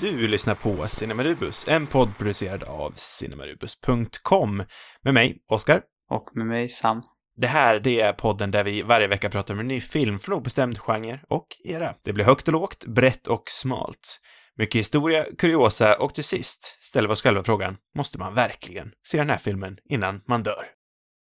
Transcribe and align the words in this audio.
Du 0.00 0.28
lyssnar 0.28 0.54
på 0.54 0.88
Cinemarubus, 0.88 1.68
en 1.68 1.86
podd 1.86 2.18
producerad 2.18 2.62
av 2.62 2.92
cinemarubus.com. 2.94 4.64
Med 5.02 5.14
mig, 5.14 5.38
Oskar. 5.50 5.82
Och 6.10 6.28
med 6.34 6.46
mig, 6.46 6.68
Sam. 6.68 7.02
Det 7.36 7.46
här, 7.46 7.80
det 7.80 8.00
är 8.00 8.12
podden 8.12 8.50
där 8.50 8.64
vi 8.64 8.82
varje 8.82 9.06
vecka 9.06 9.30
pratar 9.30 9.54
om 9.54 9.60
en 9.60 9.68
ny 9.68 9.80
film 9.80 10.18
från 10.18 10.34
obestämd 10.34 10.78
genre 10.78 11.20
och 11.28 11.46
era. 11.64 11.94
Det 12.04 12.12
blir 12.12 12.24
högt 12.24 12.48
och 12.48 12.52
lågt, 12.52 12.84
brett 12.84 13.26
och 13.26 13.42
smalt. 13.46 14.20
Mycket 14.56 14.78
historia, 14.78 15.26
kuriosa 15.38 15.96
och 15.96 16.14
till 16.14 16.24
sist 16.24 16.78
ställer 16.80 17.08
vi 17.08 17.12
oss 17.12 17.22
själva 17.22 17.44
frågan, 17.44 17.76
måste 17.96 18.18
man 18.18 18.34
verkligen 18.34 18.92
se 19.06 19.18
den 19.18 19.30
här 19.30 19.38
filmen 19.38 19.76
innan 19.90 20.22
man 20.28 20.42
dör? 20.42 20.64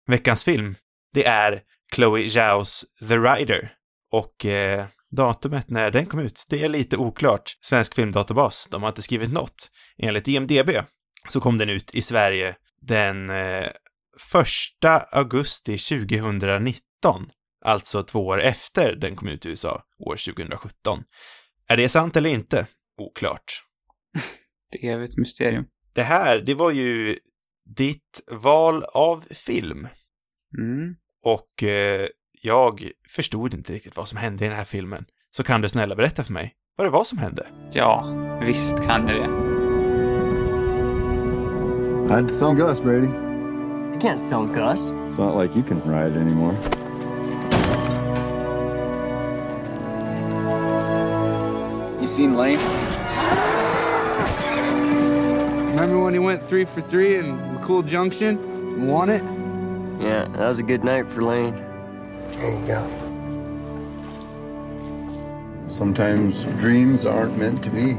Veckans 0.08 0.46
film, 0.46 0.76
det 1.14 1.26
är 1.26 1.62
Chloe 1.96 2.30
Zhaos 2.30 2.86
The 3.10 3.18
Rider 3.18 3.74
och 4.12 4.46
eh, 4.46 4.86
datumet 5.12 5.70
när 5.70 5.92
den 5.92 6.06
kom 6.06 6.20
ut, 6.20 6.46
det 6.50 6.64
är 6.64 6.70
lite 6.70 6.98
oklart. 6.98 7.44
Svensk 7.62 7.96
filmdatabas, 7.96 8.68
de 8.72 8.82
har 8.82 8.90
inte 8.90 9.02
skrivit 9.02 9.32
något. 9.32 9.72
Enligt 9.98 10.28
IMDB 10.28 10.70
så 11.28 11.40
kom 11.40 11.58
den 11.58 11.70
ut 11.70 11.96
i 11.96 12.02
Sverige 12.02 12.56
den 12.82 13.30
eh, 13.30 13.68
1 14.84 15.04
augusti 15.12 15.78
2019, 15.78 17.30
alltså 17.66 18.04
två 18.04 18.28
år 18.28 18.42
efter 18.42 18.96
den 18.96 19.16
kom 19.16 19.28
ut 19.28 19.46
i 19.46 19.50
USA, 19.50 19.84
år 20.00 20.34
2017. 20.34 21.04
Är 21.68 21.78
det 21.78 21.90
sant 21.90 22.16
eller 22.16 22.30
inte? 22.30 22.68
Oklart. 22.98 23.64
Det 24.72 24.88
är 24.88 25.00
ett 25.00 25.18
mysterium. 25.18 25.66
Det 25.94 26.04
här, 26.04 26.38
det 26.46 26.54
var 26.54 26.72
ju 26.72 27.20
ditt 27.78 28.24
val 28.32 28.84
av 28.84 29.26
film. 29.30 29.88
Mm. 30.58 30.96
Och 31.24 31.64
eh, 31.64 32.08
jag 32.44 32.84
förstod 33.08 33.54
inte 33.54 33.74
riktigt 33.74 33.98
vad 33.98 34.08
som 34.08 34.18
hände 34.18 34.46
i 34.46 34.48
den 34.48 34.58
här 34.58 34.64
filmen. 34.64 35.06
Så 35.32 35.44
kan 35.44 35.62
du 35.62 35.70
snälla 35.70 35.96
berätta 35.96 36.24
för 36.24 36.34
mig 36.34 36.54
vad 36.78 36.88
det 36.88 36.92
var 36.92 37.04
som 37.04 37.18
hände? 37.18 37.48
Ja, 37.72 38.06
visst 38.46 38.84
kan 38.84 39.08
jag 39.08 39.18
det. 39.18 39.28
I'd 42.14 42.30
sell 42.30 42.56
Gus, 42.56 42.82
Brady. 42.82 43.08
You 43.08 44.00
can't 44.00 44.18
sell 44.18 44.46
Gus. 44.48 44.80
It's 44.80 45.18
not 45.18 45.44
like 45.44 45.56
you 45.56 45.64
can 45.64 45.82
ride 45.86 46.20
anymore. 46.20 46.56
You 52.00 52.08
seen 52.08 52.34
Lane? 52.34 52.60
Remember 55.72 56.00
when 56.00 56.14
he 56.14 56.20
went 56.20 56.48
three 56.50 56.66
for 56.66 56.82
three 56.82 57.18
in 57.18 57.38
McCool 57.38 57.86
Junction 57.88 58.38
and 58.74 58.88
won 58.88 59.10
it? 59.10 59.24
Yeah, 60.02 60.28
that 60.38 60.48
was 60.48 60.60
a 60.60 60.64
good 60.64 60.84
night 60.84 61.08
for 61.08 61.22
Lane. 61.22 61.69
There 62.40 62.52
you 62.52 62.68
go. 62.68 62.82
Sometimes 65.70 66.46
dreams 66.62 67.06
aren't 67.06 67.38
meant 67.38 67.64
to 67.64 67.70
be. 67.70 67.98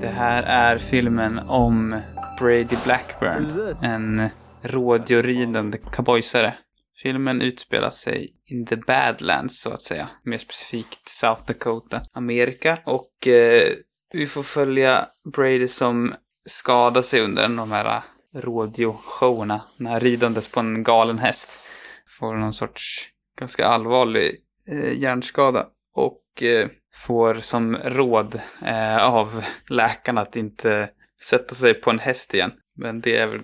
Det 0.00 0.08
här 0.08 0.42
är 0.42 0.78
filmen 0.78 1.38
om 1.38 2.00
Brady 2.38 2.76
Blackburn, 2.84 3.76
en 3.82 4.28
rådjuridande 4.62 5.78
cowboysare. 5.78 6.54
Filmen 7.02 7.42
utspelar 7.42 7.90
sig 7.90 8.34
in 8.46 8.66
the 8.66 8.76
Badlands, 8.76 9.62
så 9.62 9.70
att 9.70 9.80
säga. 9.80 10.08
Mer 10.24 10.38
specifikt 10.38 11.08
South 11.08 11.42
Dakota, 11.46 12.00
Amerika. 12.12 12.78
Och 12.84 13.28
eh, 13.28 13.62
vi 14.12 14.26
får 14.26 14.42
följa 14.42 14.98
Brady 15.34 15.68
som 15.68 16.14
skadar 16.44 17.02
sig 17.02 17.20
under 17.20 17.44
en 17.44 17.58
av 17.58 17.68
de 17.68 17.74
här 17.74 18.02
rodeo-showerna. 18.34 19.60
När 19.76 20.00
ridandes 20.00 20.48
på 20.48 20.60
en 20.60 20.82
galen 20.82 21.18
häst. 21.18 21.60
Får 22.18 22.34
någon 22.34 22.52
sorts 22.52 23.11
ganska 23.38 23.66
allvarlig 23.66 24.36
eh, 24.72 24.92
hjärnskada. 24.92 25.66
Och 25.94 26.42
eh, 26.42 26.68
får 26.94 27.34
som 27.34 27.76
råd 27.76 28.40
eh, 28.64 29.04
av 29.04 29.44
läkarna 29.68 30.20
att 30.20 30.36
inte 30.36 30.90
sätta 31.22 31.54
sig 31.54 31.74
på 31.74 31.90
en 31.90 31.98
häst 31.98 32.34
igen. 32.34 32.52
Men 32.76 33.00
det 33.00 33.16
är 33.16 33.26
väl 33.26 33.40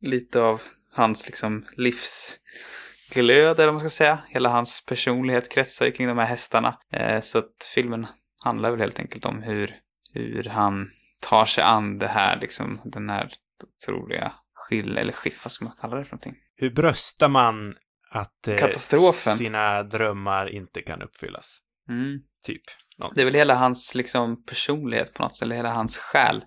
lite 0.00 0.42
av 0.42 0.60
hans 0.92 1.26
liksom 1.26 1.66
livsglöd, 1.76 3.56
eller 3.56 3.66
vad 3.66 3.74
man 3.74 3.80
ska 3.80 3.88
säga. 3.88 4.18
Hela 4.28 4.48
hans 4.48 4.86
personlighet 4.86 5.52
kretsar 5.52 5.86
ju 5.86 5.92
kring 5.92 6.08
de 6.08 6.18
här 6.18 6.26
hästarna. 6.26 6.78
Eh, 6.92 7.20
så 7.20 7.38
att 7.38 7.70
filmen 7.74 8.06
handlar 8.44 8.70
väl 8.70 8.80
helt 8.80 9.00
enkelt 9.00 9.24
om 9.24 9.42
hur, 9.42 9.76
hur 10.12 10.44
han 10.44 10.88
tar 11.20 11.44
sig 11.44 11.64
an 11.64 11.98
det 11.98 12.08
här, 12.08 12.40
liksom, 12.40 12.80
den 12.84 13.10
här 13.10 13.32
otroliga 13.62 14.32
skill, 14.54 14.98
eller 14.98 15.12
skiff, 15.12 15.44
vad 15.44 15.52
ska 15.52 15.64
man 15.64 15.74
kalla 15.80 15.96
det 15.96 16.04
för 16.04 16.12
någonting? 16.12 16.36
Hur 16.56 16.70
bröstar 16.70 17.28
man 17.28 17.74
att 18.12 18.48
eh, 18.48 18.56
Katastrofen. 18.56 19.36
sina 19.36 19.82
drömmar 19.82 20.46
inte 20.48 20.80
kan 20.82 21.02
uppfyllas? 21.02 21.58
Mm. 21.88 22.18
Typ. 22.46 22.62
Något. 22.98 23.14
Det 23.14 23.20
är 23.20 23.24
väl 23.24 23.34
hela 23.34 23.54
hans 23.54 23.94
liksom 23.94 24.44
personlighet 24.44 25.14
på 25.14 25.22
något 25.22 25.36
sätt, 25.36 25.44
eller 25.46 25.56
hela 25.56 25.72
hans 25.72 25.98
själ 25.98 26.44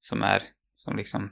som 0.00 0.22
är, 0.22 0.42
som 0.74 0.96
liksom, 0.96 1.30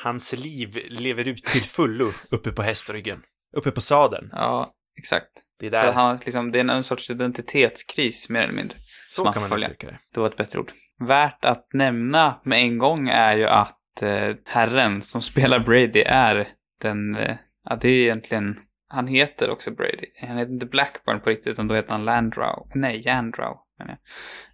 Hans 0.00 0.32
liv 0.32 0.78
lever 0.88 1.28
ut 1.28 1.44
till 1.44 1.62
fullo 1.62 2.08
uppe 2.30 2.50
på 2.50 2.62
hästryggen. 2.62 3.22
Uppe 3.56 3.70
på 3.70 3.80
sadeln. 3.80 4.28
ja, 4.32 4.72
exakt. 4.98 5.28
Det 5.60 5.66
är 5.66 5.70
Så 5.70 5.76
där. 5.86 5.92
han, 5.92 6.16
liksom, 6.24 6.50
det 6.52 6.60
är 6.60 6.68
en 6.68 6.84
sorts 6.84 7.10
identitetskris 7.10 8.30
mer 8.30 8.42
eller 8.42 8.52
mindre. 8.52 8.78
Så 9.08 9.32
kan 9.32 9.48
man 9.50 9.62
uttrycka 9.62 9.86
det. 9.86 9.98
Det 10.14 10.20
var 10.20 10.26
ett 10.26 10.36
bättre 10.36 10.58
ord. 10.58 10.72
Värt 11.08 11.44
att 11.44 11.66
nämna 11.74 12.40
med 12.44 12.58
en 12.58 12.78
gång 12.78 13.08
är 13.08 13.36
ju 13.36 13.46
att 13.46 14.02
eh, 14.02 14.34
herren 14.46 15.02
som 15.02 15.22
spelar 15.22 15.60
Brady 15.60 16.02
är 16.06 16.48
den, 16.82 17.16
eh, 17.16 17.36
ja 17.68 17.76
det 17.80 17.88
är 17.88 18.02
egentligen, 18.02 18.58
han 18.88 19.06
heter 19.06 19.50
också 19.50 19.70
Brady. 19.70 20.06
Han 20.28 20.38
heter 20.38 20.52
inte 20.52 20.66
Blackburn 20.66 21.20
på 21.20 21.30
riktigt, 21.30 21.52
utan 21.52 21.68
då 21.68 21.74
heter 21.74 21.92
han 21.92 22.04
Landrow. 22.04 22.68
Nej, 22.74 23.00
Jandrow. 23.06 23.56
menar 23.78 23.98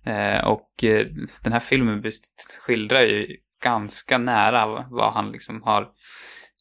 jag. 0.05 0.37
Eh, 0.37 0.45
och 0.45 0.85
eh, 0.85 1.07
den 1.45 1.53
här 1.53 1.61
filmen 1.61 2.03
skildrar 2.67 3.03
ju 3.03 3.37
ganska 3.63 4.19
nära 4.19 4.87
vad 4.91 5.13
han 5.13 5.33
liksom 5.33 5.63
har 5.63 5.89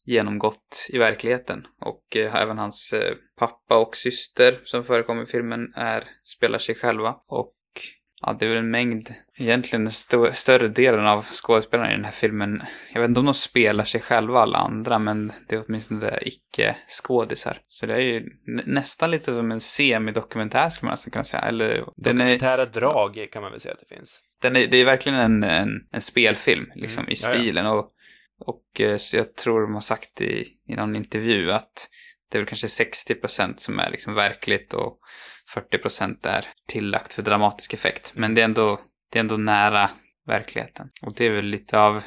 genomgått 0.04 0.88
i 0.92 0.98
verkligheten. 0.98 1.66
Och 1.80 2.16
eh, 2.16 2.34
även 2.34 2.58
hans 2.58 2.92
eh, 2.92 3.14
pappa 3.38 3.78
och 3.78 3.96
syster 3.96 4.54
som 4.64 4.84
förekommer 4.84 5.22
i 5.22 5.26
filmen 5.26 5.72
är, 5.74 6.04
spelar 6.22 6.58
sig 6.58 6.74
själva. 6.74 7.16
Och 7.26 7.52
ja, 8.20 8.36
det 8.38 8.44
är 8.44 8.48
väl 8.48 8.58
en 8.58 8.70
mängd, 8.70 9.08
egentligen 9.38 9.84
den 9.84 9.90
sto- 9.90 10.30
större 10.32 10.68
delen 10.68 11.06
av 11.06 11.22
skådespelarna 11.22 11.92
i 11.92 11.94
den 11.96 12.04
här 12.04 12.12
filmen, 12.12 12.62
jag 12.92 13.00
vet 13.00 13.08
inte 13.08 13.20
om 13.20 13.26
de 13.26 13.34
spelar 13.34 13.84
sig 13.84 14.00
själva 14.00 14.40
alla 14.40 14.58
andra, 14.58 14.98
men 14.98 15.32
det 15.48 15.56
är 15.56 15.64
åtminstone 15.66 16.18
icke-skådisar. 16.22 17.58
Så 17.66 17.86
det 17.86 17.94
är 17.94 17.98
ju 18.00 18.20
nä- 18.46 18.62
nästan 18.66 19.10
lite 19.10 19.24
som 19.24 19.52
en 19.52 19.60
semidokumentär 19.60 20.68
skulle 20.68 20.86
man 20.86 20.92
nästan 20.92 21.10
kunna 21.10 21.24
säga. 21.24 21.42
Eller, 21.42 21.84
den 21.96 22.20
är, 22.20 22.24
Dokumentära 22.24 22.64
drag 22.66 23.26
kan 23.32 23.42
man 23.42 23.50
väl 23.50 23.60
säga 23.60 23.74
att 23.74 23.80
det 23.88 23.96
finns. 23.96 24.20
den 24.42 24.56
är, 24.56 24.66
det 24.66 24.76
är 24.76 24.84
verkligen 24.84 25.18
en, 25.18 25.44
en, 25.44 25.70
en 25.92 26.00
spelfilm, 26.00 26.66
liksom, 26.74 27.00
Mm, 27.00 27.12
i 27.12 27.16
stilen. 27.16 27.66
Och, 27.66 27.90
och 28.46 28.80
eh, 28.80 28.96
så 28.96 29.16
jag 29.16 29.34
tror 29.34 29.62
de 29.62 29.74
har 29.74 29.80
sagt 29.80 30.20
i, 30.20 30.46
i 30.68 30.74
någon 30.76 30.96
intervju 30.96 31.52
att 31.52 31.88
det 32.30 32.38
är 32.38 32.42
väl 32.42 32.48
kanske 32.48 32.66
60% 32.66 33.54
som 33.56 33.78
är 33.78 33.90
liksom 33.90 34.14
verkligt 34.14 34.74
och 34.74 34.98
40% 35.72 36.28
är 36.28 36.44
tillagt 36.68 37.12
för 37.12 37.22
dramatisk 37.22 37.74
effekt. 37.74 38.12
Men 38.16 38.34
det 38.34 38.40
är 38.40 38.44
ändå, 38.44 38.80
det 39.12 39.18
är 39.18 39.20
ändå 39.20 39.36
nära 39.36 39.90
verkligheten. 40.26 40.88
Och 41.02 41.14
det 41.16 41.26
är 41.26 41.30
väl 41.30 41.44
lite 41.44 41.80
av, 41.80 42.02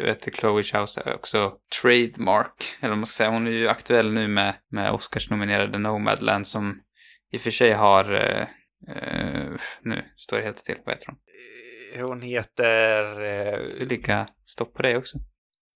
vet 0.00 0.36
Chloe 0.36 0.62
Zhaos 0.62 0.98
är 0.98 1.14
också 1.14 1.52
trademark, 1.82 2.54
eller 2.80 2.88
vad 2.88 2.98
man 2.98 3.06
ska 3.06 3.24
säga. 3.24 3.30
Hon 3.30 3.46
är 3.46 3.50
ju 3.50 3.68
aktuell 3.68 4.12
nu 4.12 4.28
med, 4.28 4.54
med 4.70 4.92
Oscars-nominerade 4.92 5.78
Nomadland 5.78 6.46
som 6.46 6.80
i 7.32 7.36
och 7.36 7.40
för 7.40 7.50
sig 7.50 7.72
har, 7.72 8.12
eh, 8.14 8.46
eh, 8.88 9.50
nu 9.82 10.04
står 10.16 10.38
det 10.38 10.44
helt 10.44 10.58
still, 10.58 10.76
vad 10.84 10.94
heter 10.94 11.06
hon? 11.06 11.18
Hon 12.08 12.20
heter... 12.20 13.20
Eh, 13.20 13.86
lika 13.86 14.28
stopp 14.44 14.74
på 14.74 14.82
det 14.82 14.96
också. 14.96 15.18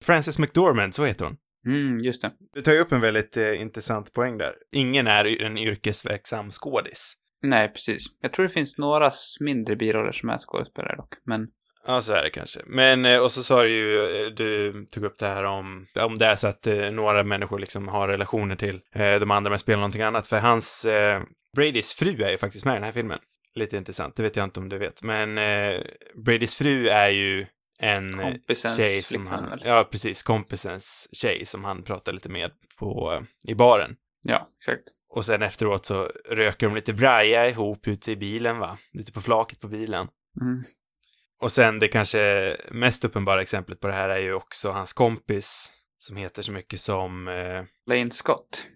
Frances 0.04 0.38
McDormand, 0.38 0.94
så 0.94 1.04
heter 1.04 1.24
hon. 1.24 1.36
Mm, 1.66 1.98
just 1.98 2.22
det. 2.22 2.30
Du 2.54 2.62
tar 2.62 2.72
ju 2.72 2.78
upp 2.78 2.92
en 2.92 3.00
väldigt 3.00 3.36
eh, 3.36 3.60
intressant 3.60 4.12
poäng 4.12 4.38
där. 4.38 4.52
Ingen 4.72 5.06
är 5.06 5.42
en 5.42 5.58
yrkesverksam 5.58 6.50
skådis. 6.50 7.14
Nej, 7.42 7.68
precis. 7.68 8.06
Jag 8.20 8.32
tror 8.32 8.46
det 8.46 8.52
finns 8.52 8.78
några 8.78 9.10
mindre 9.40 9.76
biroller 9.76 10.12
som 10.12 10.28
är 10.28 10.38
skådespelare 10.38 10.96
dock, 10.96 11.14
men 11.26 11.46
Ja, 11.86 12.00
så 12.00 12.12
är 12.12 12.22
det 12.22 12.30
kanske. 12.30 12.60
Men, 12.66 13.04
eh, 13.04 13.18
och 13.18 13.32
så 13.32 13.42
sa 13.42 13.62
du 13.62 13.70
ju, 13.70 14.24
eh, 14.24 14.26
du 14.26 14.84
tog 14.92 15.04
upp 15.04 15.18
det 15.18 15.26
här 15.26 15.44
om, 15.44 15.86
om 16.00 16.18
det 16.18 16.26
är 16.26 16.36
så 16.36 16.48
att 16.48 16.66
eh, 16.66 16.90
några 16.90 17.22
människor 17.24 17.58
liksom 17.58 17.88
har 17.88 18.08
relationer 18.08 18.56
till 18.56 18.80
de 18.94 19.30
andra 19.30 19.50
men 19.50 19.58
spelar 19.58 19.78
någonting 19.78 20.02
annat. 20.02 20.26
För 20.26 20.38
hans, 20.38 20.84
eh, 20.84 21.22
Bradys 21.56 21.94
fru 21.94 22.22
är 22.22 22.30
ju 22.30 22.38
faktiskt 22.38 22.64
med 22.64 22.72
i 22.72 22.76
den 22.76 22.84
här 22.84 22.92
filmen. 22.92 23.18
Lite 23.54 23.76
intressant, 23.76 24.16
det 24.16 24.22
vet 24.22 24.36
jag 24.36 24.44
inte 24.44 24.60
om 24.60 24.68
du 24.68 24.78
vet. 24.78 25.02
Men 25.02 25.38
eh, 25.38 25.80
Bradys 26.14 26.56
fru 26.56 26.88
är 26.88 27.08
ju 27.08 27.46
en 27.82 28.18
Kompisens 28.18 28.76
tjej 28.76 29.02
som 29.02 29.26
han, 29.26 29.50
väl? 29.50 29.62
ja 29.64 29.88
precis, 29.90 30.22
kompisens 30.22 31.08
tjej 31.12 31.46
som 31.46 31.64
han 31.64 31.82
pratar 31.82 32.12
lite 32.12 32.28
med 32.28 32.50
på, 32.78 33.22
i 33.48 33.54
baren. 33.54 33.96
ja, 34.28 34.48
exakt. 34.56 34.84
Och 35.14 35.24
sen 35.24 35.42
efteråt 35.42 35.86
så 35.86 36.10
röker 36.30 36.66
de 36.66 36.74
lite 36.74 36.92
braja 36.92 37.48
ihop 37.48 37.88
ute 37.88 38.12
i 38.12 38.16
bilen 38.16 38.58
va? 38.58 38.78
Lite 38.92 39.12
på 39.12 39.20
flaket 39.20 39.60
på 39.60 39.68
bilen. 39.68 40.08
Mm. 40.40 40.62
Och 41.40 41.52
sen 41.52 41.78
det 41.78 41.88
kanske 41.88 42.56
mest 42.70 43.04
uppenbara 43.04 43.42
exemplet 43.42 43.80
på 43.80 43.86
det 43.86 43.92
här 43.94 44.08
är 44.08 44.18
ju 44.18 44.34
också 44.34 44.70
hans 44.70 44.92
kompis 44.92 45.72
som 45.98 46.16
heter 46.16 46.42
så 46.42 46.52
mycket 46.52 46.80
som 46.80 47.28
eh, 47.28 47.64
Lane 47.86 48.10
Scott. 48.10 48.66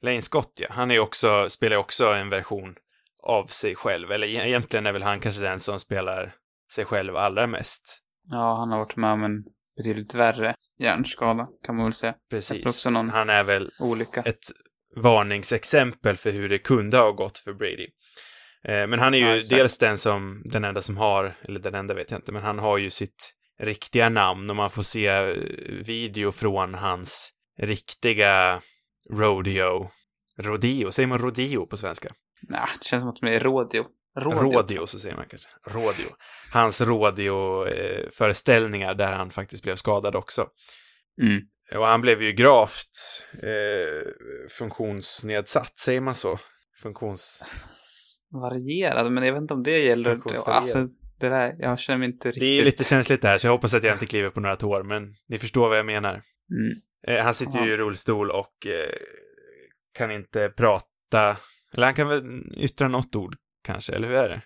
Lane 0.00 0.22
Scott, 0.22 0.52
ja. 0.60 0.66
Han 0.70 0.90
är 0.90 0.98
också, 0.98 1.48
spelar 1.48 1.76
ju 1.76 1.80
också 1.80 2.12
en 2.12 2.30
version 2.30 2.74
av 3.22 3.46
sig 3.46 3.74
själv. 3.74 4.12
Eller 4.12 4.26
egentligen 4.26 4.86
är 4.86 4.92
väl 4.92 5.02
han 5.02 5.20
kanske 5.20 5.42
den 5.42 5.60
som 5.60 5.78
spelar 5.78 6.34
sig 6.72 6.84
själv 6.84 7.16
allra 7.16 7.46
mest. 7.46 8.01
Ja, 8.30 8.56
han 8.58 8.70
har 8.70 8.78
varit 8.78 8.96
med 8.96 9.12
om 9.12 9.24
en 9.24 9.44
betydligt 9.76 10.14
värre 10.14 10.54
hjärnskada, 10.80 11.48
kan 11.66 11.76
man 11.76 11.84
väl 11.84 11.92
säga. 11.92 12.14
Precis. 12.30 12.50
Efter 12.56 12.68
också 12.68 12.90
någon 12.90 13.10
Han 13.10 13.30
är 13.30 13.44
väl 13.44 13.70
olycka. 13.80 14.20
ett 14.22 14.50
varningsexempel 14.96 16.16
för 16.16 16.30
hur 16.32 16.48
det 16.48 16.58
kunde 16.58 16.96
ha 16.96 17.10
gått 17.10 17.38
för 17.38 17.52
Brady. 17.54 17.86
Eh, 18.64 18.86
Men 18.86 18.98
han 18.98 19.14
är 19.14 19.18
ju 19.18 19.26
Ja, 19.42 19.56
dels 19.56 19.78
den 19.78 19.98
som, 19.98 20.42
den 20.44 20.64
enda 20.64 20.82
som 20.82 20.96
har, 20.96 21.36
eller 21.48 21.60
den 21.60 21.74
enda 21.74 21.94
vet 21.94 22.10
jag 22.10 22.18
inte, 22.18 22.32
men 22.32 22.42
han 22.42 22.58
har 22.58 22.78
ju 22.78 22.90
sitt 22.90 23.34
riktiga 23.60 24.08
namn 24.08 24.50
och 24.50 24.56
man 24.56 24.70
får 24.70 24.82
se 24.82 25.34
video 25.84 26.32
från 26.32 26.74
hans 26.74 27.30
riktiga 27.58 28.60
rodeo. 29.10 29.90
Rodeo, 30.38 30.90
säger 30.92 31.06
man 31.06 31.18
rodeo 31.18 31.66
på 31.66 31.76
svenska? 31.76 32.08
Nej, 32.48 32.60
det 32.78 32.84
känns 32.84 33.00
som 33.02 33.10
att 33.10 33.16
de 33.20 33.26
är 33.26 33.40
rodeo. 33.40 33.84
Rodeo, 34.16 34.86
så 34.86 34.98
säger 34.98 35.16
man 35.16 35.26
kanske. 35.28 35.48
Rodeo. 35.66 36.16
Hans 36.52 36.80
rodeo-föreställningar 36.80 38.94
där 38.94 39.12
han 39.12 39.30
faktiskt 39.30 39.62
blev 39.62 39.74
skadad 39.74 40.16
också. 40.16 40.46
Mm. 41.22 41.40
Och 41.74 41.86
han 41.86 42.00
blev 42.00 42.22
ju 42.22 42.32
gravt 42.32 43.24
eh, 43.42 44.02
funktionsnedsatt, 44.50 45.78
säger 45.78 46.00
man 46.00 46.14
så? 46.14 46.38
Funktions... 46.82 47.46
Varierad, 48.32 49.12
men 49.12 49.24
jag 49.24 49.32
vet 49.32 49.42
inte 49.42 49.54
om 49.54 49.62
det 49.62 49.78
gäller. 49.78 50.20
Alltså, 50.46 50.88
det 51.20 51.28
där, 51.28 51.54
jag 51.58 51.78
känner 51.78 51.98
mig 51.98 52.08
inte 52.08 52.28
riktigt... 52.28 52.42
Det 52.42 52.46
är 52.46 52.56
ju 52.56 52.64
lite 52.64 52.84
känsligt 52.84 53.22
där, 53.22 53.38
så 53.38 53.46
jag 53.46 53.52
hoppas 53.52 53.74
att 53.74 53.84
jag 53.84 53.94
inte 53.94 54.06
kliver 54.06 54.30
på 54.30 54.40
några 54.40 54.56
tår, 54.56 54.82
men 54.82 55.14
ni 55.28 55.38
förstår 55.38 55.68
vad 55.68 55.78
jag 55.78 55.86
menar. 55.86 56.22
Mm. 56.50 56.72
Eh, 57.08 57.20
han 57.24 57.34
sitter 57.34 57.64
ju 57.64 57.72
i 57.72 57.76
rullstol 57.76 58.30
och 58.30 58.66
eh, 58.66 58.92
kan 59.94 60.10
inte 60.10 60.48
prata, 60.48 61.36
eller 61.74 61.86
han 61.86 61.94
kan 61.94 62.08
väl 62.08 62.22
yttra 62.56 62.88
något 62.88 63.16
ord, 63.16 63.36
kanske, 63.62 63.92
eller 63.92 64.08
hur 64.08 64.16
är 64.16 64.28
det? 64.28 64.42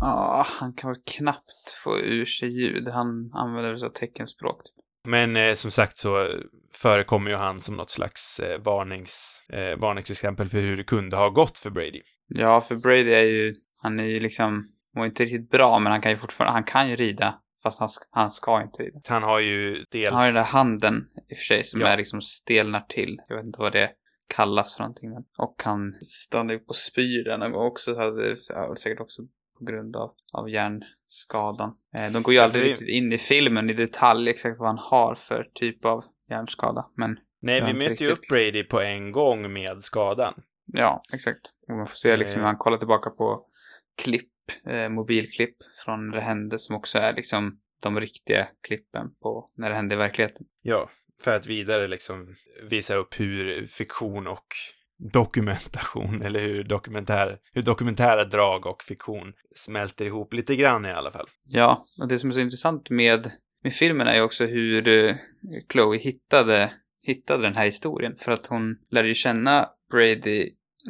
Ja, 0.00 0.44
han 0.60 0.72
kan 0.72 0.90
väl 0.90 1.00
knappt 1.18 1.70
få 1.84 1.98
ur 2.00 2.24
sig 2.24 2.48
ljud. 2.48 2.88
Han 2.88 3.30
använder 3.34 3.70
väl 3.70 3.78
så 3.78 3.88
teckenspråk. 3.88 4.64
typ. 4.64 4.74
Men 5.06 5.36
eh, 5.36 5.54
som 5.54 5.70
sagt 5.70 5.98
så 5.98 6.28
förekommer 6.72 7.30
ju 7.30 7.36
han 7.36 7.58
som 7.60 7.76
något 7.76 7.90
slags 7.90 8.40
eh, 8.40 8.58
varnings, 8.62 9.42
eh, 9.52 9.78
varningsexempel 9.78 10.48
för 10.48 10.58
hur 10.60 10.76
det 10.76 10.84
kunde 10.84 11.16
ha 11.16 11.28
gått 11.28 11.58
för 11.58 11.70
Brady. 11.70 12.02
Ja, 12.28 12.60
för 12.60 12.76
Brady 12.76 13.12
är 13.12 13.22
ju, 13.24 13.54
han 13.82 14.00
är 14.00 14.04
ju 14.04 14.20
liksom, 14.20 14.64
var 14.94 15.06
inte 15.06 15.22
riktigt 15.22 15.50
bra, 15.50 15.78
men 15.78 15.92
han 15.92 16.00
kan 16.00 16.10
ju 16.12 16.16
fortfarande, 16.16 16.52
han 16.52 16.64
kan 16.64 16.88
ju 16.90 16.96
rida. 16.96 17.34
Fast 17.62 17.80
han, 17.80 17.88
han 18.10 18.30
ska 18.30 18.62
inte 18.62 18.82
rida. 18.82 19.00
Han 19.08 19.22
har 19.22 19.40
ju 19.40 19.84
dels... 19.90 20.08
Han 20.10 20.18
har 20.18 20.26
ju 20.26 20.32
den 20.32 20.42
där 20.42 20.50
handen 20.50 21.04
i 21.30 21.34
och 21.34 21.36
för 21.36 21.44
sig 21.44 21.64
som 21.64 21.80
Ja. 21.80 21.86
är 21.86 21.96
liksom 21.96 22.20
stelnar 22.20 22.80
till. 22.88 23.16
Jag 23.28 23.36
vet 23.36 23.44
inte 23.44 23.60
vad 23.60 23.72
det 23.72 23.90
kallas 24.36 24.76
för 24.76 24.82
någonting. 24.82 25.10
Och 25.38 25.62
han 25.64 25.94
stannar 26.00 26.54
upp 26.54 26.64
och 26.68 26.76
spyr 26.76 27.24
den 27.24 27.40
någon 27.40 27.52
gång 27.52 27.66
också. 27.66 27.94
Säkert 28.78 29.00
också 29.00 29.22
på 29.58 29.64
grund 29.64 29.96
av, 29.96 30.10
av 30.32 30.50
hjärnskadan. 30.50 31.74
Eh, 31.98 32.12
de 32.12 32.22
går 32.22 32.34
ju 32.34 32.40
aldrig 32.40 32.64
riktigt 32.64 32.88
in 32.88 33.12
i 33.12 33.18
filmen 33.18 33.70
i 33.70 33.72
detalj 33.72 34.30
exakt 34.30 34.58
vad 34.58 34.68
han 34.68 34.78
har 34.78 35.14
för 35.14 35.46
typ 35.54 35.84
av 35.84 36.02
hjärnskada. 36.30 36.86
Men 36.96 37.16
Nej, 37.42 37.62
vi 37.66 37.74
möter 37.74 38.04
ju 38.04 38.10
upp. 38.10 38.18
Brady 38.32 38.64
på 38.64 38.80
en 38.80 39.12
gång 39.12 39.52
med 39.52 39.82
skadan. 39.84 40.34
ja, 40.72 41.02
exakt. 41.12 41.40
Och 41.68 41.76
man 41.76 41.86
får 41.86 41.94
se 41.94 42.16
liksom 42.16 42.38
Eh. 42.40 42.42
hur 42.42 42.46
han 42.46 42.56
kollar 42.58 42.78
tillbaka 42.78 43.10
på 43.10 43.42
klipp, 44.02 44.32
eh, 44.68 44.88
mobilklipp 44.88 45.56
från 45.84 46.06
när 46.08 46.16
det 46.16 46.22
hände 46.22 46.58
som 46.58 46.76
också 46.76 46.98
är 46.98 47.12
liksom 47.14 47.58
de 47.82 48.00
riktiga 48.00 48.46
klippen 48.68 49.06
på 49.22 49.50
när 49.56 49.70
det 49.70 49.76
hände 49.76 49.94
i 49.94 49.98
verkligheten. 49.98 50.46
Ja, 50.62 50.90
för 51.20 51.36
att 51.36 51.46
vidare 51.46 51.86
liksom 51.86 52.36
visa 52.70 52.94
upp 52.94 53.20
hur 53.20 53.66
fiktion 53.66 54.26
och 54.26 54.46
dokumentation, 55.12 56.22
eller 56.22 56.40
hur 56.40 56.64
dokumentär, 56.64 57.38
hur 57.54 57.62
dokumentära 57.62 58.24
drag 58.24 58.66
och 58.66 58.82
fiktion 58.82 59.32
smälter 59.54 60.06
ihop 60.06 60.32
lite 60.32 60.56
grann 60.56 60.86
i 60.86 60.92
alla 60.92 61.10
fall. 61.10 61.26
Ja, 61.44 61.84
och 62.00 62.08
det 62.08 62.18
som 62.18 62.30
är 62.30 62.34
så 62.34 62.40
intressant 62.40 62.90
med, 62.90 63.30
med 63.62 63.72
filmen 63.72 64.06
är 64.06 64.14
ju 64.14 64.22
också 64.22 64.44
hur 64.46 64.88
eh, 64.88 65.16
Chloe 65.72 65.98
hittade, 65.98 66.70
hittade 67.02 67.42
den 67.42 67.56
här 67.56 67.64
historien. 67.64 68.14
För 68.16 68.32
att 68.32 68.46
hon 68.46 68.76
lärde 68.90 69.08
ju 69.08 69.14
känna 69.14 69.68
Brady 69.90 70.40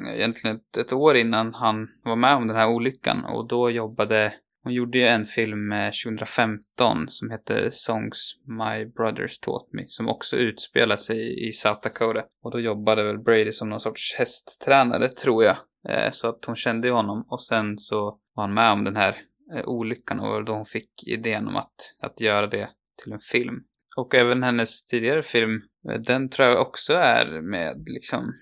eh, 0.07 0.15
egentligen 0.17 0.57
ett, 0.57 0.77
ett 0.77 0.93
år 0.93 1.17
innan 1.17 1.55
han 1.55 1.89
var 2.05 2.17
med 2.17 2.35
om 2.35 2.47
den 2.47 2.57
här 2.57 2.69
olyckan. 2.69 3.25
Och 3.25 3.49
då 3.49 3.71
jobbade, 3.71 4.35
hon 4.67 4.75
gjorde 4.75 4.99
ju 4.99 5.05
en 5.07 5.25
film 5.25 5.73
eh, 5.73 5.91
2015 6.05 7.09
som 7.09 7.31
hette 7.31 7.71
Songs 7.71 8.35
My 8.47 8.87
Brothers 8.87 9.39
Taught 9.41 9.73
Me. 9.73 9.85
Som 9.87 10.09
också 10.09 10.37
utspelar 10.37 10.97
sig 10.97 11.49
i 11.49 11.53
South 11.53 11.81
Dakota. 11.83 12.23
Och 12.45 12.51
då 12.51 12.61
jobbade 12.61 13.03
väl 13.03 13.19
Brady 13.19 13.53
som 13.53 13.69
någon 13.69 13.81
sorts 13.81 14.15
hästtränare, 14.19 15.07
tror 15.09 15.45
jag. 15.45 15.57
Eh, 15.89 16.11
Så 16.11 16.29
att 16.29 16.45
hon 16.47 16.57
kände 16.57 16.91
honom. 16.91 17.27
Och 17.29 17.43
sen 17.43 17.79
så 17.79 18.19
var 18.35 18.45
han 18.45 18.55
med 18.55 18.73
om 18.73 18.85
den 18.85 18.97
här 18.97 19.17
eh, 19.55 19.65
olyckan 19.65 20.21
och 20.21 20.45
då 20.45 20.53
hon 20.53 20.65
fick 20.65 20.91
idén 21.07 21.49
om 21.49 21.57
att, 21.57 21.75
att 22.01 22.21
göra 22.21 22.47
det 22.47 22.69
till 23.05 23.13
en 23.13 23.21
film. 23.21 23.55
Och 23.97 24.15
även 24.15 24.43
hennes 24.43 24.85
tidigare 24.85 25.23
film, 25.23 25.61
eh, 25.91 26.01
den 26.01 26.29
tror 26.29 26.49
jag 26.49 26.61
också 26.61 26.93
är 26.95 27.43
med 27.43 27.89
liksom 27.89 28.33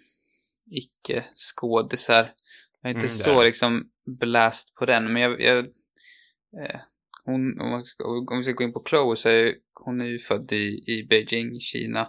icke-skådisar. 0.71 2.31
Jag 2.83 2.91
är 2.91 2.95
inte 2.95 3.07
Mm, 3.07 3.09
så 3.09 3.45
liksom 3.45 3.83
beläst 4.21 4.75
på 4.75 4.87
den, 4.87 5.13
men 5.13 5.23
jag... 5.23 5.41
jag 5.41 5.67
eh, 6.63 6.81
hon, 7.25 7.61
om, 7.61 7.71
man 7.71 7.85
ska, 7.85 8.05
om 8.05 8.37
vi 8.37 8.43
ska 8.43 8.53
gå 8.53 8.65
in 8.65 8.73
på 8.73 8.83
Chloe 8.89 9.17
så 9.17 9.29
är 9.29 9.55
hon 9.85 10.01
är 10.01 10.05
ju 10.05 10.19
född 10.19 10.53
i, 10.53 10.83
i 10.87 11.07
Beijing, 11.11 11.61
Kina. 11.61 12.09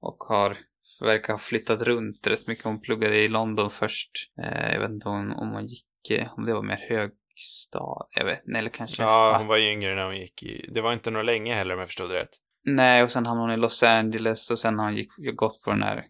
Och 0.00 0.16
har, 0.18 0.56
verkar 1.04 1.32
ha 1.32 1.38
flyttat 1.38 1.82
runt 1.82 2.26
rätt 2.26 2.46
mycket. 2.46 2.64
Hon 2.64 2.80
pluggade 2.80 3.16
i 3.16 3.28
London 3.28 3.70
först. 3.70 4.10
Eh, 4.42 4.72
jag 4.72 4.80
vet 4.80 4.90
inte 4.90 5.08
om, 5.08 5.32
om 5.32 5.50
hon 5.50 5.66
gick, 5.66 6.10
eh, 6.10 6.26
om 6.36 6.46
det 6.46 6.54
var 6.54 6.62
mer 6.62 6.86
högstad, 6.88 8.06
jag 8.18 8.24
vet 8.24 8.46
inte, 8.46 8.58
eller 8.58 8.70
kanske... 8.70 9.02
Ja, 9.02 9.30
va? 9.32 9.38
hon 9.38 9.46
var 9.46 9.58
yngre 9.58 9.94
när 9.94 10.04
hon 10.04 10.16
gick 10.16 10.42
i... 10.42 10.70
Det 10.74 10.80
var 10.80 10.92
inte 10.92 11.10
något 11.10 11.26
länge 11.26 11.54
heller 11.54 11.74
om 11.74 11.80
jag 11.80 11.88
förstod 11.88 12.10
det 12.10 12.16
rätt. 12.16 12.36
Nej, 12.64 13.02
och 13.02 13.10
sen 13.10 13.26
hamnade 13.26 13.50
hon 13.50 13.58
i 13.58 13.62
Los 13.62 13.82
Angeles 13.82 14.50
och 14.50 14.58
sen 14.58 14.78
har 14.78 14.86
hon 14.86 14.96
gick, 14.96 15.10
gått 15.34 15.62
på 15.62 15.70
den 15.70 15.82
här 15.82 16.04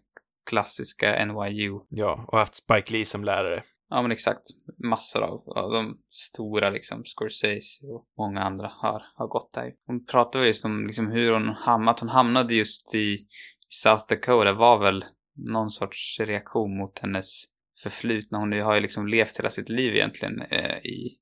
klassiska 0.49 1.25
NYU. 1.25 1.71
Ja, 1.89 2.25
och 2.27 2.37
haft 2.37 2.55
Spike 2.55 2.93
Lee 2.93 3.05
som 3.05 3.23
lärare. 3.23 3.63
Ja, 3.89 4.01
men 4.01 4.11
exakt. 4.11 4.41
Massor 4.83 5.23
av, 5.23 5.49
av 5.49 5.71
de 5.71 5.97
stora, 6.09 6.69
liksom, 6.69 7.03
Scorsese 7.05 7.87
och 7.87 8.05
många 8.17 8.41
andra 8.41 8.67
har, 8.67 9.01
har 9.15 9.27
gått 9.27 9.51
där. 9.55 9.71
Hon 9.87 10.05
pratade 10.05 10.39
väl 10.39 10.47
just 10.47 10.65
om 10.65 10.85
liksom, 10.87 11.11
hur 11.11 11.33
hon 11.33 11.49
hamnade, 11.49 11.91
att 11.91 11.99
hon 11.99 12.09
hamnade 12.09 12.53
just 12.53 12.95
i, 12.95 13.27
South 13.69 14.03
Dakota 14.09 14.53
var 14.53 14.79
väl 14.79 15.05
någon 15.35 15.69
sorts 15.69 16.19
reaktion 16.19 16.77
mot 16.77 16.99
hennes 16.99 17.45
förflutna. 17.83 18.37
Hon 18.37 18.61
har 18.61 18.75
ju 18.75 18.81
liksom 18.81 19.07
levt 19.07 19.39
hela 19.39 19.49
sitt 19.49 19.69
liv 19.69 19.95
egentligen 19.95 20.41
eh, 20.41 20.77
i, 20.77 21.17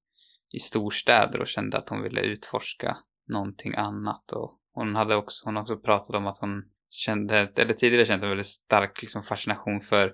i 0.53 0.59
storstäder 0.59 1.41
och 1.41 1.47
kände 1.47 1.77
att 1.77 1.89
hon 1.89 2.03
ville 2.03 2.21
utforska 2.21 2.97
någonting 3.33 3.75
annat. 3.75 4.31
Och 4.31 4.51
hon 4.73 4.95
hade 4.95 5.15
också, 5.15 5.45
hon 5.45 5.55
har 5.55 5.63
också 5.63 5.77
pratat 5.77 6.15
om 6.15 6.27
att 6.27 6.39
hon 6.41 6.63
kände, 6.89 7.51
eller 7.57 7.73
tidigare 7.73 8.05
kände 8.05 8.25
en 8.25 8.29
väldigt 8.29 8.45
stark 8.45 9.01
liksom, 9.01 9.21
fascination 9.21 9.79
för, 9.79 10.13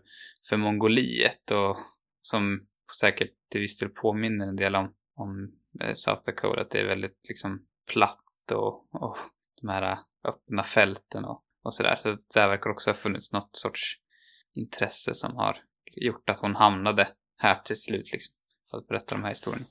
för 0.50 0.58
Mongoliet 0.58 1.51
och 1.51 1.77
som 2.22 2.68
säkert 3.00 3.32
till 3.51 3.62
viss 3.62 3.80
del 3.80 3.90
påminner 3.90 4.48
en 4.48 4.56
del 4.56 4.75
om, 4.75 4.94
om 5.16 5.51
eh, 5.82 5.94
South 5.94 6.22
Dakota. 6.25 6.62
Att 6.62 6.70
det 6.70 6.80
är 6.80 6.86
väldigt 6.86 7.20
liksom 7.30 7.66
platt 7.94 8.51
och, 8.54 8.88
och 8.94 9.18
de 9.62 9.70
här 9.70 9.98
öppna 10.28 10.63
fälten 10.63 11.25
och, 11.25 11.44
och 11.63 11.74
sådär. 11.74 11.96
Så 12.00 12.18
där 12.34 12.48
verkar 12.48 12.70
också 12.70 12.90
ha 12.90 12.96
funnits 12.96 13.34
något 13.34 13.50
sorts 13.51 13.96
intresse 14.54 15.13
som 15.13 15.36
har 15.36 15.58
gjort 15.92 16.30
att 16.30 16.40
hon 16.40 16.56
hamnade 16.56 17.08
här 17.38 17.62
till 17.66 17.82
slut 17.82 18.12
liksom. 18.12 18.36
För 18.72 18.78
att 18.78 18.88
berätta 18.88 19.16
de 19.16 19.24
här 19.24 19.30
historierna. 19.30 19.66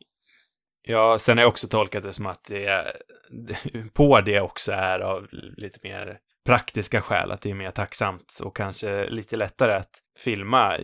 Ja, 0.82 1.18
sen 1.18 1.38
har 1.38 1.42
jag 1.42 1.48
också 1.48 1.68
tolkat 1.68 2.02
det 2.02 2.12
som 2.12 2.26
att 2.26 2.44
det 2.44 2.66
är, 2.66 2.92
på 3.92 4.20
det 4.20 4.40
också 4.40 4.72
är 4.72 5.00
av 5.00 5.26
lite 5.56 5.78
mer 5.82 6.18
praktiska 6.46 7.02
skäl, 7.02 7.30
att 7.30 7.40
det 7.40 7.50
är 7.50 7.54
mer 7.54 7.70
tacksamt 7.70 8.40
och 8.42 8.56
kanske 8.56 9.10
lite 9.10 9.36
lättare 9.36 9.72
att 9.72 10.02
filma 10.18 10.76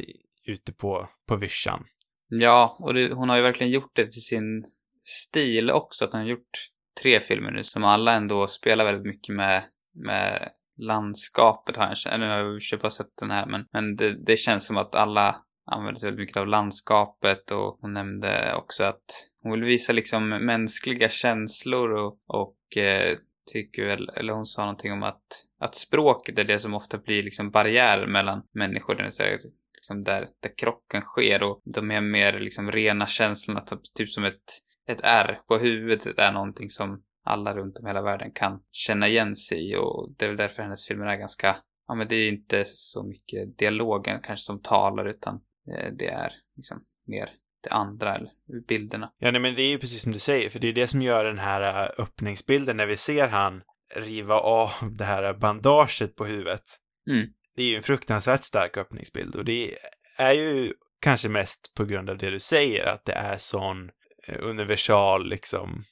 ute 0.46 0.72
på, 0.72 1.08
på 1.28 1.36
vischan. 1.36 1.84
Ja, 2.28 2.76
och 2.80 2.94
det, 2.94 3.12
hon 3.12 3.28
har 3.28 3.36
ju 3.36 3.42
verkligen 3.42 3.72
gjort 3.72 3.96
det 3.96 4.06
till 4.06 4.22
sin 4.22 4.64
stil 5.04 5.70
också. 5.70 6.04
Att 6.04 6.12
hon 6.12 6.22
har 6.22 6.28
gjort 6.28 6.70
tre 7.02 7.20
filmer 7.20 7.50
nu 7.50 7.62
som 7.62 7.84
alla 7.84 8.14
ändå 8.14 8.46
spelar 8.46 8.84
väldigt 8.84 9.06
mycket 9.06 9.34
med, 9.34 9.62
med 9.94 10.48
landskapet 10.78 11.76
har 11.76 11.86
jag 11.86 11.96
känt. 11.96 12.20
Nu 12.20 12.28
har 12.28 12.36
jag 12.36 12.60
ju 12.72 12.78
bara 12.78 12.90
sett 12.90 13.16
den 13.20 13.30
här, 13.30 13.46
men, 13.46 13.64
men 13.72 13.96
det, 13.96 14.26
det 14.26 14.36
känns 14.36 14.66
som 14.66 14.76
att 14.76 14.94
alla 14.94 15.36
använder 15.70 16.00
sig 16.00 16.06
väldigt 16.06 16.22
mycket 16.22 16.36
av 16.36 16.46
landskapet 16.46 17.50
och 17.50 17.78
hon 17.80 17.94
nämnde 17.94 18.54
också 18.54 18.84
att 18.84 19.30
hon 19.42 19.52
vill 19.52 19.64
visa 19.64 19.92
liksom 19.92 20.28
mänskliga 20.28 21.08
känslor 21.08 21.90
och, 21.90 22.18
och 22.26 22.76
eh, 22.76 23.16
tycker 23.52 23.84
väl, 23.84 24.08
eller 24.08 24.32
hon 24.32 24.46
sa 24.46 24.62
någonting 24.62 24.92
om 24.92 25.02
att, 25.02 25.26
att 25.60 25.74
språket 25.74 26.38
är 26.38 26.44
det 26.44 26.58
som 26.58 26.74
ofta 26.74 26.98
blir 26.98 27.22
liksom 27.22 27.50
barriär 27.50 28.06
mellan 28.06 28.42
människor. 28.54 28.94
Den 28.94 29.06
är 29.06 29.10
så 29.10 29.22
här, 29.22 29.40
liksom 29.76 30.02
där, 30.04 30.28
där 30.42 30.50
krocken 30.56 31.02
sker 31.02 31.42
och 31.42 31.62
de 31.64 31.90
är 31.90 32.00
mer 32.00 32.38
liksom 32.38 32.72
rena 32.72 33.06
känslorna, 33.06 33.60
typ, 33.60 33.80
typ 33.94 34.10
som 34.10 34.24
ett, 34.24 34.44
ett 34.88 35.00
R 35.02 35.38
på 35.48 35.58
huvudet 35.58 36.18
är 36.18 36.32
någonting 36.32 36.68
som 36.68 37.02
alla 37.24 37.54
runt 37.54 37.78
om 37.78 37.86
hela 37.86 38.02
världen 38.02 38.30
kan 38.34 38.60
känna 38.72 39.08
igen 39.08 39.36
sig 39.36 39.70
i 39.70 39.76
och 39.76 40.14
det 40.18 40.24
är 40.24 40.28
väl 40.28 40.36
därför 40.36 40.62
hennes 40.62 40.88
filmer 40.88 41.06
är 41.06 41.16
ganska, 41.16 41.56
ja 41.88 41.94
men 41.94 42.08
det 42.08 42.16
är 42.16 42.28
inte 42.28 42.62
så 42.64 43.02
mycket 43.02 43.58
dialogen 43.58 44.20
kanske 44.22 44.44
som 44.44 44.62
talar 44.62 45.04
utan 45.04 45.34
eh, 45.70 45.92
det 45.98 46.08
är 46.08 46.32
liksom 46.56 46.80
mer 47.06 47.28
det 47.62 47.74
andra, 47.74 48.14
eller 48.14 48.30
bilderna. 48.68 49.10
Ja, 49.18 49.30
nej, 49.30 49.40
men 49.40 49.54
det 49.54 49.62
är 49.62 49.70
ju 49.70 49.78
precis 49.78 50.02
som 50.02 50.12
du 50.12 50.18
säger, 50.18 50.50
för 50.50 50.58
det 50.58 50.68
är 50.68 50.72
det 50.72 50.86
som 50.86 51.02
gör 51.02 51.24
den 51.24 51.38
här 51.38 51.84
äh, 51.84 51.90
öppningsbilden 51.98 52.76
när 52.76 52.86
vi 52.86 52.96
ser 52.96 53.28
han 53.28 53.62
riva 53.96 54.34
av 54.34 54.70
det 54.98 55.04
här 55.04 55.34
bandaget 55.34 56.16
på 56.16 56.24
huvudet. 56.24 56.62
Mm. 57.10 57.26
Det 57.56 57.62
är 57.62 57.66
ju 57.66 57.76
en 57.76 57.82
fruktansvärt 57.82 58.42
stark 58.42 58.76
öppningsbild 58.76 59.36
och 59.36 59.44
det 59.44 59.74
är 60.18 60.32
ju 60.32 60.72
kanske 61.00 61.28
mest 61.28 61.74
på 61.74 61.84
grund 61.84 62.10
av 62.10 62.18
det 62.18 62.30
du 62.30 62.38
säger, 62.38 62.84
att 62.84 63.04
det 63.04 63.12
är 63.12 63.36
sån 63.38 63.90
eh, 64.28 64.36
universal, 64.40 65.28
liksom, 65.28 65.84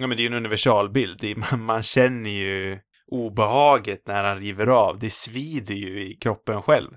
ja 0.00 0.06
men 0.06 0.16
det 0.16 0.20
är 0.20 0.24
ju 0.24 0.30
en 0.30 0.34
universalbild. 0.34 1.24
Är, 1.24 1.36
man, 1.52 1.64
man 1.64 1.82
känner 1.82 2.30
ju 2.30 2.78
obehaget 3.06 4.06
när 4.06 4.24
han 4.24 4.40
river 4.40 4.66
av. 4.66 4.98
Det 4.98 5.10
svider 5.10 5.74
ju 5.74 6.04
i 6.04 6.14
kroppen 6.14 6.62
själv. 6.62 6.90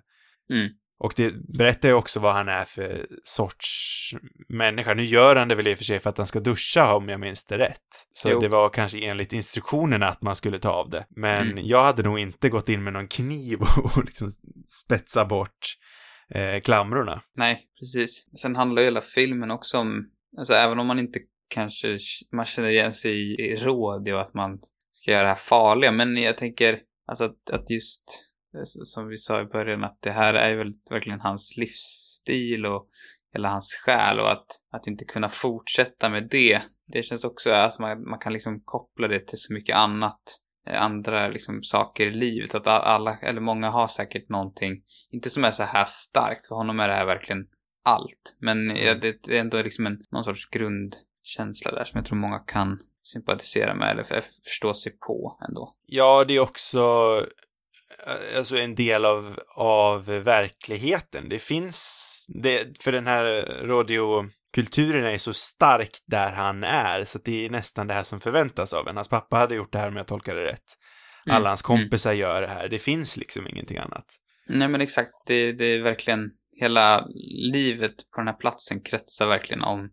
Mm. 0.50 0.70
Och 1.00 1.14
det 1.16 1.34
berättar 1.58 1.90
ju 1.90 1.96
också 1.96 2.20
vad 2.20 2.34
han 2.34 2.48
är 2.48 2.64
för 2.64 3.08
sorts 3.24 3.77
människa. 4.50 4.94
Nu 4.94 5.04
gör 5.04 5.36
han 5.36 5.48
det 5.48 5.56
väl 5.56 5.68
i 5.68 5.74
och 5.74 5.78
för 5.78 5.86
sig 5.86 6.00
för 6.00 6.10
att 6.10 6.18
han 6.18 6.28
ska 6.28 6.40
duscha 6.40 6.96
om 6.96 7.10
jag 7.10 7.20
minns 7.20 7.46
det 7.46 7.58
rätt. 7.58 8.08
Så 8.10 8.30
Jo. 8.30 8.40
det 8.40 8.48
var 8.48 8.70
kanske 8.70 9.06
enligt 9.06 9.34
instruktionerna 9.34 10.08
att 10.08 10.22
man 10.22 10.36
skulle 10.36 10.60
ta 10.60 10.70
av 10.70 10.90
det. 10.90 11.06
Men 11.16 11.52
Mm. 11.52 11.66
jag 11.68 11.84
hade 11.84 12.04
nog 12.04 12.20
inte 12.20 12.50
gått 12.50 12.70
in 12.70 12.84
med 12.84 12.94
någon 12.94 13.08
kniv 13.08 13.60
och 13.96 14.06
liksom 14.06 14.30
spetsa 14.66 15.26
bort 15.26 15.78
eh, 16.36 16.62
klamrorna. 16.62 17.22
Nej, 17.38 17.62
precis. 17.80 18.30
Sen 18.42 18.56
handlar 18.56 18.82
ju 18.82 18.86
hela 18.88 19.02
filmen 19.02 19.52
också 19.52 19.78
om, 19.78 20.06
alltså 20.38 20.54
även 20.54 20.80
om 20.80 20.88
man 20.88 21.00
inte 21.00 21.20
kanske, 21.54 21.98
man 22.32 22.46
känner 22.46 22.72
igen 22.72 22.94
sig 22.94 23.12
i, 23.12 23.42
i 23.52 23.56
råd 23.56 24.10
och 24.10 24.22
att 24.22 24.34
man 24.34 24.58
ska 24.92 25.12
göra 25.12 25.22
det 25.24 25.28
här 25.28 25.36
farliga, 25.36 25.92
men 25.92 26.18
jag 26.18 26.38
tänker, 26.38 26.80
alltså 27.08 27.24
att, 27.24 27.50
att 27.54 27.70
just, 27.70 28.04
eh, 28.56 28.62
som 28.64 29.08
vi 29.08 29.18
sa 29.18 29.42
i 29.42 29.46
början, 29.46 29.84
att 29.84 29.98
det 30.02 30.12
här 30.12 30.34
är 30.34 30.56
väl 30.56 30.74
verkligen 30.90 31.22
hans 31.22 31.58
livsstil 31.58 32.66
och 32.66 32.88
hela 33.38 33.50
hans 33.50 33.84
själ 33.86 34.20
och 34.20 34.32
att, 34.32 34.46
att 34.74 34.88
inte 34.88 35.06
kunna 35.06 35.30
fortsätta 35.30 36.10
med 36.10 36.28
det, 36.32 36.62
det 36.88 37.02
känns 37.02 37.26
också, 37.26 37.52
alltså 37.52 37.82
man, 37.82 38.10
man 38.10 38.20
kan 38.20 38.34
liksom 38.34 38.62
koppla 38.66 39.08
det 39.08 39.28
till 39.28 39.38
så 39.38 39.54
mycket 39.54 39.76
annat, 39.76 40.22
eh, 40.70 40.82
andra 40.82 41.28
liksom 41.28 41.64
saker 41.64 42.06
i 42.06 42.12
livet, 42.12 42.56
att 42.56 42.68
alla, 42.68 43.14
eller 43.14 43.42
många 43.42 43.70
har 43.70 43.88
säkert 43.88 44.30
någonting 44.30 44.74
inte 45.12 45.30
som 45.30 45.44
är 45.44 45.52
så 45.52 45.64
här 45.64 45.86
starkt, 45.86 46.48
för 46.48 46.56
honom 46.56 46.80
är 46.80 46.88
det 46.88 46.96
här 46.96 47.06
verkligen 47.06 47.46
allt. 47.86 48.38
Men 48.40 48.76
ja, 48.76 48.94
det, 48.94 49.24
det 49.24 49.38
är 49.38 49.42
ändå 49.42 49.62
liksom 49.62 49.86
en, 49.86 49.98
någon 50.12 50.24
sorts 50.24 50.50
grundkänsla 50.50 51.72
där 51.72 51.84
som 51.84 51.98
jag 51.98 52.06
tror 52.06 52.18
många 52.18 52.40
kan 52.40 52.78
sympatisera 53.04 53.76
med 53.76 53.92
eller 53.92 54.04
för, 54.04 54.22
förstå 54.46 54.74
sig 54.74 54.92
på 55.08 55.38
ändå. 55.50 55.76
Ja, 55.88 56.26
det 56.28 56.36
är 56.36 56.40
också 56.40 56.82
alltså 58.38 58.58
en 58.58 58.76
del 58.76 59.06
av, 59.06 59.40
av 59.56 60.06
verkligheten. 60.06 61.30
Det 61.30 61.40
finns, 61.40 62.26
det, 62.44 62.82
för 62.84 62.92
den 62.92 63.08
här 63.08 63.24
radiokulturen 63.68 65.06
är 65.06 65.18
så 65.18 65.34
stark 65.34 65.92
där 66.06 66.32
han 66.32 66.64
är, 66.64 67.04
så 67.04 67.20
det 67.24 67.46
är 67.46 67.50
nästan 67.50 67.88
det 67.88 67.94
här 67.94 68.04
som 68.04 68.20
förväntas 68.20 68.74
av 68.74 68.88
en. 68.88 68.96
Hans 68.96 69.10
pappa 69.10 69.36
hade 69.36 69.56
gjort 69.56 69.72
det 69.72 69.80
här 69.80 69.88
om 69.88 69.96
jag 69.96 70.08
tolkar 70.08 70.36
det 70.36 70.44
rätt. 70.44 70.78
Mm, 71.26 71.36
Alla 71.36 71.50
hans 71.50 71.62
kompisar 71.62 72.14
gör 72.14 72.42
det 72.42 72.48
här. 72.48 72.68
Det 72.68 72.80
finns 72.80 73.18
liksom 73.18 73.48
ingenting 73.48 73.78
annat. 73.78 74.06
Nej 74.50 74.68
men 74.68 74.82
exakt, 74.82 75.12
det, 75.26 75.52
det 75.52 75.66
är 75.66 75.82
verkligen, 75.82 76.32
hela 76.60 77.08
livet 77.54 77.96
på 78.16 78.22
den 78.22 78.28
här 78.28 78.38
platsen 78.38 78.82
kretsar 78.82 79.28
verkligen 79.28 79.64
om, 79.64 79.90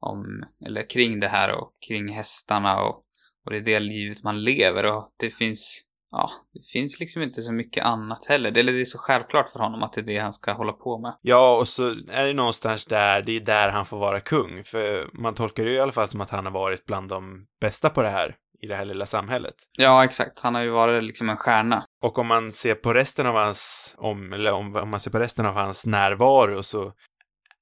om, 0.00 0.24
eller 0.66 0.90
kring 0.90 1.20
det 1.20 1.28
här 1.28 1.52
och 1.52 1.72
kring 1.88 2.08
hästarna 2.08 2.80
och, 2.82 3.02
och 3.46 3.52
det 3.52 3.56
är 3.56 3.64
det 3.64 3.80
livet 3.80 4.24
man 4.24 4.44
lever 4.44 4.84
och 4.84 5.12
det 5.18 5.34
finns, 5.34 5.82
ja, 6.10 6.30
det 6.52 6.66
finns 6.72 7.00
liksom 7.00 7.22
inte 7.22 7.42
så 7.42 7.52
mycket 7.52 7.84
annat 7.84 8.26
heller. 8.26 8.50
Det, 8.50 8.60
eller 8.60 8.72
det 8.72 8.80
är 8.80 8.84
så 8.84 8.98
självklart 8.98 9.48
för 9.48 9.58
honom 9.58 9.82
att 9.82 9.92
det 9.92 10.00
är 10.00 10.04
det 10.04 10.18
han 10.18 10.32
ska 10.32 10.52
hålla 10.52 10.72
på 10.72 10.98
med. 10.98 11.16
Ja, 11.22 11.56
och 11.56 11.68
så 11.68 11.88
är 12.08 12.26
det 12.26 12.32
någonstans 12.32 12.86
där, 12.86 13.22
det 13.22 13.36
är 13.36 13.40
där 13.40 13.68
han 13.68 13.86
får 13.86 14.00
vara 14.00 14.20
kung, 14.20 14.64
för 14.64 15.10
man 15.12 15.34
tolkar 15.34 15.64
det 15.64 15.70
ju 15.70 15.76
i 15.76 15.80
alla 15.80 15.92
fall 15.92 16.08
som 16.08 16.20
att 16.20 16.30
han 16.30 16.44
har 16.44 16.52
varit 16.52 16.86
bland 16.86 17.08
de 17.08 17.46
bästa 17.60 17.90
på 17.90 18.02
det 18.02 18.08
här, 18.08 18.34
i 18.62 18.66
det 18.66 18.76
här 18.76 18.84
lilla 18.84 19.06
samhället. 19.06 19.54
Ja, 19.78 20.04
exakt. 20.04 20.40
Han 20.40 20.54
har 20.54 20.62
ju 20.62 20.70
varit 20.70 21.04
liksom 21.04 21.28
en 21.28 21.36
stjärna. 21.36 21.84
Och 22.02 22.18
om 22.18 22.26
man 22.26 22.52
ser 22.52 22.74
på 22.74 22.94
resten 22.94 23.26
av 23.26 23.34
hans, 23.34 23.94
om, 23.98 24.32
eller 24.32 24.52
om, 24.52 24.76
om 24.76 24.88
man 24.90 25.00
ser 25.00 25.10
på 25.10 25.18
resten 25.18 25.46
av 25.46 25.54
hans 25.54 25.86
närvaro 25.86 26.62
så 26.62 26.92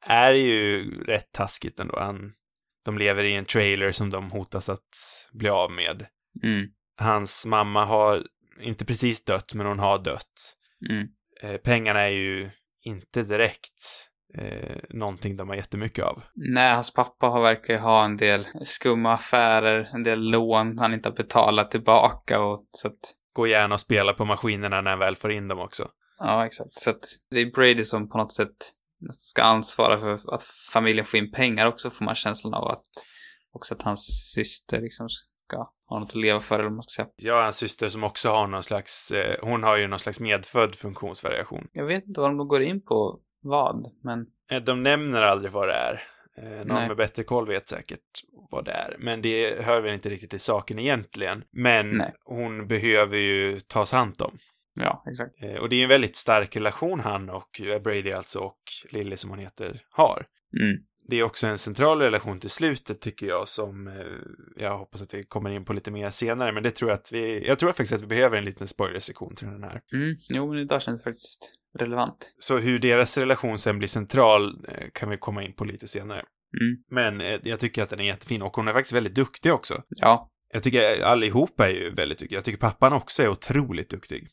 är 0.06 0.32
det 0.32 0.38
ju 0.38 0.90
rätt 1.04 1.32
taskigt 1.32 1.80
ändå. 1.80 1.98
Han, 1.98 2.32
de 2.84 2.98
lever 2.98 3.24
i 3.24 3.34
en 3.34 3.44
trailer 3.44 3.92
som 3.92 4.10
de 4.10 4.30
hotas 4.30 4.68
att 4.68 4.88
bli 5.32 5.48
av 5.48 5.70
med. 5.70 6.06
Mm. 6.42 6.66
Hans 7.00 7.46
mamma 7.46 7.84
har 7.84 8.22
inte 8.60 8.84
precis 8.84 9.24
dött, 9.24 9.54
men 9.54 9.66
hon 9.66 9.78
har 9.78 9.98
dött. 9.98 10.56
Mm. 10.90 11.06
Eh, 11.42 11.56
pengarna 11.56 12.00
är 12.00 12.14
ju 12.14 12.50
inte 12.84 13.22
direkt 13.22 14.08
eh, 14.34 14.76
någonting 14.90 15.36
de 15.36 15.48
har 15.48 15.56
jättemycket 15.56 16.04
av. 16.04 16.22
Nej, 16.34 16.74
hans 16.74 16.94
pappa 16.94 17.26
har 17.26 17.40
verkar 17.40 17.74
ju 17.74 17.80
ha 17.80 18.04
en 18.04 18.16
del 18.16 18.44
skumma 18.64 19.12
affärer, 19.12 19.90
en 19.94 20.02
del 20.02 20.20
lån 20.20 20.78
han 20.78 20.94
inte 20.94 21.08
har 21.08 21.16
betalat 21.16 21.70
tillbaka 21.70 22.40
och 22.40 22.64
så 22.70 22.88
att, 22.88 22.98
Går 23.32 23.48
gärna 23.48 23.74
och 23.74 23.80
spelar 23.80 24.12
på 24.12 24.24
maskinerna 24.24 24.80
när 24.80 24.90
han 24.90 24.98
väl 24.98 25.16
får 25.16 25.32
in 25.32 25.48
dem 25.48 25.58
också. 25.58 25.88
ja 26.20 26.46
exakt. 26.46 26.78
Så 26.78 26.90
att 26.90 27.04
det 27.30 27.40
är 27.40 27.50
Brady 27.50 27.84
som 27.84 28.08
på 28.08 28.18
något 28.18 28.32
sätt 28.32 28.56
nästan 29.00 29.20
ska 29.20 29.42
ansvara 29.42 30.00
för 30.00 30.34
att 30.34 30.42
familjen 30.72 31.04
får 31.04 31.18
in 31.18 31.32
pengar 31.32 31.66
också, 31.66 31.90
får 31.90 32.04
man 32.04 32.14
känslan 32.14 32.54
av 32.54 32.68
att 32.68 32.86
också 33.52 33.74
att 33.74 33.82
hans 33.82 34.32
syster 34.34 34.80
liksom 34.80 35.08
ha 35.56 35.98
något 36.00 36.08
att 36.08 36.14
leva 36.14 36.40
för, 36.40 36.54
eller 36.54 36.64
vad 36.64 36.72
man 36.72 36.82
ska 36.82 37.02
säga. 37.02 37.08
Jag 37.16 37.34
har 37.40 37.46
en 37.46 37.52
syster 37.52 37.88
som 37.88 38.04
också 38.04 38.28
har 38.28 38.46
någon 38.46 38.62
slags, 38.62 39.10
eh, 39.10 39.36
hon 39.42 39.62
har 39.62 39.76
ju 39.76 39.86
någon 39.86 39.98
slags 39.98 40.20
medfödd 40.20 40.74
funktionsvariation. 40.74 41.66
Jag 41.72 41.86
vet 41.86 42.06
inte 42.06 42.20
vad 42.20 42.30
de 42.30 42.48
går 42.48 42.62
in 42.62 42.84
på 42.84 43.18
vad, 43.42 43.86
men 44.04 44.26
Eh, 44.52 44.62
De 44.62 44.82
nämner 44.82 45.22
aldrig 45.22 45.52
vad 45.52 45.68
det 45.68 45.74
är. 45.74 46.02
Eh, 46.38 46.58
Någon 46.58 46.76
Nej. 46.76 46.88
med 46.88 46.96
bättre 46.96 47.24
koll 47.24 47.46
vet 47.48 47.68
säkert 47.68 48.00
vad 48.50 48.64
det 48.64 48.70
är. 48.70 48.96
Men 48.98 49.22
det 49.22 49.64
hör 49.64 49.80
väl 49.82 49.94
inte 49.94 50.08
riktigt 50.08 50.30
till 50.30 50.40
saken 50.40 50.78
egentligen. 50.78 51.42
Men 51.52 51.90
Nej. 51.96 52.12
hon 52.24 52.66
behöver 52.66 53.16
ju 53.18 53.60
tas 53.60 53.92
hand 53.92 54.22
om. 54.22 54.38
ja, 54.80 55.02
exakt. 55.10 55.42
Eh, 55.42 55.54
Och 55.60 55.68
det 55.68 55.76
är 55.76 55.82
en 55.82 55.88
väldigt 55.88 56.16
stark 56.16 56.56
relation 56.56 57.00
han 57.00 57.30
och 57.30 57.60
Brady 57.84 58.12
alltså 58.12 58.38
och 58.38 58.58
Lily 58.90 59.16
som 59.16 59.30
hon 59.30 59.38
heter 59.38 59.80
har. 59.90 60.26
Mm. 60.60 60.76
Det 61.08 61.18
är 61.18 61.22
också 61.22 61.46
en 61.46 61.58
central 61.58 62.00
relation 62.00 62.40
till 62.40 62.50
slutet 62.50 63.00
tycker 63.00 63.26
jag 63.26 63.48
som 63.48 63.86
eh, 63.86 64.62
jag 64.62 64.78
hoppas 64.78 65.02
att 65.02 65.14
vi 65.14 65.22
kommer 65.22 65.50
in 65.50 65.64
på 65.64 65.72
lite 65.72 65.90
mer 65.90 66.10
senare. 66.10 66.52
Men 66.52 66.62
det 66.62 66.70
tror 66.70 66.90
jag 66.90 66.98
att 66.98 67.12
vi, 67.12 67.46
jag 67.46 67.58
tror 67.58 67.68
faktiskt 67.68 67.92
att 67.92 68.02
vi 68.02 68.06
behöver 68.06 68.38
en 68.38 68.44
liten 68.44 68.66
spoilersektion 68.66 69.34
till 69.34 69.46
den 69.46 69.62
här. 69.62 69.80
Mm. 69.94 70.16
Jo, 70.30 70.48
men 70.48 70.58
idag 70.58 70.82
känns 70.82 71.00
det 71.00 71.04
faktiskt 71.04 71.54
relevant. 71.78 72.34
Så 72.38 72.58
hur 72.58 72.78
deras 72.78 73.18
relation 73.18 73.58
sen 73.58 73.78
blir 73.78 73.88
central 73.88 74.66
eh, 74.68 74.86
kan 74.92 75.10
vi 75.10 75.16
komma 75.16 75.42
in 75.42 75.52
på 75.52 75.64
lite 75.64 75.88
senare. 75.88 76.22
Mm. 76.60 76.76
Men 76.90 77.20
eh, 77.20 77.40
jag 77.42 77.60
tycker 77.60 77.82
att 77.82 77.90
den 77.90 78.00
är 78.00 78.04
jättefin 78.04 78.42
och 78.42 78.56
hon 78.56 78.68
är 78.68 78.72
faktiskt 78.72 78.94
väldigt 78.94 79.14
duktig 79.14 79.52
också. 79.52 79.82
Ja. 79.88 80.30
Jag 80.52 80.62
tycker 80.62 81.02
allihopa 81.02 81.68
är 81.68 81.72
ju 81.72 81.94
väldigt 81.94 82.18
duktiga. 82.18 82.36
Jag 82.36 82.44
tycker 82.44 82.58
pappan 82.58 82.92
också 82.92 83.22
är 83.22 83.28
otroligt 83.28 83.90
duktig. 83.90 84.28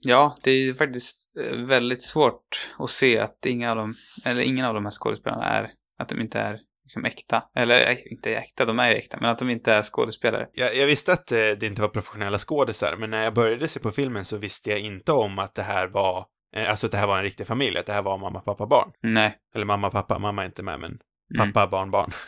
Ja, 0.00 0.36
det 0.42 0.50
är 0.50 0.74
faktiskt 0.74 1.30
väldigt 1.68 2.02
svårt 2.02 2.70
att 2.78 2.90
se 2.90 3.18
att 3.18 3.46
inga 3.46 3.70
av 3.70 3.76
dem, 3.76 3.94
eller 4.26 4.42
ingen 4.42 4.64
av 4.64 4.74
de 4.74 4.84
här 4.84 4.90
skådespelarna 4.90 5.44
är, 5.44 5.70
att 6.02 6.08
de 6.08 6.20
inte 6.20 6.38
är 6.40 6.58
liksom 6.84 7.04
äkta. 7.04 7.42
Eller 7.56 8.12
inte 8.12 8.34
äkta, 8.36 8.64
de 8.64 8.78
är 8.78 8.88
ju 8.90 8.94
äkta, 8.94 9.18
men 9.20 9.30
att 9.30 9.38
de 9.38 9.50
inte 9.50 9.72
är 9.72 9.82
skådespelare. 9.82 10.48
Jag, 10.52 10.76
jag 10.76 10.86
visste 10.86 11.12
att 11.12 11.32
eh, 11.32 11.38
det 11.38 11.62
inte 11.62 11.82
var 11.82 11.88
professionella 11.88 12.38
skådisar, 12.38 12.96
men 12.98 13.10
när 13.10 13.24
jag 13.24 13.34
började 13.34 13.68
se 13.68 13.80
på 13.80 13.90
filmen 13.90 14.24
så 14.24 14.38
visste 14.38 14.70
jag 14.70 14.78
inte 14.80 15.12
om 15.12 15.38
att 15.38 15.54
det 15.54 15.62
här 15.62 15.88
var, 15.88 16.24
eh, 16.56 16.70
alltså 16.70 16.86
att 16.86 16.90
det 16.92 16.98
här 16.98 17.06
var 17.06 17.16
en 17.18 17.24
riktig 17.24 17.46
familj, 17.46 17.78
att 17.78 17.86
det 17.86 17.92
här 17.92 18.02
var 18.02 18.18
mamma, 18.18 18.40
pappa, 18.40 18.66
barn. 18.66 18.92
Nej. 19.02 19.36
Eller 19.54 19.64
mamma, 19.66 19.90
pappa, 19.90 20.18
mamma 20.18 20.42
är 20.42 20.46
inte 20.46 20.62
med, 20.62 20.80
men 20.80 20.98
Mm. 21.34 21.52
pappa, 21.52 21.70
barn, 21.70 21.90
barn. 21.90 22.10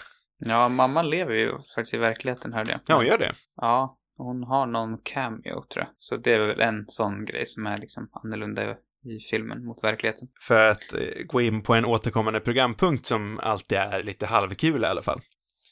Ja, 0.47 0.69
mamman 0.69 1.11
lever 1.11 1.35
ju 1.35 1.53
faktiskt 1.75 1.95
i 1.95 1.99
verkligheten, 1.99 2.53
hörde 2.53 2.71
jag. 2.71 2.81
Ja, 2.87 2.97
hon 2.97 3.07
gör 3.07 3.19
det. 3.19 3.33
Ja, 3.57 3.99
hon 4.17 4.43
har 4.45 4.67
någon 4.67 4.99
cameo, 4.99 5.65
tror 5.73 5.85
jag. 5.85 5.89
Så 5.99 6.17
det 6.17 6.33
är 6.33 6.41
väl 6.41 6.61
en 6.61 6.85
sån 6.87 7.25
grej 7.25 7.47
som 7.47 7.67
är 7.67 7.77
liksom 7.79 8.09
annorlunda 8.13 8.75
i 9.05 9.21
filmen 9.31 9.65
mot 9.65 9.85
verkligheten. 9.85 10.29
För 10.41 10.69
att 10.69 10.93
eh, 10.93 11.25
gå 11.27 11.41
in 11.41 11.63
på 11.63 11.75
en 11.75 11.85
återkommande 11.85 12.41
programpunkt 12.41 13.07
som 13.07 13.39
alltid 13.43 13.79
är 13.79 14.03
lite 14.03 14.27
halvkul 14.27 14.83
i 14.83 14.87
alla 14.87 15.03
fall. 15.03 15.21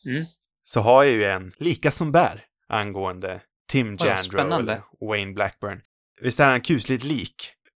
Mm. 0.07 0.25
Så 0.63 0.81
har 0.81 1.05
jag 1.05 1.13
ju 1.13 1.25
en 1.25 1.53
lika 1.59 1.91
som 1.91 2.13
bär 2.13 2.45
angående 2.69 3.41
Tim 3.69 3.97
Jandro 4.01 4.41
eller 4.59 4.83
Wayne 5.09 5.33
Blackburn. 5.33 5.81
Visst 6.23 6.41
är 6.41 6.49
han 6.51 6.61
kusligt 6.61 7.05
lik? 7.05 7.35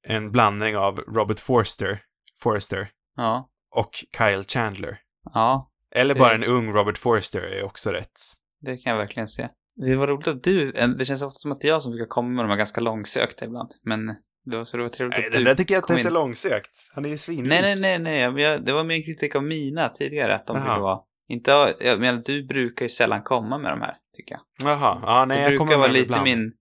En 0.08 0.32
blandning 0.32 0.76
av 0.76 0.96
Robert 0.98 1.40
Forster, 1.40 2.02
Forrester 2.42 2.88
Ja. 3.16 3.48
och 3.74 3.90
Kyle 4.18 4.44
Chandler. 4.44 4.98
Ja, 5.34 5.70
Eller 5.94 6.14
bara 6.14 6.34
en 6.34 6.44
ung 6.44 6.72
Robert 6.72 6.98
Forster 6.98 7.40
är 7.40 7.62
också 7.64 7.90
rätt. 7.90 8.20
det 8.60 8.76
kan 8.76 8.90
jag 8.90 8.98
verkligen 8.98 9.28
se. 9.28 9.48
Det 9.76 9.96
var 9.96 10.06
roligt 10.06 10.28
att 10.28 10.42
du, 10.44 10.72
det 10.72 11.04
känns 11.04 11.22
ofta 11.22 11.38
som 11.38 11.52
att 11.52 11.60
det 11.60 11.68
är 11.68 11.72
jag 11.72 11.82
som 11.82 11.92
brukar 11.92 12.06
komma 12.08 12.28
med 12.28 12.44
de 12.44 12.48
här 12.50 12.56
ganska 12.56 12.80
långsökta 12.80 13.44
ibland. 13.44 13.70
Men 13.82 14.16
det 14.50 14.56
var 14.56 14.64
så 14.64 14.76
det 14.76 14.82
var 14.82 14.90
trevligt 14.90 15.18
Nej, 15.18 15.26
att 15.26 15.32
den 15.32 15.42
du 15.44 15.48
där 15.48 15.54
tycker 15.54 15.74
jag 15.74 15.82
kom 15.82 15.96
inte 15.96 16.08
är 16.08 16.10
så 16.10 16.14
långsökt. 16.14 16.70
Han 16.94 17.04
är 17.04 17.08
ju 17.08 17.18
svinlik. 17.18 17.48
Nej, 17.48 17.62
nej, 17.62 17.98
nej, 17.98 17.98
nej. 17.98 18.42
Jag, 18.44 18.64
det 18.64 18.72
var 18.72 18.84
min 18.84 19.02
kritik 19.02 19.34
av 19.34 19.42
mina 19.42 19.88
tidigare, 19.88 20.34
att 20.34 20.46
de 20.46 20.52
brukar 20.56 20.80
vara... 20.80 20.98
Inte, 21.28 21.74
jag 21.80 22.00
menar, 22.00 22.22
du 22.24 22.46
brukar 22.46 22.84
ju 22.84 22.88
sällan 22.88 23.22
komma 23.22 23.58
med 23.58 23.72
de 23.72 23.80
här, 23.80 23.94
tycker 24.16 24.34
jag. 24.34 24.70
Jaha, 24.72 24.98
ja, 25.02 25.24
nej, 25.24 25.36
det 25.36 25.42
jag 25.42 25.50
brukar 25.50 25.58
kommer 25.58 25.76
vara 25.76 25.86
med 25.86 25.94
lite 25.94 26.04
ibland. 26.04 26.24
min, 26.24 26.52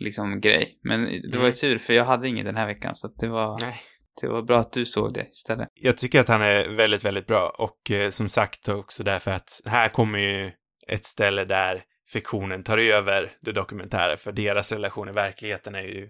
liksom, 0.00 0.40
grej. 0.40 0.78
Men 0.82 1.04
det 1.04 1.38
var 1.38 1.44
ju 1.44 1.52
Mm. 1.52 1.52
tur, 1.52 1.78
för 1.78 1.92
jag 1.94 2.04
hade 2.04 2.28
ingen 2.28 2.46
den 2.46 2.56
här 2.56 2.66
veckan, 2.66 2.94
så 2.94 3.06
att 3.06 3.18
det 3.18 3.28
var... 3.28 3.58
Nej. 3.60 3.74
det 4.20 4.28
var 4.28 4.42
bra 4.42 4.58
att 4.58 4.72
du 4.72 4.84
såg 4.84 5.14
det 5.14 5.26
istället. 5.30 5.68
Jag 5.74 5.96
tycker 5.96 6.20
att 6.20 6.28
han 6.28 6.42
är 6.42 6.68
väldigt, 6.68 7.04
väldigt 7.04 7.26
bra 7.26 7.54
och 7.58 7.90
eh, 7.90 8.10
som 8.10 8.28
sagt 8.28 8.68
också 8.68 9.02
därför 9.02 9.30
att 9.30 9.60
här 9.66 9.88
kommer 9.88 10.18
ju 10.18 10.50
ett 10.88 11.04
ställe 11.04 11.44
där 11.44 11.82
fiktionen 12.12 12.62
tar 12.62 12.78
över 12.78 13.32
det 13.42 13.52
dokumentära, 13.52 14.16
för 14.16 14.32
deras 14.32 14.72
relation 14.72 15.08
i 15.08 15.12
verkligheten 15.12 15.74
är 15.74 15.82
ju, 15.82 16.08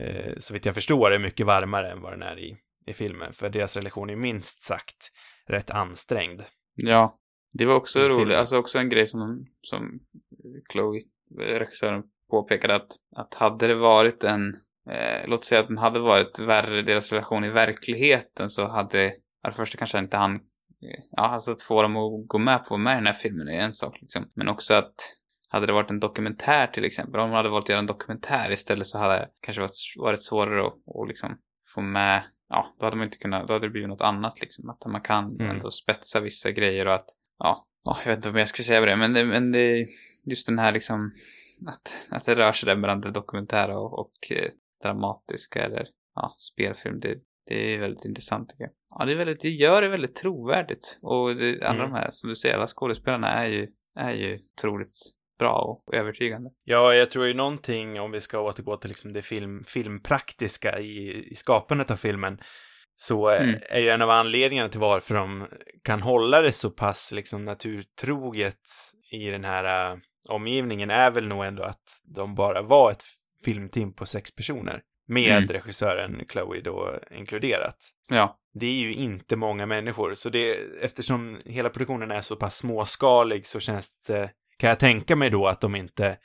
eh, 0.00 0.32
så 0.38 0.54
vitt 0.54 0.66
jag 0.66 0.74
förstår, 0.74 1.10
är 1.10 1.18
mycket 1.18 1.46
varmare 1.46 1.92
än 1.92 2.00
vad 2.00 2.12
den 2.12 2.22
är 2.22 2.38
i, 2.38 2.56
i 2.86 2.92
filmen, 2.92 3.32
för 3.32 3.50
deras 3.50 3.76
relation 3.76 4.10
är 4.10 4.16
minst 4.16 4.62
sagt 4.62 5.10
rätt 5.48 5.70
ansträngd. 5.70 6.42
Ja. 6.74 7.14
Det 7.58 7.66
var 7.66 7.74
också 7.74 8.08
roligt, 8.08 8.38
alltså 8.38 8.58
också 8.58 8.78
en 8.78 8.88
grej 8.88 9.06
som, 9.06 9.46
som 9.60 10.00
Chloe, 10.72 11.00
regissören, 11.38 12.02
påpekade 12.30 12.74
att, 12.74 12.88
att 13.16 13.34
hade 13.34 13.66
det 13.66 13.74
varit 13.74 14.24
en, 14.24 14.56
eh, 14.90 15.26
låt 15.26 15.44
säga 15.44 15.60
att 15.60 15.68
den 15.68 15.78
hade 15.78 16.00
varit 16.00 16.38
värre, 16.38 16.82
deras 16.82 17.12
relation 17.12 17.44
i 17.44 17.50
verkligheten, 17.50 18.48
så 18.48 18.68
hade, 18.68 19.12
för 19.42 19.50
det 19.50 19.56
första 19.56 19.78
kanske 19.78 19.98
inte 19.98 20.16
han, 20.16 20.34
eh, 20.34 20.40
ja, 21.10 21.22
alltså 21.22 21.50
att 21.50 21.62
få 21.62 21.82
dem 21.82 21.96
att 21.96 22.28
gå 22.28 22.38
med 22.38 22.58
på 22.58 22.62
att 22.62 22.70
vara 22.70 22.80
med 22.80 22.92
i 22.92 22.96
den 22.96 23.06
här 23.06 23.12
filmen 23.12 23.48
är 23.48 23.60
en 23.60 23.72
sak 23.72 24.00
liksom. 24.00 24.30
Men 24.34 24.48
också 24.48 24.74
att 24.74 24.94
hade 25.54 25.66
det 25.66 25.72
varit 25.72 25.90
en 25.90 26.00
dokumentär 26.00 26.66
till 26.66 26.84
exempel, 26.84 27.20
om 27.20 27.30
man 27.30 27.36
hade 27.36 27.48
valt 27.48 27.64
att 27.64 27.68
göra 27.68 27.78
en 27.78 27.86
dokumentär 27.86 28.50
istället 28.52 28.86
så 28.86 28.98
hade 28.98 29.14
det 29.14 29.28
kanske 29.42 29.60
varit, 29.62 29.74
varit 29.96 30.22
svårare 30.22 30.66
att, 30.66 30.72
att 30.72 31.08
liksom 31.08 31.38
få 31.74 31.80
med, 31.80 32.22
ja, 32.48 32.66
då 32.78 32.86
hade 32.86 32.96
man 32.96 33.04
inte 33.04 33.18
kunnat, 33.18 33.48
då 33.48 33.52
hade 33.54 33.66
det 33.66 33.70
blivit 33.70 33.88
något 33.88 34.00
annat 34.00 34.40
liksom. 34.40 34.70
Att 34.70 34.86
man 34.86 35.00
kan 35.00 35.24
Mm. 35.24 35.50
ändå 35.50 35.70
spetsa 35.70 36.20
vissa 36.20 36.50
grejer 36.50 36.86
och 36.86 36.94
att, 36.94 37.06
ja, 37.38 37.66
ja, 37.84 37.96
jag 38.04 38.10
vet 38.10 38.16
inte 38.16 38.30
vad 38.30 38.40
jag 38.40 38.48
ska 38.48 38.62
säga 38.62 38.78
över 38.78 38.86
det, 38.86 38.96
men 38.96 39.12
det, 39.12 39.24
men 39.24 39.52
det, 39.52 39.86
just 40.24 40.46
den 40.48 40.58
här 40.58 40.72
liksom, 40.72 41.10
att, 41.66 42.08
att 42.16 42.24
det 42.24 42.34
rör 42.34 42.52
sig 42.52 42.66
där 42.66 42.76
mellan 42.76 43.00
det 43.00 43.10
dokumentära 43.10 43.78
och, 43.78 43.98
och 43.98 44.12
eh, 44.30 44.50
dramatiska 44.84 45.62
eller, 45.64 45.86
ja, 46.14 46.34
spelfilm, 46.38 47.00
det, 47.00 47.14
det 47.46 47.74
är 47.74 47.80
väldigt 47.80 48.04
intressant 48.04 48.48
tycker 48.48 48.64
jag. 48.64 48.72
Ja, 48.98 49.04
det 49.04 49.12
är 49.12 49.16
väldigt, 49.16 49.40
det 49.40 49.48
gör 49.48 49.82
det 49.82 49.88
väldigt 49.88 50.14
trovärdigt. 50.14 50.98
Och 51.02 51.36
det, 51.36 51.62
alla 51.62 51.78
Mm. 51.84 51.90
de 51.90 51.96
här, 51.98 52.08
som 52.10 52.28
du 52.28 52.34
säger, 52.36 52.56
alla 52.56 52.66
skådespelarna 52.66 53.28
är 53.28 53.46
ju, 53.48 53.68
är 53.98 54.12
ju 54.12 54.38
otroligt 54.58 54.96
bra 55.38 55.80
och 55.86 55.94
övertygande. 55.94 56.50
Ja, 56.64 56.94
jag 56.94 57.10
tror 57.10 57.26
ju 57.26 57.34
någonting, 57.34 58.00
om 58.00 58.10
vi 58.10 58.20
ska 58.20 58.40
återgå 58.40 58.76
till 58.76 58.88
liksom 58.90 59.12
det 59.12 59.22
film, 59.22 59.64
filmpraktiska 59.64 60.78
i, 60.78 61.24
i 61.32 61.34
skapandet 61.34 61.90
av 61.90 61.96
filmen, 61.96 62.38
så 62.96 63.30
eh, 63.30 63.42
Mm. 63.42 63.60
är 63.70 63.80
ju 63.80 63.88
en 63.88 64.02
av 64.02 64.10
anledningarna 64.10 64.68
till 64.68 64.80
varför 64.80 65.14
de 65.14 65.46
kan 65.84 66.02
hålla 66.02 66.42
det 66.42 66.52
så 66.52 66.70
pass 66.70 67.12
liksom 67.12 67.44
naturtroget 67.44 68.60
i 69.12 69.30
den 69.30 69.44
här 69.44 69.90
eh, 69.92 69.98
omgivningen 70.28 70.90
är 70.90 71.10
väl 71.10 71.26
nog 71.28 71.44
ändå 71.44 71.62
att 71.62 72.00
de 72.16 72.34
bara 72.34 72.62
var 72.62 72.90
ett 72.90 73.04
filmteam 73.44 73.92
på 73.92 74.06
sex 74.06 74.34
personer. 74.36 74.80
Med 75.08 75.36
Mm. 75.36 75.48
regissören 75.48 76.22
Chloe 76.32 76.60
då 76.60 77.00
inkluderat. 77.10 77.76
Ja. 78.08 78.38
Det 78.60 78.66
är 78.66 78.82
ju 78.86 78.92
inte 78.94 79.36
många 79.36 79.66
människor, 79.66 80.14
så 80.14 80.28
det, 80.28 80.56
eftersom 80.82 81.38
hela 81.44 81.68
produktionen 81.70 82.10
är 82.10 82.20
så 82.20 82.36
pass 82.36 82.56
småskalig 82.56 83.46
så 83.46 83.60
känns 83.60 83.90
det, 84.06 84.30
kan 84.56 84.68
jag 84.68 84.78
tänka 84.78 85.16
mig 85.16 85.30
då 85.30 85.46
att 85.46 85.60
de 85.60 85.74
inte 85.74 86.16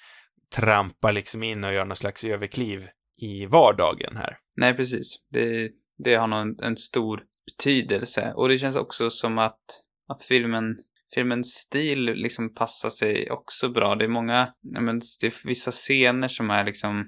trampar 0.55 1.11
liksom 1.11 1.43
in 1.43 1.63
och 1.63 1.73
gör 1.73 1.85
någon 1.85 1.95
slags 1.95 2.23
överkliv 2.23 2.87
i 3.21 3.45
vardagen 3.45 4.17
här. 4.17 4.37
Nej, 4.55 4.73
precis. 4.73 5.25
Det, 5.33 5.69
det 6.03 6.15
har 6.15 6.27
nog 6.27 6.39
en, 6.39 6.59
en 6.63 6.77
stor 6.77 7.23
betydelse. 7.45 8.33
Och 8.35 8.49
det 8.49 8.57
känns 8.57 8.77
också 8.77 9.09
som 9.09 9.37
att, 9.37 9.61
att 10.07 10.23
filmen, 10.29 10.77
filmens 11.15 11.53
stil 11.53 12.05
liksom 12.05 12.53
passar 12.53 12.89
sig 12.89 13.31
också 13.31 13.69
bra. 13.69 13.95
Det 13.95 14.05
är 14.05 14.09
många, 14.09 14.53
ja, 14.61 14.81
men 14.81 14.99
det 15.21 15.27
är 15.27 15.47
vissa 15.47 15.71
scener 15.71 16.27
som 16.27 16.49
är 16.49 16.65
liksom 16.65 17.05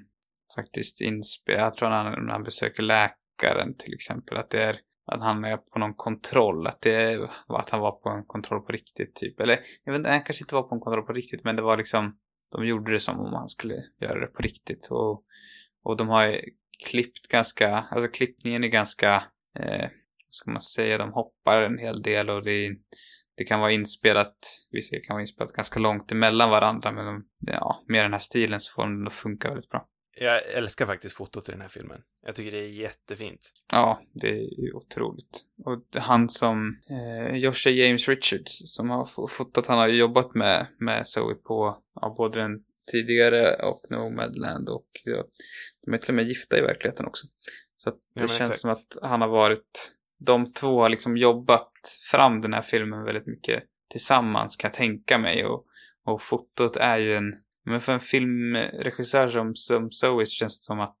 faktiskt 0.54 1.00
inspelade. 1.00 1.64
Jag 1.64 1.74
tror 1.74 1.90
när 1.90 2.04
han, 2.04 2.26
när 2.26 2.32
han 2.32 2.42
besöker 2.42 2.82
läkaren 2.82 3.76
till 3.78 3.94
exempel, 3.94 4.36
att 4.36 4.50
det 4.50 4.62
är 4.62 4.76
att 5.06 5.22
han 5.22 5.44
är 5.44 5.56
på 5.56 5.78
någon 5.78 5.94
kontroll, 5.94 6.66
att 6.66 6.80
det 6.80 7.28
att 7.48 7.70
han 7.70 7.80
var 7.80 7.92
på 7.92 8.08
en 8.08 8.24
kontroll 8.26 8.60
på 8.60 8.72
riktigt 8.72 9.14
typ. 9.14 9.40
Eller, 9.40 9.58
jag 9.84 9.92
vet 9.92 9.98
inte, 9.98 10.10
han 10.10 10.22
kanske 10.22 10.44
inte 10.44 10.54
var 10.54 10.62
på 10.62 10.74
en 10.74 10.80
kontroll 10.80 11.06
på 11.06 11.12
riktigt, 11.12 11.44
men 11.44 11.56
det 11.56 11.62
var 11.62 11.76
liksom, 11.76 12.16
de 12.50 12.66
gjorde 12.66 12.92
det 12.92 13.00
som 13.00 13.20
om 13.20 13.32
han 13.32 13.48
skulle 13.48 13.74
göra 14.00 14.20
det 14.20 14.26
på 14.26 14.42
riktigt. 14.42 14.88
Och, 14.90 15.24
och 15.84 15.96
de 15.96 16.08
har 16.08 16.40
klippt 16.90 17.28
ganska, 17.28 17.76
alltså 17.76 18.08
klippningen 18.08 18.64
är 18.64 18.68
ganska, 18.68 19.14
eh, 19.58 19.88
vad 20.26 20.34
ska 20.34 20.50
man 20.50 20.60
säga, 20.60 20.98
de 20.98 21.12
hoppar 21.12 21.62
en 21.62 21.78
hel 21.78 22.02
del 22.02 22.30
och 22.30 22.44
det, 22.44 22.70
det 23.36 23.44
kan 23.44 23.60
vara 23.60 23.72
inspelat, 23.72 24.34
visst 24.70 24.92
kan 24.92 25.14
vara 25.14 25.20
inspelat 25.22 25.52
ganska 25.52 25.80
långt 25.80 26.12
emellan 26.12 26.50
varandra, 26.50 26.92
men 26.92 27.04
de, 27.04 27.24
ja, 27.46 27.84
med 27.88 28.04
den 28.04 28.12
här 28.12 28.18
stilen 28.18 28.60
så 28.60 28.74
får 28.74 28.86
den 28.88 29.06
att 29.06 29.12
funka 29.12 29.48
väldigt 29.48 29.68
bra. 29.68 29.88
Jag 30.20 30.52
älskar 30.54 30.86
faktiskt 30.86 31.16
fotot 31.16 31.48
i 31.48 31.52
den 31.52 31.60
här 31.60 31.68
filmen. 31.68 32.00
Jag 32.26 32.34
tycker 32.34 32.50
det 32.50 32.58
är 32.58 32.68
jättefint. 32.68 33.50
Ja, 33.72 34.02
det 34.14 34.28
är 34.28 34.76
otroligt. 34.76 35.44
Och 35.64 36.02
han 36.02 36.28
som, 36.28 36.76
eh, 36.90 37.36
Joshua 37.36 37.72
James 37.72 38.08
Richards, 38.08 38.74
som 38.74 38.90
har 38.90 39.04
fo- 39.04 39.26
fotat, 39.38 39.66
han 39.66 39.78
har 39.78 39.88
ju 39.88 39.96
jobbat 39.96 40.34
med, 40.34 40.66
med 40.78 41.06
Zoe 41.06 41.34
på, 41.34 41.78
ja, 42.00 42.14
både 42.18 42.40
den 42.40 42.50
tidigare 42.92 43.54
och 43.54 43.82
Nomadland 43.90 44.68
och 44.68 44.86
ja, 45.04 45.24
de 45.86 45.94
är 45.94 45.98
till 45.98 46.10
och 46.10 46.14
med 46.14 46.28
gifta 46.28 46.58
i 46.58 46.60
verkligheten 46.60 47.06
också. 47.06 47.26
Så 47.76 47.88
att 47.88 47.96
det 48.14 48.20
Ja, 48.20 48.26
känns 48.26 48.40
exakt. 48.40 48.58
som 48.58 48.70
att 48.70 48.96
han 49.02 49.20
har 49.20 49.28
varit, 49.28 49.94
de 50.26 50.52
två 50.52 50.80
har 50.82 50.88
liksom 50.88 51.16
jobbat 51.16 51.70
fram 52.10 52.40
den 52.40 52.52
här 52.52 52.60
filmen 52.60 53.04
väldigt 53.04 53.26
mycket 53.26 53.62
tillsammans 53.90 54.56
kan 54.56 54.68
jag 54.68 54.74
tänka 54.76 55.18
mig 55.18 55.44
och, 55.46 55.64
och 56.06 56.22
fotot 56.22 56.76
är 56.76 56.96
ju 56.98 57.16
en, 57.16 57.34
men 57.66 57.80
för 57.80 57.92
en 57.92 58.00
filmregissör 58.00 59.28
som, 59.28 59.54
som 59.54 59.90
Zoe 59.90 60.26
så 60.26 60.30
känns 60.34 60.60
det 60.60 60.64
som 60.64 60.80
att 60.80 60.98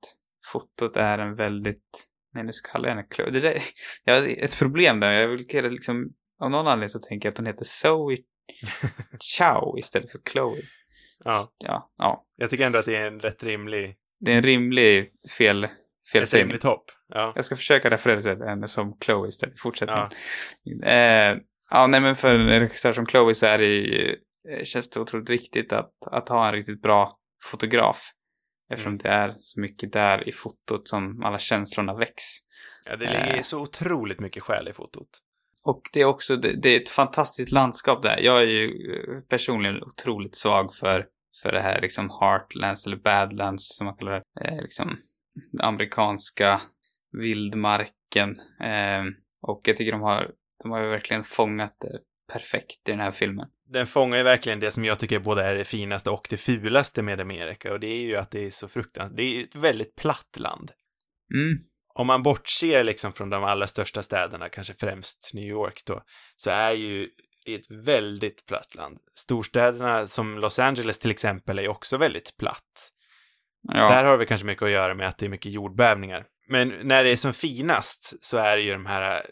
fotot 0.52 0.96
är 0.96 1.18
en 1.18 1.36
väldigt, 1.36 2.08
nej 2.34 2.44
nu 2.44 2.52
ska 2.52 2.68
jag 2.68 2.72
kalla 2.72 2.88
henne 2.88 3.06
Chloe. 3.14 3.30
Det 3.30 3.40
där, 3.40 3.54
jag 4.04 4.14
har 4.20 4.28
ett 4.44 4.58
problem 4.58 5.00
där, 5.00 5.12
jag 5.12 5.28
vill 5.28 5.46
kalla 5.46 5.68
liksom, 5.68 6.08
av 6.40 6.50
någon 6.50 6.66
anledning 6.66 6.88
så 6.88 6.98
tänker 6.98 7.26
jag 7.28 7.32
att 7.32 7.38
hon 7.38 7.46
heter 7.46 7.64
Zoe 7.64 8.16
Chow 9.38 9.78
istället 9.78 10.12
för 10.12 10.20
Chloe. 10.32 10.62
Ja, 11.24 11.40
Ja, 11.58 11.86
ja. 11.98 12.26
jag 12.36 12.50
tycker 12.50 12.66
ändå 12.66 12.78
att 12.78 12.84
det 12.84 12.96
är 12.96 13.06
en 13.06 13.20
rätt 13.20 13.44
rimlig, 13.44 13.94
Det 14.20 14.32
är 14.32 14.36
en 14.36 14.42
rimlig 14.42 15.10
fel, 15.38 15.64
ett 15.64 15.70
felsägning. 16.12 16.44
rimligt 16.48 16.62
hopp. 16.62 16.84
Ja. 17.08 17.32
Jag 17.36 17.44
ska 17.44 17.56
försöka 17.56 17.90
referera 17.90 18.22
till 18.22 18.46
henne 18.46 18.68
som 18.68 18.96
Chloe 19.04 19.28
istället 19.28 19.54
i 19.54 19.58
fortsättningen. 19.58 20.08
Eh, 20.84 21.38
ja, 21.70 21.86
nej 21.86 22.00
men 22.00 22.16
för 22.16 22.34
en 22.34 22.60
regissör 22.60 22.92
som 22.92 23.06
Chloe 23.06 23.34
så 23.34 23.46
är 23.46 23.58
det 23.58 23.68
ju, 23.68 24.16
känns 24.64 24.90
det 24.90 25.00
otroligt 25.00 25.30
viktigt 25.30 25.72
att, 25.72 25.92
att 26.10 26.28
ha 26.28 26.48
en 26.48 26.54
riktigt 26.54 26.82
bra 26.82 27.18
fotograf. 27.50 28.12
Eftersom 28.72 28.98
det 28.98 29.08
är 29.08 29.34
så 29.36 29.60
mycket 29.60 29.92
där 29.92 30.28
i 30.28 30.32
fotot 30.32 30.88
som 30.88 31.22
alla 31.22 31.38
känslorna 31.38 31.94
väcks. 31.94 32.24
ja, 32.86 32.96
det 32.96 33.06
ligger 33.06 33.36
Eh. 33.36 33.42
så 33.42 33.60
otroligt 33.60 34.20
mycket 34.20 34.42
själ 34.42 34.68
i 34.68 34.72
fotot. 34.72 35.08
Och 35.64 35.80
det 35.92 36.00
är 36.00 36.04
också, 36.04 36.36
det, 36.36 36.66
är 36.66 36.80
ett 36.80 36.88
fantastiskt 36.88 37.52
landskap 37.52 38.02
där. 38.02 38.18
Jag 38.20 38.38
är 38.38 38.46
ju 38.46 38.66
eh, 38.66 39.20
personligen 39.20 39.82
otroligt 39.82 40.36
svag 40.36 40.74
för, 40.74 41.06
för 41.42 41.52
det 41.52 41.60
här 41.60 41.80
liksom 41.80 42.10
Heartlands 42.10 42.86
eller 42.86 42.96
Badlands 42.96 43.76
som 43.76 43.84
man 43.84 43.96
kallar 43.96 44.12
det. 44.12 44.48
Eh, 44.48 44.62
liksom 44.62 44.96
den 45.52 45.66
amerikanska 45.66 46.60
vildmarken. 47.12 48.30
Eh, 48.60 49.02
och 49.42 49.60
jag 49.64 49.76
tycker 49.76 49.92
de 49.92 50.00
har, 50.00 50.30
de 50.62 50.70
har 50.70 50.82
ju 50.82 50.90
verkligen 50.90 51.22
fångat 51.22 51.76
det 51.80 51.98
perfekt 52.32 52.88
i 52.88 52.92
den 52.92 53.00
här 53.00 53.10
filmen. 53.10 53.48
Den 53.72 53.86
fångar 53.86 54.16
ju 54.16 54.22
verkligen 54.22 54.60
det 54.60 54.70
som 54.70 54.84
jag 54.84 54.98
tycker 54.98 55.18
både 55.18 55.44
är 55.44 55.54
det 55.54 55.64
finaste 55.64 56.10
och 56.10 56.26
det 56.30 56.36
fulaste 56.36 57.02
med 57.02 57.20
Amerika 57.20 57.72
och 57.72 57.80
det 57.80 57.86
är 57.86 58.04
ju 58.04 58.16
att 58.16 58.30
det 58.30 58.46
är 58.46 58.50
så 58.50 58.68
fruktansvärt, 58.68 59.16
det 59.16 59.22
är 59.22 59.42
ett 59.44 59.56
väldigt 59.56 59.96
platt 59.96 60.36
land. 60.38 60.70
Mm. 61.34 61.58
Om 61.94 62.06
man 62.06 62.22
bortser 62.22 62.84
liksom 62.84 63.12
från 63.12 63.30
de 63.30 63.44
allra 63.44 63.66
största 63.66 64.02
städerna, 64.02 64.48
kanske 64.48 64.74
främst 64.74 65.30
New 65.34 65.44
York 65.44 65.82
då, 65.86 66.02
så 66.36 66.50
är 66.50 66.72
ju 66.72 67.08
det 67.44 67.54
är 67.54 67.58
ett 67.58 67.70
väldigt 67.70 68.46
platt 68.46 68.74
land. 68.74 68.98
Storstäderna 69.10 70.06
som 70.06 70.38
Los 70.38 70.58
Angeles 70.58 70.98
till 70.98 71.10
exempel 71.10 71.58
är 71.58 71.62
ju 71.62 71.68
också 71.68 71.96
väldigt 71.96 72.36
platt. 72.36 72.92
Ja. 73.68 73.88
Där 73.88 74.04
har 74.04 74.18
det 74.18 74.26
kanske 74.26 74.46
mycket 74.46 74.62
att 74.62 74.70
göra 74.70 74.94
med 74.94 75.08
att 75.08 75.18
det 75.18 75.26
är 75.26 75.30
mycket 75.30 75.52
jordbävningar. 75.52 76.24
Men 76.48 76.74
när 76.82 77.04
det 77.04 77.10
är 77.10 77.16
som 77.16 77.32
finast 77.32 78.24
så 78.24 78.36
är 78.36 78.56
det 78.56 78.62
ju 78.62 78.72
de 78.72 78.86
här 78.86 79.22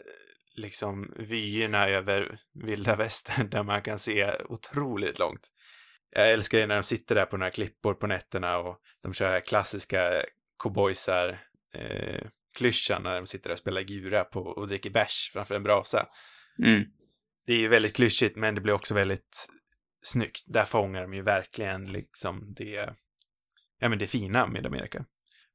liksom 0.55 1.13
vyerna 1.15 1.87
över 1.87 2.37
vilda 2.53 2.95
västern 2.95 3.49
där 3.49 3.63
man 3.63 3.81
kan 3.81 3.99
se 3.99 4.31
otroligt 4.49 5.19
långt. 5.19 5.47
Jag 6.15 6.31
älskar 6.31 6.57
ju 6.59 6.67
när 6.67 6.75
de 6.75 6.83
sitter 6.83 7.15
där 7.15 7.25
på 7.25 7.37
några 7.37 7.51
klippor 7.51 7.93
på 7.93 8.07
nätterna 8.07 8.57
och 8.57 8.77
de 9.03 9.13
kör 9.13 9.39
klassiska 9.39 10.11
cowboysar 10.63 11.41
eh, 11.75 12.21
klyschan 12.57 13.03
när 13.03 13.15
de 13.15 13.25
sitter 13.27 13.49
där 13.49 13.53
och 13.53 13.59
spelar 13.59 13.81
gura 13.81 14.23
på 14.23 14.39
och 14.39 14.67
dricker 14.67 14.89
bärs 14.89 15.29
framför 15.33 15.55
en 15.55 15.63
brasa. 15.63 16.07
Mm. 16.65 16.83
Det 17.47 17.53
är 17.53 17.57
ju 17.59 17.67
väldigt 17.67 17.95
klyschigt 17.95 18.35
men 18.37 18.55
det 18.55 18.61
blir 18.61 18.73
också 18.73 18.93
väldigt 18.93 19.47
snyggt. 20.01 20.43
Där 20.47 20.65
fångar 20.65 21.01
de 21.01 21.13
ju 21.13 21.21
verkligen 21.21 21.91
liksom 21.91 22.53
det, 22.57 22.93
ja 23.79 23.89
men 23.89 23.99
det 23.99 24.07
fina 24.07 24.47
med 24.47 24.65
Amerika. 24.65 25.05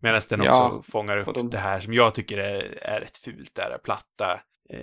Medan 0.03 0.21
den 0.29 0.43
Ja, 0.43 0.71
också 0.71 0.91
fångar 0.93 1.19
upp 1.19 1.35
de- 1.35 1.51
det 1.51 1.59
här 1.59 1.81
som 1.81 1.95
jag 1.95 2.15
tycker 2.15 2.39
är, 2.39 2.79
är 2.83 3.01
rätt 3.01 3.17
fult, 3.17 3.55
det 3.55 3.63
här 3.63 3.79
platta, 3.79 4.41
eh, 4.71 4.81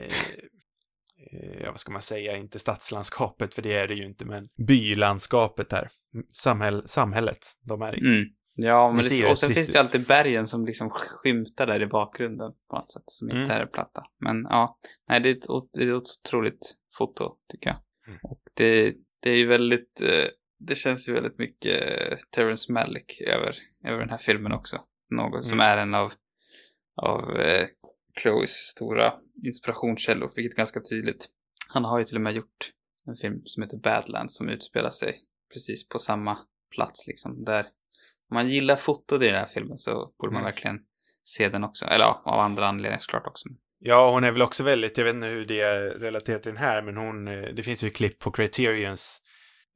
eh, 1.34 1.62
ja 1.64 1.72
vad 1.72 1.80
ska 1.80 1.92
man 1.92 2.02
säga, 2.02 2.38
inte 2.38 2.60
stadslandskapet, 2.60 3.54
för 3.54 3.62
det 3.62 3.74
är 3.76 3.88
det 3.88 3.94
ju 3.94 4.06
inte, 4.06 4.26
men 4.26 4.48
bylandskapet 4.68 5.70
där. 5.70 5.90
Samhäll, 6.34 6.88
samhället 6.88 7.48
de 7.62 7.82
är 7.82 7.96
i. 7.96 8.00
Mm. 8.00 8.26
Ja, 8.56 8.92
men 8.96 9.04
Det 9.10 9.16
ju 9.16 9.30
och 9.30 9.38
sen 9.38 9.50
finns 9.50 9.74
det 9.74 9.80
alltid 9.80 10.08
bergen 10.08 10.48
som 10.48 10.66
liksom 10.66 10.90
skymtar 10.90 11.68
där 11.68 11.82
i 11.82 11.88
bakgrunden 11.88 12.52
på 12.70 12.76
något 12.76 12.92
sätt, 12.92 13.04
som 13.06 13.30
inte 13.30 13.54
Mm. 13.54 13.62
är 13.62 13.66
platta. 13.66 14.04
Men 14.20 14.36
ja, 14.50 14.78
nej, 15.10 15.20
det 15.20 15.30
är 15.30 15.34
ett, 15.34 15.46
det 15.74 15.84
är 15.84 15.88
ett 15.88 15.94
otroligt 15.94 16.76
foto, 16.98 17.36
tycker 17.52 17.70
jag. 17.70 17.78
Mm. 18.08 18.20
Och 18.24 18.42
det, 18.54 18.94
det 19.22 19.30
är 19.30 19.36
ju 19.36 19.48
väldigt, 19.48 20.02
eh, 20.02 20.30
det 20.60 20.76
känns 20.76 21.10
ju 21.10 21.14
väldigt 21.14 21.38
mycket 21.38 21.88
eh, 21.88 22.18
Terrence 22.36 22.72
Malick 22.74 23.22
över, 23.22 23.56
över 23.88 24.00
den 24.00 24.10
här 24.10 24.18
filmen 24.18 24.52
också. 24.52 24.78
Något 25.10 25.46
som 25.46 25.60
Mm. 25.60 25.72
är 25.72 25.82
en 25.82 25.94
av, 25.94 26.14
av 27.02 27.36
eh, 27.40 27.66
Chloes 28.22 28.50
stora 28.52 29.14
inspirationskällor, 29.46 30.32
vilket 30.36 30.54
är 30.54 30.58
ganska 30.58 30.80
tydligt. 30.80 31.28
Han 31.70 31.86
har 31.86 31.98
ju 32.00 32.04
till 32.04 32.16
och 32.18 32.22
med 32.22 32.34
gjort 32.34 32.72
en 33.08 33.16
film 33.16 33.42
som 33.46 33.64
heter 33.64 33.78
Badlands 33.78 34.38
som 34.38 34.50
utspelar 34.50 34.90
sig 34.90 35.16
precis 35.54 35.90
på 35.90 36.00
samma 36.00 36.38
plats 36.76 37.08
liksom. 37.08 37.44
Där 37.46 37.66
om 38.30 38.36
man 38.36 38.50
gillar 38.50 38.76
fotot 38.76 39.24
i 39.24 39.26
den 39.26 39.40
här 39.40 39.46
filmen 39.46 39.78
så 39.78 40.14
borde 40.20 40.34
man 40.34 40.42
Mm. 40.42 40.52
verkligen 40.52 40.80
se 41.24 41.50
den 41.50 41.64
också. 41.64 41.86
Eller 41.86 42.06
ja, 42.06 42.22
av 42.26 42.40
andra 42.40 42.68
anledningar 42.68 42.98
såklart 42.98 43.28
också. 43.28 43.50
Ja, 43.80 44.12
hon 44.12 44.24
är 44.24 44.32
väl 44.32 44.42
också 44.42 44.64
väldigt, 44.64 44.98
jag 44.98 45.06
vet 45.06 45.16
inte 45.16 45.28
hur 45.28 45.46
det 45.46 45.62
är 45.62 45.82
relaterat 45.90 46.44
till 46.44 46.52
den 46.52 46.62
här, 46.62 46.82
men 46.82 46.98
hon, 46.98 47.28
eh, 47.28 47.42
det 47.56 47.64
finns 47.64 47.84
ju 47.84 47.90
klipp 47.90 48.20
på 48.20 48.32
Criterions 48.32 49.22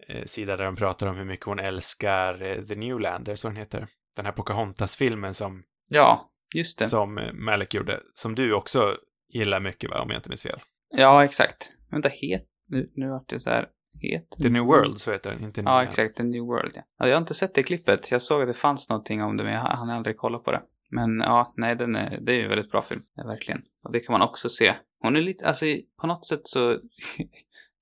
eh, 0.07 0.23
sida 0.25 0.57
där 0.57 0.65
de 0.65 0.75
pratar 0.75 1.07
om 1.07 1.15
hur 1.17 1.25
mycket 1.25 1.45
hon 1.45 1.59
älskar 1.59 2.41
eh, 2.41 2.63
The 2.65 2.75
Newland, 2.75 3.25
det 3.25 3.31
är 3.31 3.35
så 3.35 3.47
den 3.47 3.57
heter. 3.57 3.87
Den 4.15 4.25
här 4.25 4.31
Pocahontas-filmen 4.31 5.33
som, 5.33 5.63
Ja, 5.89 6.29
just 6.55 6.79
det. 6.79 6.85
som 6.85 7.29
Malik 7.33 7.73
gjorde, 7.73 7.99
som 8.15 8.35
du 8.35 8.53
också 8.53 8.97
gillar 9.33 9.59
mycket 9.59 9.89
va, 9.89 10.01
om 10.01 10.09
jag 10.09 10.17
inte 10.17 10.29
minns 10.29 10.43
fel. 10.43 10.59
Ja, 10.89 11.25
exakt. 11.25 11.73
Vänta, 11.91 12.09
het? 12.09 12.45
Nu, 12.67 12.91
nu 12.95 13.09
vart 13.09 13.29
det 13.29 13.39
så 13.39 13.49
här. 13.49 13.67
Het? 14.01 14.29
The 14.43 14.49
New 14.49 14.65
World, 14.65 14.99
så 14.99 15.11
heter 15.11 15.31
den, 15.31 15.43
inte 15.43 15.61
Ja, 15.61 15.83
exakt. 15.83 16.15
The 16.15 16.23
New 16.23 16.43
World, 16.43 16.71
ja. 16.75 16.81
ja. 16.99 17.07
Jag 17.07 17.15
har 17.15 17.21
inte 17.21 17.33
sett 17.33 17.53
det 17.53 17.63
klippet. 17.63 18.11
Jag 18.11 18.21
såg 18.21 18.41
att 18.41 18.47
det 18.47 18.53
fanns 18.53 18.89
någonting 18.89 19.23
om 19.23 19.37
det, 19.37 19.43
men 19.43 19.53
jag 19.53 19.59
hann 19.59 19.89
aldrig 19.89 20.17
kolla 20.17 20.39
på 20.39 20.51
det. 20.51 20.61
Men 20.91 21.19
ja, 21.19 21.53
nej, 21.57 21.75
den 21.75 21.95
är, 21.95 22.19
det 22.21 22.31
är 22.31 22.35
ju 22.35 22.43
en 22.43 22.49
väldigt 22.49 22.71
bra 22.71 22.81
film. 22.81 23.01
Ja, 23.15 23.27
verkligen. 23.27 23.61
Och 23.83 23.91
det 23.91 23.99
kan 23.99 24.13
man 24.13 24.21
också 24.21 24.49
se. 24.49 24.75
Hon 25.01 25.15
är 25.15 25.21
lite, 25.21 25.47
alltså 25.47 25.65
på 26.01 26.07
något 26.07 26.25
sätt 26.25 26.47
så 26.47 26.71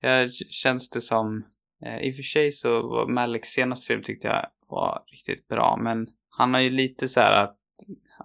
ja, 0.00 0.28
känns 0.50 0.90
det 0.90 1.00
som, 1.00 1.44
eh, 1.84 1.98
i 1.98 2.10
och 2.10 2.14
för 2.14 2.22
sig 2.22 2.52
så 2.52 2.88
var 2.88 3.08
Maliks 3.08 3.48
senaste 3.48 3.86
film 3.92 4.02
tyckte 4.02 4.28
jag 4.28 4.46
var 4.68 5.02
riktigt 5.06 5.48
bra, 5.48 5.76
men 5.82 6.06
han 6.30 6.54
har 6.54 6.60
ju 6.60 6.70
lite 6.70 7.08
så 7.08 7.20
här 7.20 7.44
att, 7.44 7.56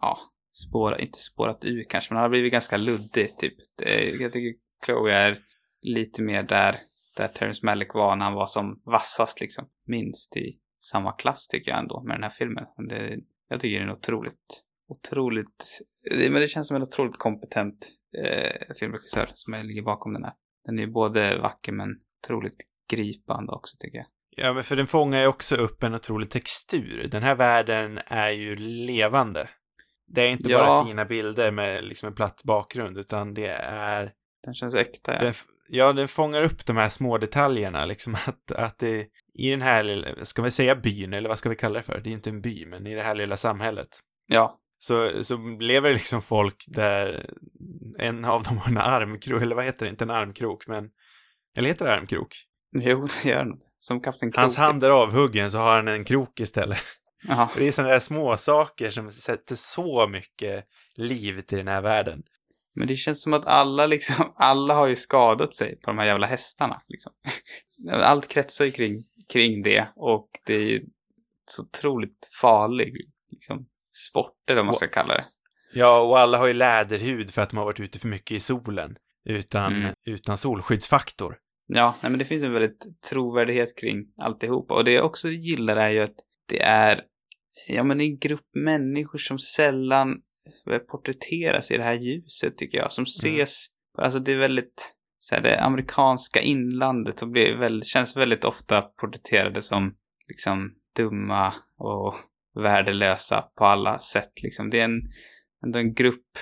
ja, 0.01 0.19
spårat, 0.51 0.99
inte 0.99 1.17
spårat 1.17 1.65
ur 1.65 1.83
kanske, 1.89 2.13
men 2.13 2.17
han 2.17 2.23
har 2.23 2.29
blivit 2.29 2.51
ganska 2.51 2.77
luddig 2.77 3.37
typ. 3.37 3.53
Jag 4.19 4.33
tycker 4.33 4.53
Chloe 4.85 5.13
är 5.13 5.39
lite 5.81 6.23
mer 6.23 6.43
där, 6.43 6.75
där 7.17 7.27
Terrence 7.27 7.65
Malick 7.65 7.93
var 7.93 8.15
när 8.15 8.25
han 8.25 8.33
var 8.33 8.45
som 8.45 8.81
vassast 8.85 9.41
liksom. 9.41 9.65
Minst 9.87 10.37
i 10.37 10.57
samma 10.79 11.11
klass 11.11 11.47
tycker 11.47 11.71
jag 11.71 11.79
ändå 11.79 12.03
med 12.03 12.15
den 12.15 12.23
här 12.23 12.29
filmen. 12.29 12.63
Det, 12.89 13.17
jag 13.49 13.59
tycker 13.59 13.79
den 13.79 13.89
är 13.89 13.93
otroligt, 13.93 14.63
otroligt, 14.87 15.81
det, 16.09 16.31
men 16.31 16.41
det 16.41 16.47
känns 16.47 16.67
som 16.67 16.77
en 16.77 16.83
otroligt 16.83 17.17
kompetent 17.17 17.91
eh, 18.23 18.75
filmregissör 18.79 19.31
som 19.33 19.53
ligger 19.53 19.81
bakom 19.81 20.13
den 20.13 20.23
här. 20.23 20.33
Den 20.65 20.79
är 20.79 20.83
ju 20.83 20.91
både 20.91 21.37
vacker 21.37 21.71
men 21.71 21.89
otroligt 22.23 22.67
gripande 22.91 23.51
också 23.51 23.77
tycker 23.79 23.97
jag. 23.97 24.07
Ja, 24.35 24.53
men 24.53 24.63
för 24.63 24.75
den 24.75 24.87
fångar 24.87 25.21
ju 25.21 25.27
också 25.27 25.55
upp 25.55 25.83
en 25.83 25.95
otrolig 25.95 26.29
textur. 26.29 27.07
Den 27.11 27.23
här 27.23 27.35
världen 27.35 27.99
är 28.05 28.29
ju 28.29 28.55
levande. 28.55 29.49
Det 30.13 30.21
är 30.21 30.27
inte 30.29 30.49
Ja. 30.49 30.57
bara 30.57 30.85
fina 30.85 31.05
bilder 31.05 31.51
med 31.51 31.83
liksom 31.83 32.07
en 32.07 32.15
platt 32.15 32.41
bakgrund, 32.45 32.97
utan 32.97 33.33
det 33.33 33.47
är 33.63 34.11
Den 34.45 34.53
känns 34.53 34.75
äkta 34.75 35.13
ja. 35.13 35.19
Den, 35.19 35.33
ja, 35.69 35.93
den 35.93 36.07
fångar 36.07 36.43
upp 36.43 36.65
de 36.65 36.77
här 36.77 36.89
små 36.89 37.17
detaljerna, 37.17 37.85
liksom 37.85 38.15
att, 38.27 38.51
att 38.51 38.77
det, 38.77 39.05
i 39.39 39.49
den 39.49 39.61
här 39.61 39.83
lilla, 39.83 40.07
ska 40.25 40.41
vi 40.41 40.51
säga 40.51 40.75
byn, 40.75 41.13
eller 41.13 41.29
vad 41.29 41.39
ska 41.39 41.49
vi 41.49 41.55
kalla 41.55 41.79
det 41.79 41.83
för? 41.85 42.01
Det 42.03 42.09
är 42.09 42.11
inte 42.11 42.29
en 42.29 42.41
by, 42.41 42.65
men 42.65 42.87
i 42.87 42.95
det 42.95 43.01
här 43.01 43.15
lilla 43.15 43.37
samhället. 43.37 43.87
Ja, 44.27 44.59
Så, 44.79 45.23
så 45.23 45.37
lever 45.59 45.93
liksom 45.93 46.21
folk 46.21 46.55
där 46.67 47.29
en 47.99 48.25
av 48.25 48.43
dem 48.43 48.57
har 48.57 48.71
en 48.71 48.77
armkrok, 48.77 49.41
eller 49.41 49.55
vad 49.55 49.65
heter 49.65 49.85
det? 49.85 49.89
Inte 49.89 50.03
en 50.03 50.09
armkrok, 50.09 50.67
men, 50.67 50.89
eller 51.57 51.67
heter 51.67 51.85
det 51.85 51.93
armkrok? 51.93 52.35
jo 52.79 53.05
det 53.05 53.29
gör 53.29 53.45
den. 53.45 53.57
Som 53.77 54.01
Kapten 54.01 54.31
Krok. 54.31 54.41
Hans 54.41 54.57
hand 54.57 54.83
är 54.83 54.89
avhuggen, 54.89 55.51
så 55.51 55.57
har 55.57 55.75
han 55.75 55.87
en 55.87 56.03
krok 56.05 56.39
istället. 56.39 56.77
Och 57.29 57.57
det 57.57 57.67
är 57.67 57.71
sådana 57.71 57.93
där 57.93 57.99
små 57.99 58.37
saker 58.37 58.89
som 58.89 59.11
sätter 59.11 59.55
så 59.55 60.07
mycket 60.07 60.65
liv 60.95 61.41
till 61.41 61.57
den 61.57 61.67
här 61.67 61.81
världen. 61.81 62.23
Men 62.75 62.87
det 62.87 62.95
känns 62.95 63.21
som 63.23 63.33
att 63.33 63.45
alla 63.45 63.87
liksom, 63.87 64.33
alla 64.37 64.73
har 64.73 64.87
ju 64.87 64.95
skadat 64.95 65.53
sig 65.53 65.75
på 65.75 65.89
de 65.91 65.97
här 65.97 66.05
jävla 66.05 66.27
hästarna 66.27 66.81
liksom. 66.87 67.13
Allt 67.91 68.27
kretsar 68.27 68.65
ju 68.65 68.71
kring, 68.71 69.03
kring 69.33 69.63
det 69.63 69.87
och 69.95 70.29
det 70.45 70.53
är 70.53 70.59
ju 70.65 70.83
så 71.45 71.63
otroligt 71.63 72.29
farlig 72.41 72.93
liksom 73.31 73.65
sport 73.93 74.49
eller 74.49 74.57
vad 74.57 74.65
man 74.65 74.73
ska 74.73 74.87
kalla 74.87 75.13
det. 75.13 75.25
Ja, 75.73 76.01
och 76.01 76.19
alla 76.19 76.37
har 76.37 76.47
ju 76.47 76.53
läderhud 76.53 77.31
för 77.31 77.41
att 77.41 77.49
de 77.49 77.57
har 77.57 77.65
varit 77.65 77.79
ute 77.79 77.99
för 77.99 78.07
mycket 78.07 78.31
i 78.31 78.39
solen. 78.39 78.95
Utan, 79.25 79.73
Mm. 79.75 79.93
utan 80.05 80.37
solskyddsfaktor. 80.37 81.37
Ja, 81.67 81.95
nej 82.03 82.09
men 82.11 82.19
det 82.19 82.25
finns 82.25 82.43
en 82.43 82.53
väldigt 82.53 82.87
trovärdighet 83.09 83.77
kring 83.77 84.05
alltihopa. 84.17 84.73
Och 84.73 84.83
det 84.83 84.91
jag 84.91 85.05
också 85.05 85.27
gillar 85.27 85.75
är 85.75 85.89
ju 85.89 85.99
att 85.99 86.15
det 86.49 86.61
är, 86.61 87.01
ja 87.69 87.83
men 87.83 88.01
en 88.01 88.17
grupp 88.17 88.49
människor 88.55 89.17
som 89.17 89.39
sällan 89.39 90.21
eh, 90.71 90.77
porträtteras 90.77 91.71
i 91.71 91.77
det 91.77 91.83
här 91.83 91.93
ljuset 91.93 92.57
tycker 92.57 92.77
jag. 92.77 92.91
Som 92.91 93.03
ses, 93.03 93.67
alltså 93.97 94.19
det 94.19 94.31
är 94.31 94.37
väldigt, 94.37 94.95
så 95.19 95.35
här, 95.35 95.41
det 95.41 95.59
amerikanska 95.59 96.41
inlandet 96.41 97.21
och 97.21 97.29
blir 97.29 97.55
väl, 97.55 97.83
känns 97.83 98.17
väldigt 98.17 98.43
ofta 98.43 98.81
porträtterade 98.81 99.61
som 99.61 99.95
liksom 100.27 100.71
dumma 100.97 101.53
och 101.77 102.15
värdelösa 102.55 103.41
på 103.41 103.65
alla 103.65 103.99
sätt 103.99 104.43
liksom. 104.43 104.69
Det 104.69 104.79
är 104.79 104.85
en, 104.85 105.01
ändå 105.65 105.79
en 105.79 105.93
grupp 105.93 106.37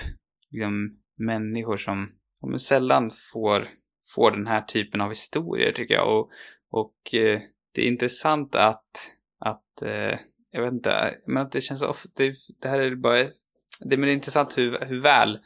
liksom, 0.50 0.96
människor 1.18 1.76
som, 1.76 2.08
som 2.40 2.58
sällan 2.58 3.10
får 3.32 3.68
får 4.14 4.30
den 4.30 4.46
här 4.46 4.62
typen 4.62 5.00
av 5.00 5.08
historier 5.08 5.72
tycker 5.72 5.94
jag. 5.94 6.18
Och, 6.18 6.30
och 6.70 7.14
eh, 7.14 7.40
det 7.74 7.82
är 7.82 7.86
intressant 7.86 8.54
att, 8.54 9.16
att 9.40 9.82
eh, 9.82 10.18
jag 10.50 10.62
vet 10.62 10.72
inte, 10.72 11.14
men 11.26 11.42
att 11.42 11.52
det 11.52 11.60
känns 11.60 11.82
ofta, 11.82 12.08
det, 12.16 12.34
det 12.62 12.68
här 12.68 12.80
är 12.80 12.96
bara, 12.96 13.22
det, 13.84 13.96
men 13.96 14.00
det 14.00 14.10
är 14.10 14.14
intressant 14.14 14.58
hur, 14.58 14.78
hur 14.86 15.00
väl 15.00 15.38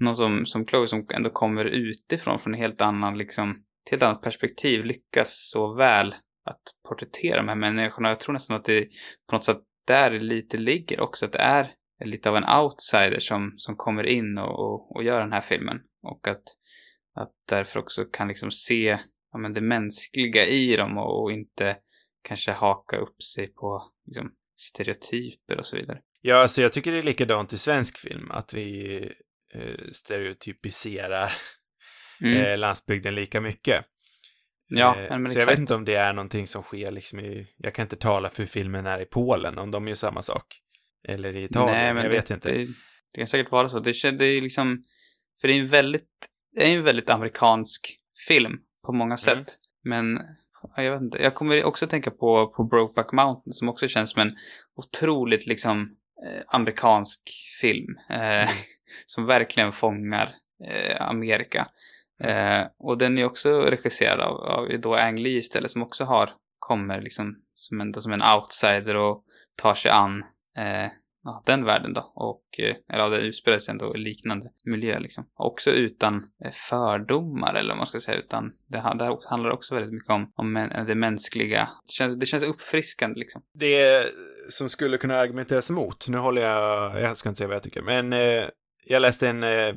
någon 0.00 0.16
som, 0.16 0.46
som 0.46 0.66
Chloe 0.66 0.86
som 0.86 1.06
ändå 1.14 1.30
kommer 1.30 1.64
utifrån 1.64 2.38
från 2.38 2.54
en 2.54 2.60
helt 2.60 2.80
annan 2.80 3.18
liksom, 3.18 3.50
ett 3.50 3.90
helt 3.90 4.02
annat 4.02 4.22
perspektiv 4.22 4.84
lyckas 4.84 5.50
så 5.52 5.74
väl 5.74 6.14
att 6.44 6.62
porträttera 6.88 7.36
de 7.36 7.48
här 7.48 7.54
människorna. 7.54 8.08
Jag 8.08 8.20
tror 8.20 8.32
nästan 8.32 8.56
att 8.56 8.64
det 8.64 8.88
på 9.28 9.36
något 9.36 9.44
sätt 9.44 9.60
där 9.86 10.20
lite 10.20 10.58
ligger 10.58 11.00
också, 11.00 11.24
att 11.24 11.32
det 11.32 11.38
är 11.38 11.70
lite 12.04 12.30
av 12.30 12.36
en 12.36 12.58
outsider 12.58 13.18
som, 13.18 13.52
som 13.56 13.76
kommer 13.76 14.06
in 14.06 14.38
och, 14.38 14.58
och, 14.58 14.96
och 14.96 15.04
gör 15.04 15.20
den 15.20 15.32
här 15.32 15.40
filmen. 15.40 15.76
Och 16.02 16.28
att 16.28 16.42
att 17.14 17.32
därför 17.48 17.80
också 17.80 18.04
kan 18.04 18.28
liksom 18.28 18.50
se 18.50 18.98
ja, 19.32 19.38
men 19.38 19.54
det 19.54 19.60
mänskliga 19.60 20.46
i 20.46 20.76
dem 20.76 20.98
och, 20.98 21.22
och 21.22 21.32
inte 21.32 21.76
kanske 22.22 22.52
haka 22.52 22.96
upp 22.96 23.22
sig 23.22 23.48
på 23.48 23.82
liksom, 24.06 24.30
stereotyper 24.56 25.58
och 25.58 25.66
så 25.66 25.76
vidare. 25.76 25.98
Ja, 26.20 26.36
alltså 26.36 26.62
jag 26.62 26.72
tycker 26.72 26.92
det 26.92 26.98
är 26.98 27.02
likadant 27.02 27.52
i 27.52 27.58
svensk 27.58 27.98
film, 27.98 28.30
att 28.30 28.54
vi 28.54 28.96
eh, 29.54 29.84
stereotypiserar 29.92 31.32
Mm. 32.20 32.36
eh, 32.36 32.58
landsbygden 32.58 33.14
lika 33.14 33.40
mycket. 33.40 33.84
Ja, 34.68 34.96
Eh, 35.00 35.18
men 35.18 35.30
så 35.30 35.38
jag 35.38 35.46
vet 35.46 35.58
inte 35.58 35.74
om 35.74 35.84
det 35.84 35.94
är 35.94 36.12
någonting 36.12 36.46
som 36.46 36.62
sker 36.62 36.90
liksom 36.90 37.20
i, 37.20 37.46
jag 37.56 37.74
kan 37.74 37.82
inte 37.82 37.96
tala 37.96 38.30
för 38.30 38.42
hur 38.42 38.48
filmen 38.48 38.86
är 38.86 39.02
i 39.02 39.04
Polen, 39.04 39.58
om 39.58 39.70
de 39.70 39.88
gör 39.88 39.94
samma 39.94 40.22
sak. 40.22 40.60
Eller 41.08 41.36
i 41.36 41.44
Italien, 41.44 41.96
jag 41.96 42.04
det, 42.04 42.08
vet 42.08 42.30
inte. 42.30 42.52
Det, 42.52 42.58
det 43.12 43.18
kan 43.18 43.26
säkert 43.26 43.52
vara 43.52 43.68
så. 43.68 43.80
Det, 43.80 44.10
det 44.18 44.24
är 44.24 44.40
liksom, 44.40 44.82
för 45.40 45.48
det 45.48 45.54
är 45.54 45.60
en 45.60 45.66
väldigt, 45.66 46.10
det 46.54 46.72
är 46.72 46.76
en 46.76 46.84
väldigt 46.84 47.10
amerikansk 47.10 47.98
film 48.28 48.58
på 48.86 48.92
många 48.92 49.16
sätt. 49.16 49.48
Mm. 49.86 50.14
Men, 50.14 50.24
jag 50.76 50.90
vet 50.90 51.00
inte. 51.00 51.22
Jag 51.22 51.34
kommer 51.34 51.64
också 51.64 51.86
tänka 51.86 52.10
på, 52.10 52.46
på 52.46 52.64
Brokeback 52.64 53.12
Mountain 53.12 53.52
som 53.52 53.68
också 53.68 53.88
känns 53.88 54.10
som 54.10 54.22
en 54.22 54.36
otroligt 54.76 55.46
liksom 55.46 55.96
eh, 56.26 56.42
amerikansk 56.46 57.22
film. 57.60 57.96
Eh, 58.10 58.48
som 59.06 59.26
verkligen 59.26 59.72
fångar 59.72 60.28
eh, 60.68 61.08
Amerika. 61.08 61.68
Eh, 62.24 62.62
och 62.78 62.98
den 62.98 63.18
är 63.18 63.24
också 63.24 63.60
regisserad 63.60 64.20
av, 64.20 64.36
av 64.36 64.80
då 64.82 64.94
Ang 64.94 65.18
Lee 65.18 65.38
istället 65.38 65.70
som 65.70 65.82
också 65.82 66.04
har, 66.04 66.30
kommer 66.58 67.00
liksom 67.00 67.36
som 67.54 67.80
en, 67.80 67.94
som 67.94 68.12
en 68.12 68.22
outsider 68.22 68.96
och 68.96 69.24
tar 69.62 69.74
sig 69.74 69.90
an 69.90 70.24
eh, 70.58 70.90
ja, 71.24 71.42
den 71.46 71.64
världen 71.64 71.92
då. 71.92 72.12
Och, 72.14 72.44
eh, 72.58 72.76
eller 72.92 73.04
ja, 73.04 73.08
det 73.08 73.20
utspelar 73.20 73.58
sig 73.58 73.72
ändå 73.72 73.96
i 73.96 73.98
liknande 73.98 74.46
miljö 74.64 74.98
liksom. 74.98 75.26
Också 75.34 75.70
utan 75.70 76.14
eh, 76.44 76.50
fördomar 76.68 77.54
eller 77.54 77.68
vad 77.68 77.76
man 77.76 77.86
ska 77.86 78.00
säga, 78.00 78.18
utan 78.18 78.44
det, 78.68 78.76
det 78.98 79.04
här 79.04 79.30
handlar 79.30 79.50
också 79.50 79.74
väldigt 79.74 79.92
mycket 79.92 80.10
om, 80.10 80.32
om 80.34 80.56
män- 80.56 80.86
det 80.86 80.94
mänskliga. 80.94 81.68
Det 81.86 81.92
känns, 81.92 82.18
det 82.18 82.26
känns 82.26 82.44
uppfriskande 82.44 83.18
liksom. 83.18 83.42
Det 83.58 84.06
som 84.48 84.68
skulle 84.68 84.96
kunna 84.96 85.14
argumenteras 85.14 85.70
emot, 85.70 86.08
nu 86.08 86.16
håller 86.16 86.42
jag, 86.42 87.00
jag 87.00 87.16
ska 87.16 87.28
inte 87.28 87.38
säga 87.38 87.48
vad 87.48 87.56
jag 87.56 87.62
tycker, 87.62 87.82
men 87.82 88.12
eh, 88.12 88.44
jag 88.86 89.02
läste 89.02 89.28
en 89.28 89.42
eh, 89.42 89.74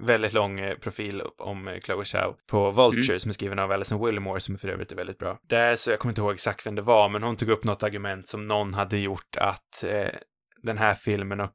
väldigt 0.00 0.32
lång 0.32 0.60
eh, 0.60 0.74
profil 0.74 1.22
om 1.38 1.68
eh, 1.68 1.80
Chloe 1.80 2.04
Zhao 2.04 2.34
på 2.50 2.70
Vulture 2.70 3.18
som 3.18 3.28
är 3.28 3.32
skriven 3.32 3.58
av 3.58 3.72
Alison 3.72 4.06
Willimore 4.06 4.40
som 4.40 4.58
för 4.58 4.68
övrigt 4.68 4.92
är 4.92 4.96
väldigt 4.96 5.18
bra. 5.18 5.38
Där, 5.48 5.76
så 5.76 5.90
jag 5.90 5.98
kommer 5.98 6.10
inte 6.10 6.20
ihåg 6.20 6.32
exakt 6.32 6.66
vem 6.66 6.74
det 6.74 6.82
var, 6.82 7.08
men 7.08 7.22
hon 7.22 7.36
tog 7.36 7.48
upp 7.48 7.64
något 7.64 7.82
argument 7.82 8.28
som 8.28 8.48
någon 8.48 8.74
hade 8.74 8.98
gjort 8.98 9.36
att 9.36 9.84
eh, 9.84 10.08
den 10.62 10.78
här 10.78 10.94
filmen 10.94 11.40
och 11.40 11.54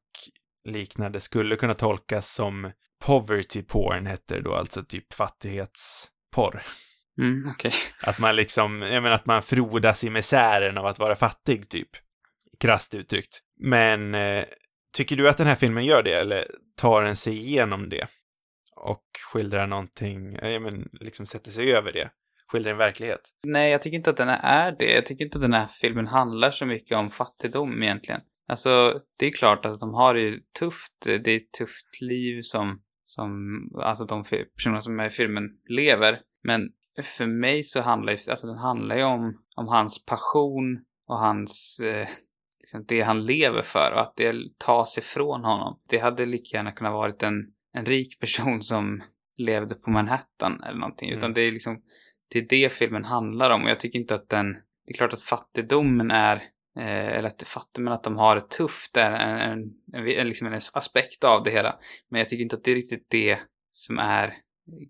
liknande 0.68 1.20
skulle 1.20 1.56
kunna 1.56 1.74
tolkas 1.74 2.34
som 2.34 2.72
poverty 3.06 3.62
porn 3.62 4.06
hette 4.06 4.36
det 4.36 4.42
då, 4.42 4.56
alltså 4.56 4.84
typ 4.84 5.14
fattighetsporr. 5.14 6.62
Mm, 7.22 7.50
okej. 7.50 7.72
Att 8.08 8.20
man 8.20 8.36
liksom, 8.36 8.82
jag 8.82 9.04
menar 9.04 9.16
att 9.16 9.26
man 9.26 9.42
frodas 9.42 10.04
i 10.04 10.10
misären 10.10 10.78
av 10.78 10.86
att 10.86 11.00
vara 11.00 11.16
fattig, 11.16 11.70
typ. 11.70 11.90
Krasst 12.60 12.94
uttryckt. 12.94 13.40
Men 13.60 14.16
eh, 14.16 14.46
tycker 14.98 15.16
du 15.16 15.30
att 15.30 15.38
den 15.38 15.48
här 15.48 15.56
filmen 15.56 15.86
gör 15.86 16.04
det, 16.04 16.14
eller 16.14 16.46
tar 16.78 17.04
den 17.04 17.16
sig 17.16 17.34
igenom 17.34 17.90
det? 17.90 18.08
Och 18.76 19.04
skildrar 19.32 19.68
någonting, 19.68 20.36
eh, 20.36 20.50
ja 20.50 20.60
men 20.60 20.90
liksom 21.00 21.26
sätter 21.26 21.52
sig 21.52 21.76
över 21.76 21.92
det? 21.92 22.10
Skildrar 22.52 22.72
en 22.72 22.78
verklighet? 22.78 23.22
Nej, 23.44 23.72
jag 23.72 23.82
tycker 23.82 23.98
inte 23.98 24.10
att 24.10 24.18
den 24.18 24.30
är 24.30 24.72
det. 24.72 24.94
Jag 24.94 25.06
tycker 25.06 25.26
inte 25.26 25.38
att 25.38 25.42
den 25.42 25.54
här 25.54 25.68
filmen 25.68 26.08
handlar 26.08 26.52
så 26.52 26.66
mycket 26.66 26.98
om 26.98 27.10
fattigdom 27.10 27.84
egentligen. 27.84 28.22
Alltså, 28.48 29.02
det 29.20 29.26
är 29.26 29.32
klart 29.32 29.66
att 29.66 29.80
de 29.80 29.94
har 29.94 30.14
det 30.14 30.40
tufft. 30.60 31.06
Det 31.06 31.32
är 31.32 31.38
ett 31.38 31.52
tufft 31.52 32.02
liv 32.02 32.42
som, 32.42 32.82
som, 33.04 33.30
alltså 33.84 34.06
de 34.06 34.24
personerna 34.56 34.82
som 34.82 35.00
är 35.00 35.06
i 35.06 35.10
filmen 35.10 35.50
lever. 35.70 36.20
Men 36.44 36.70
för 37.18 37.26
mig 37.26 37.64
så 37.64 37.82
handlar 37.82 38.14
ju, 38.14 38.32
alltså 38.32 38.48
den 38.48 38.58
handlar 38.58 38.98
ju 38.98 39.04
om, 39.04 39.38
om 39.58 39.68
hans 39.68 40.06
passion 40.06 40.80
och 41.08 41.20
hans, 41.20 41.82
eh, 41.84 42.08
liksom 42.60 42.86
det 42.88 43.02
han 43.02 43.26
lever 43.26 43.62
för 43.62 43.94
och 43.94 44.02
att 44.02 44.16
det 44.16 44.36
tas 44.66 44.98
ifrån 44.98 45.44
honom. 45.44 45.80
Det 45.90 45.98
hade 45.98 46.26
lika 46.26 46.58
gärna 46.58 46.72
kunnat 46.72 46.94
varit 46.94 47.24
en, 47.24 47.36
en 47.74 47.86
rik 47.86 48.20
person 48.20 48.62
som 48.62 49.04
levde 49.38 49.76
på 49.76 49.90
Manhattan 49.90 50.64
eller 50.64 50.80
någonting. 50.80 51.10
Utan 51.10 51.24
Mm. 51.24 51.34
det 51.34 51.42
är 51.42 51.52
liksom, 51.52 51.82
det 52.34 52.40
är 52.40 52.46
det 52.50 52.74
filmen 52.74 53.06
handlar 53.06 53.50
om 53.50 53.64
och 53.64 53.70
jag 53.70 53.80
tycker 53.80 54.00
inte 54.00 54.16
att 54.16 54.30
den, 54.30 54.54
det 54.54 54.94
är 54.94 54.94
klart 54.94 55.14
att 55.14 55.24
fattigdomen 55.24 56.12
är, 56.12 56.42
Eh, 56.80 57.08
eller 57.08 57.28
att 57.28 57.38
det 57.38 57.48
fattar 57.48 57.82
men 57.82 57.94
att 57.94 58.04
de 58.04 58.18
har 58.18 58.36
det 58.36 58.50
tufft 58.50 58.98
är 58.98 59.12
en, 59.12 59.38
en, 59.38 59.60
en, 59.94 60.08
en, 60.08 60.28
liksom 60.28 60.48
en 60.48 60.54
aspekt 60.54 61.24
av 61.24 61.44
det 61.44 61.52
hela. 61.52 61.76
Men 62.10 62.20
jag 62.20 62.28
tycker 62.28 62.44
inte 62.44 62.56
att 62.56 62.64
det 62.64 62.72
är 62.72 62.76
riktigt 62.76 63.08
det 63.10 63.40
som 63.72 64.00
är 64.00 64.34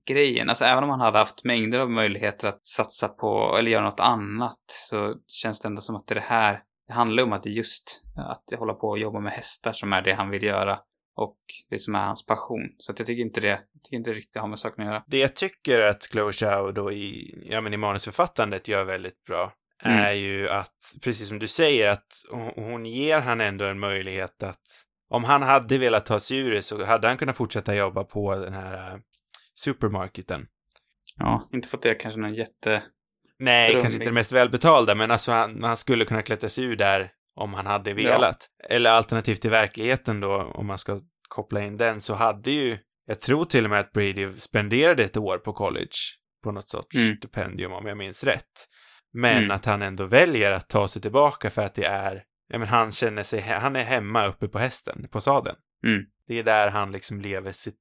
grejen. 0.07 0.49
Alltså 0.49 0.65
även 0.65 0.83
om 0.83 0.89
han 0.89 1.01
hade 1.01 1.17
haft 1.17 1.43
mängder 1.43 1.79
av 1.79 1.91
möjligheter 1.91 2.47
att 2.47 2.67
satsa 2.67 3.07
på, 3.07 3.55
eller 3.59 3.71
göra 3.71 3.85
något 3.85 3.99
annat, 3.99 4.63
så 4.67 5.15
känns 5.27 5.59
det 5.59 5.67
ändå 5.67 5.81
som 5.81 5.95
att 5.95 6.07
det 6.07 6.13
är 6.13 6.15
det 6.15 6.25
här, 6.25 6.59
det 6.87 6.93
handlar 6.93 7.23
om 7.23 7.33
att 7.33 7.43
det 7.43 7.49
är 7.49 7.51
just 7.51 8.03
att 8.15 8.59
hålla 8.59 8.73
på 8.73 8.87
och 8.87 8.99
jobba 8.99 9.19
med 9.19 9.31
hästar 9.31 9.71
som 9.71 9.93
är 9.93 10.01
det 10.01 10.13
han 10.13 10.29
vill 10.29 10.43
göra. 10.43 10.79
Och 11.17 11.37
det 11.69 11.79
som 11.79 11.95
är 11.95 12.05
hans 12.05 12.25
passion. 12.25 12.61
Så 12.77 12.91
att 12.91 12.99
jag 12.99 13.05
tycker 13.05 13.21
inte 13.21 13.41
det, 13.41 13.47
jag 13.47 13.81
tycker 13.83 13.97
inte 13.97 14.09
det 14.09 14.15
riktigt 14.15 14.41
har 14.41 14.47
med 14.47 14.59
saken 14.59 14.83
att 14.83 14.87
göra. 14.87 15.03
Det 15.07 15.17
jag 15.17 15.35
tycker 15.35 15.79
att 15.79 16.03
Chloe 16.03 16.33
Zhao 16.33 16.71
då 16.71 16.91
i, 16.91 17.33
ja 17.49 17.61
men 17.61 17.73
i 17.73 17.77
manusförfattandet 17.77 18.67
gör 18.67 18.83
väldigt 18.83 19.23
bra 19.23 19.53
Mm. 19.85 19.99
är 19.99 20.11
ju 20.11 20.49
att, 20.49 20.77
precis 21.03 21.27
som 21.27 21.39
du 21.39 21.47
säger, 21.47 21.89
att 21.89 22.07
hon, 22.55 22.85
ger 22.85 23.19
han 23.19 23.41
ändå 23.41 23.65
en 23.65 23.79
möjlighet 23.79 24.43
att 24.43 24.61
om 25.09 25.23
han 25.23 25.41
hade 25.41 25.77
velat 25.77 26.05
ta 26.05 26.19
sig 26.19 26.37
ur 26.37 26.51
det 26.51 26.61
så 26.61 26.85
hade 26.85 27.07
han 27.07 27.17
kunnat 27.17 27.37
fortsätta 27.37 27.75
jobba 27.75 28.03
på 28.03 28.35
den 28.35 28.53
här 28.53 28.93
uh, 28.93 28.99
supermarketen. 29.55 30.45
Ja, 31.17 31.49
inte 31.53 31.67
för 31.67 31.77
att 31.77 31.83
det 31.83 31.89
är 31.89 31.99
kanske 31.99 32.19
någon 32.19 32.33
jätte... 32.33 32.83
Nej, 33.39 33.67
Drömmig. 33.67 33.81
kanske 33.81 33.97
inte 33.97 34.09
det 34.09 34.13
mest 34.13 34.31
välbetalda, 34.31 34.95
men 34.95 35.11
alltså 35.11 35.31
han, 35.31 35.63
han 35.63 35.77
skulle 35.77 36.05
kunna 36.05 36.21
klättra 36.21 36.49
sig 36.49 36.63
ur 36.63 36.75
där 36.75 37.11
om 37.35 37.53
han 37.53 37.65
hade 37.65 37.93
velat. 37.93 38.49
Eller 38.69 38.91
alternativt 38.91 39.41
till 39.41 39.49
verkligheten 39.49 40.19
då, 40.19 40.41
om 40.41 40.67
man 40.67 40.77
ska 40.77 40.99
koppla 41.29 41.63
in 41.63 41.77
den, 41.77 42.01
så 42.01 42.13
hade 42.13 42.51
ju, 42.51 42.77
jag 43.07 43.19
tror 43.21 43.45
till 43.45 43.63
och 43.63 43.69
med 43.69 43.79
att 43.79 43.91
Brady 43.91 44.33
spenderade 44.37 45.03
ett 45.03 45.17
år 45.17 45.37
på 45.37 45.53
college 45.53 45.95
på 46.43 46.51
något 46.51 46.69
sorts 46.69 46.95
Mm. 46.95 47.17
stipendium 47.17 47.71
om 47.73 47.85
jag 47.85 47.97
minns 47.97 48.23
rätt. 48.23 48.67
Men 49.17 49.37
Mm. 49.37 49.51
att 49.51 49.65
han 49.65 49.81
ändå 49.81 50.05
väljer 50.05 50.51
att 50.51 50.69
ta 50.69 50.87
sig 50.87 51.01
tillbaka 51.01 51.49
för 51.49 51.61
att 51.61 51.73
det 51.73 51.85
är, 51.85 52.23
ja 52.49 52.57
men 52.57 52.67
han 52.67 52.91
känner 52.91 53.23
sig, 53.23 53.41
han 53.41 53.75
är 53.75 53.83
hemma 53.83 54.27
uppe 54.27 54.47
på 54.47 54.59
hästen, 54.59 55.07
på 55.11 55.21
sadeln. 55.21 55.55
Mm. 55.85 56.03
Det 56.27 56.39
är 56.39 56.43
där 56.43 56.69
han 56.69 56.91
liksom 56.91 57.19
lever 57.21 57.51
sitt, 57.51 57.75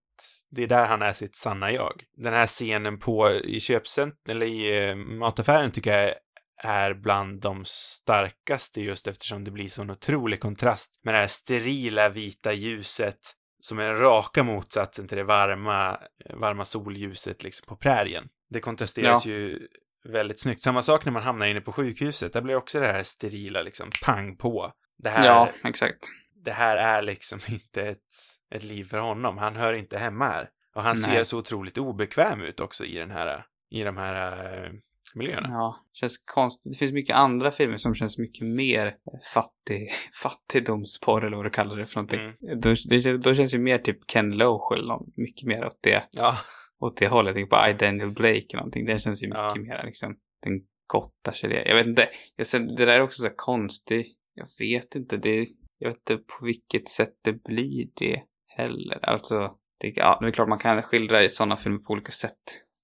det 0.51 0.63
är 0.63 0.67
där 0.69 0.87
han 0.87 1.03
är 1.03 1.13
sitt 1.13 1.37
sanna 1.37 1.73
jag. 1.73 2.03
Den 2.17 2.33
här 2.33 2.47
scenen 2.47 2.99
på, 2.99 3.31
i 3.31 3.61
köpcentrum, 3.61 4.19
eller 4.29 4.47
i 4.47 4.89
eh, 4.89 4.97
mataffären 4.97 5.71
tycker 5.71 5.99
jag 5.99 6.15
är 6.63 6.95
bland 6.95 7.41
de 7.41 7.63
starkaste 7.65 8.81
just 8.81 9.07
eftersom 9.07 9.45
det 9.45 9.51
blir 9.51 9.69
sån 9.69 9.91
otrolig 9.91 10.41
kontrast 10.41 11.01
med 11.05 11.15
det 11.15 11.19
här 11.19 11.27
sterila 11.27 12.09
vita 12.09 12.53
ljuset 12.53 13.19
som 13.61 13.79
är 13.79 13.95
raka 13.95 14.43
motsatsen 14.43 15.09
till 15.09 15.17
det 15.17 15.25
varma, 15.25 15.99
varma 16.35 16.65
solljuset 16.65 17.43
liksom 17.43 17.67
på 17.69 17.77
prärien. 17.77 18.25
Det 18.51 18.61
kontrasteras 18.61 19.27
ju 19.27 19.59
väldigt 20.05 20.41
snyggt. 20.41 20.63
Samma 20.63 20.83
sak 20.83 21.05
när 21.05 21.13
man 21.13 21.23
hamnar 21.23 21.47
inne 21.47 21.61
på 21.61 21.73
sjukhuset. 21.73 22.33
Där 22.33 22.43
blir 22.43 22.57
också 22.57 22.81
det 22.81 22.87
här 22.87 23.03
sterila 23.03 23.63
liksom 23.63 23.91
pang 24.05 24.37
på. 24.37 24.73
Det 25.03 25.09
här, 25.09 25.27
Ja, 25.27 25.49
exakt. 25.65 25.99
det 26.45 26.53
här 26.53 26.77
är 26.77 27.03
liksom 27.03 27.39
inte 27.49 27.83
ett, 27.83 27.99
ett 28.55 28.65
liv 28.65 28.85
för 28.85 28.99
honom. 28.99 29.39
Han 29.39 29.57
hör 29.57 29.75
inte 29.75 29.99
hemma 29.99 30.25
här. 30.25 30.49
Och 30.75 30.83
han 30.83 30.97
Nej. 30.97 31.03
ser 31.17 31.25
så 31.25 31.39
otroligt 31.39 31.79
obekväm 31.79 32.41
ut 32.41 32.61
också 32.61 32.85
i 32.85 32.99
den 32.99 33.11
här, 33.11 33.45
i 33.71 33.83
de 33.83 33.97
här 33.97 34.65
äh, 34.65 34.71
miljöerna. 35.15 35.49
Ja, 35.51 35.87
känns 35.93 36.19
konstigt. 36.19 36.73
Det 36.73 36.79
finns 36.79 36.93
mycket 36.93 37.17
andra 37.17 37.51
filmer 37.51 37.77
som 37.77 37.95
känns 37.95 38.19
mycket 38.19 38.47
mer 38.47 38.95
fattig, 39.35 39.89
fattigdomsporr 40.23 41.25
eller 41.25 41.37
vad 41.37 41.47
du 41.47 41.51
kallar 41.51 41.77
det 41.77 41.87
för 41.87 41.97
någonting. 41.97 42.21
Mm. 42.21 42.61
Då, 42.61 42.75
det, 42.89 43.25
då 43.25 43.35
känns 43.35 43.55
ju 43.55 43.59
mer 43.59 43.79
typ 43.79 43.99
Ken 44.07 44.37
Loach 44.37 44.73
eller 44.73 44.89
någon, 44.89 45.13
mycket 45.17 45.49
mer 45.49 45.65
åt 45.65 45.79
det, 45.83 46.05
Ja, 46.11 46.37
åt 46.87 46.97
det 46.97 47.09
hållet. 47.09 47.37
Jag 47.37 47.51
på 47.51 47.57
I, 47.71 47.73
Daniel 47.73 48.11
Blake 48.11 48.47
eller 48.51 48.57
någonting. 48.57 48.85
Det 48.87 48.99
känns 48.99 49.23
ju 49.23 49.29
mycket 49.29 49.43
Ja. 49.55 49.61
mer 49.61 49.83
liksom, 49.85 50.17
den 50.43 50.53
gottar 50.87 51.33
sig 51.33 51.51
det. 51.51 51.65
Jag 51.69 51.75
vet 51.75 51.87
inte, 51.87 52.09
jag, 52.37 52.47
sen, 52.47 52.67
det 52.67 52.85
där 52.85 52.93
är 52.95 53.03
också 53.03 53.23
så 53.23 53.31
konstigt. 53.37 54.07
Jag 54.35 54.47
vet 54.59 54.95
inte, 54.95 55.17
det, 55.17 55.45
jag 55.79 55.89
vet 55.89 56.11
inte 56.11 56.17
på 56.17 56.45
vilket 56.45 56.89
sätt 56.89 57.13
det 57.25 57.33
blir 57.45 57.87
det 58.01 58.23
heller. 58.57 59.05
Alltså, 59.05 59.51
det, 59.81 59.89
ja, 59.97 60.19
det 60.21 60.27
är 60.27 60.31
klart 60.33 60.49
man 60.49 60.59
kan 60.59 60.83
skildra 60.83 61.23
i 61.25 61.29
sådana 61.29 61.57
filmer 61.57 61.79
på 61.79 61.93
olika 61.93 62.13
sätt. 62.13 62.39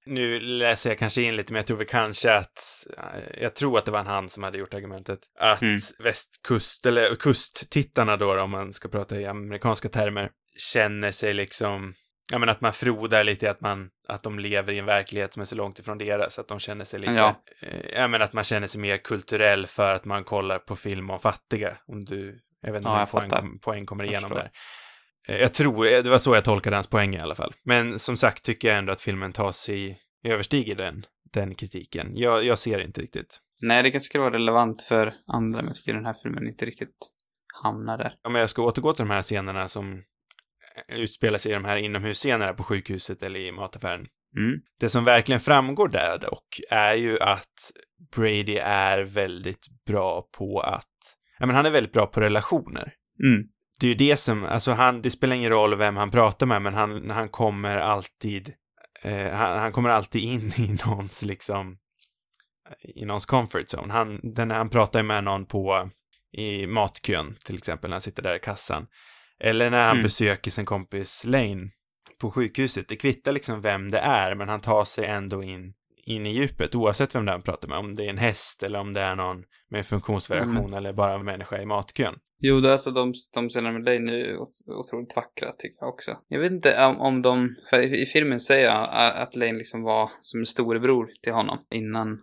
nu 0.06 0.40
läser 0.40 0.90
jag 0.90 0.98
kanske 0.98 1.22
in 1.22 1.36
lite, 1.36 1.52
men 1.52 1.58
jag 1.58 1.66
tror 1.66 1.76
väl 1.76 1.86
kanske 1.86 2.34
att, 2.34 2.86
eh, 2.96 3.42
jag 3.42 3.54
tror 3.54 3.78
att 3.78 3.84
det 3.84 3.90
var 3.90 4.04
han 4.04 4.28
som 4.28 4.42
hade 4.42 4.58
gjort 4.58 4.74
argumentet, 4.74 5.18
att 5.38 5.62
Mm. 5.62 5.78
västkust, 6.04 6.86
eller 6.86 7.14
kusttittarna 7.14 8.16
då, 8.16 8.40
om 8.40 8.50
man 8.50 8.72
ska 8.72 8.88
prata 8.88 9.20
i 9.20 9.26
amerikanska 9.26 9.88
termer, 9.88 10.30
känner 10.72 11.10
sig 11.10 11.34
liksom, 11.34 11.94
ja 12.30 12.38
men 12.38 12.48
att 12.48 12.60
man 12.60 12.72
frodar 12.72 13.24
lite 13.24 13.50
att 13.50 13.60
man, 13.60 13.90
att 14.08 14.22
de 14.22 14.38
lever 14.38 14.72
i 14.72 14.78
en 14.78 14.86
verklighet 14.86 15.34
som 15.34 15.40
är 15.40 15.44
så 15.44 15.56
långt 15.56 15.78
ifrån 15.78 15.98
deras, 15.98 16.38
att 16.38 16.48
de 16.48 16.58
känner 16.58 16.84
sig 16.84 17.00
lite, 17.00 17.12
Ja. 17.12 17.34
eh, 17.62 17.90
ja 17.94 18.08
men 18.08 18.22
att 18.22 18.32
man 18.32 18.44
känner 18.44 18.66
sig 18.66 18.80
mer 18.80 18.96
kulturell 18.96 19.66
för 19.66 19.94
att 19.94 20.04
man 20.04 20.24
kollar 20.24 20.58
på 20.58 20.76
film 20.76 21.10
om 21.10 21.20
fattiga, 21.20 21.76
om 21.86 22.00
du, 22.04 22.40
jag 22.62 22.72
vet 22.72 22.78
inte 22.80 22.88
Ja, 22.88 22.92
om 22.94 22.98
jag 23.00 23.10
poäng, 23.10 23.30
fattar. 23.30 23.58
poäng 23.60 23.86
kommer 23.86 24.04
Jag 24.04 24.10
igenom 24.12 24.30
förstår. 24.30 24.50
där. 25.28 25.34
Eh, 25.36 25.40
Jag 25.40 25.52
tror, 25.54 25.86
eh, 25.92 26.02
det 26.02 26.10
var 26.10 26.18
så 26.18 26.34
jag 26.34 26.44
tolkade 26.44 26.76
hans 26.76 26.90
poäng 26.90 27.14
i 27.14 27.18
alla 27.20 27.34
fall. 27.34 27.52
Men 27.64 27.98
som 27.98 28.16
sagt 28.16 28.44
tycker 28.44 28.68
jag 28.68 28.78
ändå 28.78 28.92
att 28.92 29.00
filmen 29.00 29.32
tar 29.32 29.52
sig, 29.52 29.98
överstiger 30.24 30.74
den, 30.74 31.06
den 31.32 31.54
kritiken. 31.54 32.10
Jag, 32.12 32.44
jag 32.44 32.58
ser 32.58 32.78
inte 32.78 33.00
riktigt. 33.00 33.38
Nej, 33.62 33.82
det 33.82 33.90
kanske 33.90 34.04
skulle 34.06 34.22
vara 34.22 34.34
relevant 34.34 34.82
för 34.82 35.14
andra, 35.26 35.56
men 35.56 35.66
jag 35.66 35.74
tycker 35.74 35.94
den 35.94 36.06
här 36.06 36.14
filmen 36.22 36.46
inte 36.46 36.64
riktigt 36.64 36.96
hamnar 37.62 37.98
där. 37.98 38.14
Om 38.22 38.34
jag 38.34 38.50
ska 38.50 38.62
återgå 38.62 38.92
till 38.92 39.04
de 39.04 39.10
här 39.10 39.22
scenerna 39.22 39.68
som 39.68 40.02
utspelar 40.88 41.38
sig 41.38 41.52
i 41.52 41.54
de 41.54 41.64
här 41.64 41.76
inomhusscenerna 41.76 42.52
på 42.52 42.62
sjukhuset 42.62 43.22
eller 43.22 43.40
i 43.40 43.52
mataffären. 43.52 44.06
Mm. 44.36 44.60
Det 44.80 44.88
som 44.88 45.04
verkligen 45.04 45.40
framgår 45.40 45.88
där 45.88 46.18
dock 46.18 46.60
är 46.70 46.94
ju 46.94 47.18
att 47.20 47.72
Brady 48.16 48.56
är 48.64 49.02
väldigt 49.02 49.66
bra 49.86 50.28
på 50.38 50.60
att, 50.60 50.86
ja 51.38 51.46
men 51.46 51.56
han 51.56 51.66
är 51.66 51.70
väldigt 51.70 51.92
bra 51.92 52.06
på 52.06 52.20
relationer. 52.20 52.94
Mm. 53.22 53.42
det 53.80 53.86
är 53.86 53.88
ju 53.88 53.94
det 53.94 54.16
som, 54.16 54.44
alltså 54.44 54.72
han, 54.72 55.02
det 55.02 55.10
spelar 55.10 55.36
ingen 55.36 55.50
roll 55.50 55.76
vem 55.76 55.96
han 55.96 56.10
pratar 56.10 56.46
med, 56.46 56.62
men 56.62 56.74
han, 56.74 57.10
han 57.10 57.28
kommer 57.28 57.76
alltid, 57.76 58.54
eh, 59.02 59.32
han, 59.32 59.58
han 59.58 59.72
kommer 59.72 59.90
alltid 59.90 60.22
in 60.22 60.52
i 60.58 60.78
någons 60.86 61.22
liksom, 61.22 61.76
i 62.94 63.04
någons 63.04 63.26
comfort 63.26 63.74
zone. 63.74 63.92
Han, 63.92 64.20
den, 64.22 64.50
han 64.50 64.70
pratar 64.70 64.98
ju 64.98 65.02
med 65.02 65.24
någon 65.24 65.46
på, 65.46 65.88
i 66.32 66.66
matkön 66.66 67.36
till 67.44 67.56
exempel, 67.56 67.90
när 67.90 67.94
han 67.94 68.02
sitter 68.02 68.22
där 68.22 68.36
i 68.36 68.38
kassan. 68.38 68.86
Eller 69.40 69.70
när 69.70 69.82
han 69.82 69.90
Mm. 69.96 70.02
besöker 70.02 70.50
sin 70.50 70.64
kompis 70.64 71.24
Lane 71.26 71.68
på 72.20 72.30
sjukhuset. 72.30 72.88
Det 72.88 72.96
kvittar 72.96 73.32
liksom 73.32 73.60
vem 73.60 73.90
det 73.90 73.98
är, 73.98 74.34
men 74.34 74.48
han 74.48 74.60
tar 74.60 74.84
sig 74.84 75.06
ändå 75.06 75.42
in, 75.42 75.72
in 76.06 76.26
i 76.26 76.30
djupet, 76.32 76.74
oavsett 76.74 77.14
vem 77.14 77.24
det 77.24 77.30
är 77.30 77.32
han 77.32 77.42
pratar 77.42 77.68
med. 77.68 77.78
Om 77.78 77.94
det 77.94 78.04
är 78.04 78.10
en 78.10 78.18
häst 78.18 78.62
eller 78.62 78.78
om 78.78 78.92
det 78.92 79.00
är 79.00 79.16
någon 79.16 79.42
med 79.70 79.86
funktionsvariation 79.86 80.56
Mm. 80.56 80.74
eller 80.74 80.92
bara 80.92 81.14
en 81.14 81.24
människa 81.24 81.62
i 81.62 81.66
matkön. 81.66 82.14
Jo, 82.40 82.60
det 82.60 82.68
är 82.68 82.72
alltså 82.72 82.90
de, 82.90 83.12
de 83.34 83.48
scenerna 83.48 83.72
med 83.72 83.84
dig 83.84 83.98
nu 83.98 84.24
är 84.24 84.36
ot- 84.36 84.68
otroligt 84.68 85.16
vackra, 85.16 85.48
tycker 85.58 85.76
jag 85.80 85.88
också. 85.88 86.10
Jag 86.28 86.40
vet 86.40 86.52
inte 86.52 86.86
om, 86.86 87.00
om 87.00 87.22
de, 87.22 87.54
för 87.70 87.80
i, 87.80 88.02
i 88.02 88.06
filmen 88.06 88.40
säger 88.40 88.70
han 88.70 88.82
a- 88.84 89.12
att 89.22 89.36
Lane 89.36 89.52
liksom 89.52 89.82
var 89.82 90.10
som 90.20 90.40
en 90.40 90.46
storebror 90.46 91.08
till 91.22 91.32
honom 91.32 91.58
innan 91.70 92.12
eh, 92.12 92.18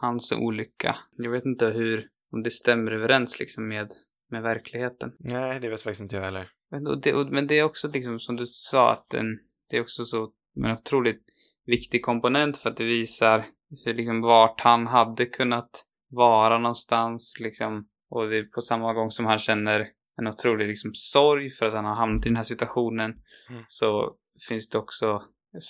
hans 0.00 0.32
olycka. 0.32 0.96
Jag 1.16 1.30
vet 1.30 1.44
inte 1.44 1.66
hur, 1.66 2.04
om 2.32 2.42
det 2.42 2.50
stämmer 2.50 2.90
överens 2.92 3.40
liksom 3.40 3.68
med, 3.68 3.88
med 4.30 4.42
verkligheten. 4.42 5.12
Nej, 5.18 5.60
det 5.60 5.68
vet 5.68 5.82
faktiskt 5.82 6.00
inte 6.00 6.16
jag 6.16 6.22
heller. 6.22 6.48
Men, 6.70 6.86
och 6.86 7.00
det, 7.00 7.14
och, 7.14 7.32
men 7.32 7.46
det 7.46 7.58
är 7.58 7.64
också 7.64 7.88
liksom 7.88 8.18
som 8.18 8.36
du 8.36 8.46
sa 8.46 8.90
att 8.90 9.08
den, 9.08 9.38
det 9.70 9.76
är 9.76 9.80
också 9.80 10.04
så 10.04 10.30
en 10.56 10.72
otroligt 10.72 11.22
viktig 11.66 12.02
komponent 12.02 12.56
för 12.56 12.70
att 12.70 12.76
det 12.76 12.84
visar 12.84 13.44
hur, 13.84 13.94
liksom 13.94 14.20
vart 14.20 14.60
han 14.60 14.86
hade 14.86 15.26
kunnat 15.26 15.70
vara 16.10 16.58
någonstans 16.58 17.36
liksom. 17.40 17.86
Och 18.10 18.28
det 18.28 18.38
är 18.38 18.42
på 18.42 18.60
samma 18.60 18.92
gång 18.92 19.10
som 19.10 19.26
han 19.26 19.38
känner 19.38 19.86
en 20.18 20.26
otrolig 20.26 20.68
liksom 20.68 20.90
sorg 20.94 21.50
för 21.50 21.66
att 21.66 21.74
han 21.74 21.84
har 21.84 21.94
hamnat 21.94 22.26
i 22.26 22.28
den 22.28 22.36
här 22.36 22.42
situationen. 22.42 23.14
Mm. 23.50 23.62
Så 23.66 24.14
finns 24.48 24.68
det 24.68 24.78
också, 24.78 25.22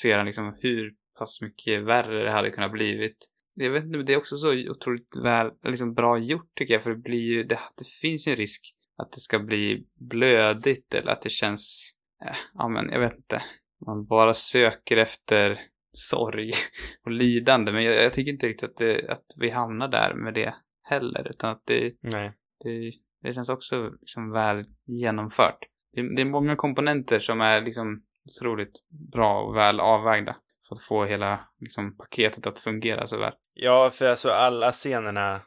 ser 0.02 0.16
han 0.16 0.26
liksom 0.26 0.56
hur 0.58 0.92
pass 1.18 1.42
mycket 1.42 1.82
värre 1.82 2.24
det 2.24 2.32
hade 2.32 2.50
kunnat 2.50 2.72
blivit. 2.72 3.16
Jag 3.64 3.70
vet 3.70 3.84
inte, 3.84 3.96
men 3.96 4.06
det 4.06 4.12
är 4.12 4.18
också 4.18 4.36
så 4.36 4.70
otroligt 4.70 5.16
väl, 5.22 5.50
liksom 5.64 5.94
bra 5.94 6.18
gjort 6.18 6.54
tycker 6.54 6.74
jag, 6.74 6.82
för 6.82 6.90
det 6.90 6.96
blir 6.96 7.32
ju, 7.34 7.44
det, 7.44 7.58
det 7.78 7.86
finns 8.02 8.28
ju 8.28 8.30
en 8.30 8.36
risk 8.36 8.74
att 9.02 9.12
det 9.12 9.20
ska 9.20 9.38
bli 9.38 9.86
blödigt 10.10 10.94
eller 10.94 11.12
att 11.12 11.22
det 11.22 11.30
känns, 11.30 11.94
eh, 12.26 12.36
ja 12.54 12.68
men 12.68 12.90
jag 12.90 13.00
vet 13.00 13.16
inte. 13.16 13.42
Man 13.86 14.06
bara 14.06 14.34
söker 14.34 14.96
efter 14.96 15.60
sorg 15.92 16.50
och 17.04 17.10
lidande, 17.10 17.72
men 17.72 17.84
jag, 17.84 17.94
jag 17.94 18.12
tycker 18.12 18.32
inte 18.32 18.48
riktigt 18.48 18.70
att, 18.70 18.76
det, 18.76 19.10
att 19.10 19.26
vi 19.40 19.50
hamnar 19.50 19.88
där 19.88 20.14
med 20.14 20.34
det 20.34 20.54
heller, 20.82 21.30
utan 21.30 21.50
att 21.50 21.62
det, 21.66 21.92
Nej. 22.00 22.32
det, 22.64 22.90
det 23.22 23.32
känns 23.32 23.50
också 23.50 23.90
liksom 24.00 24.30
väl 24.30 24.64
genomfört. 24.86 25.58
Det, 25.92 26.16
det 26.16 26.22
är 26.22 26.26
många 26.26 26.56
komponenter 26.56 27.18
som 27.18 27.40
är 27.40 27.62
liksom 27.62 28.02
otroligt 28.24 28.72
bra 29.12 29.42
och 29.42 29.56
väl 29.56 29.80
avvägda 29.80 30.36
för 30.68 30.74
att 30.74 30.82
få 30.82 31.04
hela 31.04 31.40
liksom, 31.60 31.96
paketet 31.96 32.46
att 32.46 32.60
fungera 32.60 33.06
så 33.06 33.18
väl. 33.18 33.32
Ja, 33.54 33.90
för 33.90 34.10
alltså 34.10 34.30
alla 34.30 34.72
scenerna, 34.72 35.40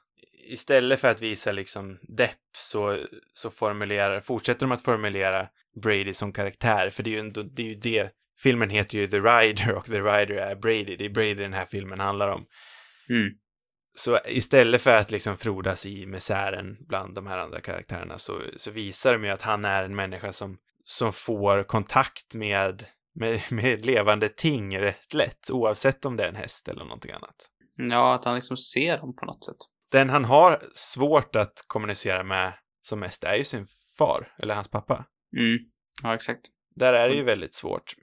istället 0.50 1.00
för 1.00 1.12
att 1.12 1.22
visa 1.22 1.52
liksom 1.52 2.00
depp 2.02 2.40
så, 2.58 2.98
så 3.34 3.50
formulerar, 3.50 4.22
fortsätter 4.22 4.60
de 4.60 4.72
att 4.72 4.82
formulera 4.82 5.48
Brady 5.82 6.14
som 6.14 6.34
karaktär, 6.34 6.90
för 6.90 7.04
det 7.04 7.10
är 7.10 7.12
ju 7.12 7.20
ändå, 7.20 7.42
det 7.44 7.62
är 7.62 7.68
ju 7.68 7.76
det, 7.76 8.10
filmen 8.44 8.70
heter 8.70 8.98
ju 8.98 9.08
The 9.08 9.20
Rider 9.20 9.74
och 9.74 9.86
The 9.86 10.00
Rider 10.00 10.36
är 10.36 10.56
Brady, 10.56 10.96
det 10.96 11.06
är 11.06 11.10
Brady 11.10 11.34
den 11.34 11.54
här 11.54 11.66
filmen 11.66 12.00
handlar 12.00 12.30
om. 12.30 12.46
Mm. 13.10 13.30
Så 13.96 14.20
istället 14.26 14.82
för 14.82 14.98
att 14.98 15.12
liksom 15.12 15.38
frodas 15.38 15.86
i 15.86 16.06
misären 16.06 16.78
bland 16.88 17.16
de 17.16 17.28
här 17.28 17.38
andra 17.38 17.62
karaktärerna 17.62 18.18
så, 18.18 18.42
så 18.56 18.72
visar 18.72 19.14
de 19.14 19.24
ju 19.24 19.30
att 19.30 19.42
han 19.42 19.66
är 19.66 19.84
en 19.84 19.96
människa 19.96 20.34
som, 20.34 20.58
som 20.86 21.14
får 21.14 21.64
kontakt 21.64 22.34
med, 22.34 22.86
med, 23.16 23.42
med 23.50 23.86
levande 23.86 24.30
ting 24.30 24.80
rätt 24.80 25.14
lätt, 25.14 25.50
oavsett 25.52 26.06
om 26.06 26.18
det 26.18 26.24
är 26.24 26.30
en 26.30 26.36
häst 26.36 26.68
eller 26.68 26.84
någonting 26.84 27.12
annat. 27.12 27.50
Ja, 27.78 28.14
att 28.14 28.24
han 28.24 28.36
liksom 28.36 28.58
ser 28.58 28.98
dem 28.98 29.16
på 29.16 29.26
något 29.26 29.44
sätt. 29.46 29.58
Den 29.92 30.10
han 30.10 30.26
har 30.26 30.60
svårt 30.76 31.36
att 31.36 31.54
kommunicera 31.68 32.24
med 32.24 32.54
som 32.82 33.00
mest 33.00 33.24
är 33.24 33.36
ju 33.36 33.44
sin 33.44 33.68
far, 33.98 34.34
eller 34.40 34.56
hans 34.56 34.68
pappa. 34.68 35.06
Mm. 35.38 35.60
Ja, 36.04 36.16
exakt. 36.16 36.42
Där 36.76 36.94
är 36.94 37.10
det 37.10 37.16
ju 37.16 37.24
väldigt 37.24 37.56
svårt. 37.56 37.94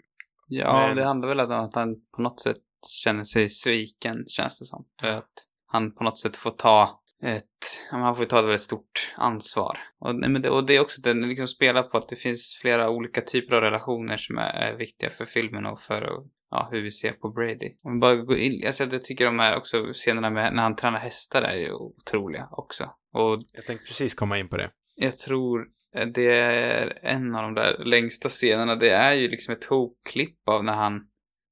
Ja, 0.49 0.87
Men- 0.87 0.97
det 0.97 1.05
handlar 1.05 1.29
väl 1.29 1.41
om 1.41 1.51
att 1.53 1.75
han 1.75 1.95
på 2.17 2.23
något 2.23 2.41
sätt 2.41 2.57
känner 3.05 3.25
sig 3.25 3.49
sviken, 3.49 4.25
känns 4.27 4.59
det 4.61 4.65
som. 4.65 4.85
För 5.01 5.09
att 5.09 5.33
han 5.67 5.95
på 5.95 6.05
något 6.05 6.19
sätt 6.19 6.37
får 6.37 6.51
ta 6.51 7.01
ett, 7.23 7.89
han 7.91 8.15
får 8.15 8.25
ta 8.25 8.39
ett 8.39 8.45
väldigt 8.45 8.61
stort 8.61 9.15
ansvar. 9.17 9.79
Och, 10.01 10.15
men 10.15 10.43
det, 10.43 10.51
och 10.51 10.67
det 10.67 10.77
är 10.77 10.81
också, 10.81 11.01
den 11.03 11.29
liksom 11.29 11.47
spelar 11.47 11.83
på 11.83 11.99
att 11.99 12.09
det 12.09 12.17
finns 12.17 12.59
flera 12.63 12.91
olika 12.91 13.21
typer 13.21 13.57
av 13.57 13.63
relationer 13.63 14.17
som 14.17 14.39
är, 14.39 14.53
är 14.53 14.77
viktiga 14.77 15.11
för 15.11 15.25
filmen 15.25 15.67
och 15.67 15.81
för 15.81 16.09
ja, 16.51 16.69
hur 16.73 16.83
vi 16.83 16.91
ser 16.91 17.13
på 17.13 17.29
Brady. 17.31 17.77
Om 17.85 17.93
vi 17.95 17.99
bara 17.99 18.17
går 18.17 18.37
in, 18.37 18.63
alltså 18.67 18.85
jag 18.85 19.05
tycker 19.05 19.25
de 19.25 19.39
här 19.39 19.57
också 19.57 19.93
scenerna 19.93 20.31
med 20.31 20.55
när 20.55 20.63
han 20.63 20.77
tränar 20.77 20.99
hästar 20.99 21.43
är 21.43 21.57
ju 21.57 21.73
otroliga 21.73 22.49
också. 22.51 22.85
Och 23.15 23.43
Jag 23.53 23.67
tänkte 23.67 23.85
precis 23.85 24.15
komma 24.15 24.39
in 24.39 24.49
på 24.49 24.57
det. 24.57 24.71
jag 24.95 25.17
tror 25.17 25.67
det 26.15 26.33
är 26.41 26.99
en 27.03 27.35
av 27.35 27.43
de 27.43 27.55
där 27.55 27.85
längsta 27.85 28.29
scenerna. 28.29 28.75
Det 28.77 28.91
är 28.91 29.15
ju 29.15 29.29
liksom 29.29 29.55
ett 29.55 29.65
hopklipp 29.65 30.49
av 30.49 30.65
när 30.65 30.73
han, 30.75 31.01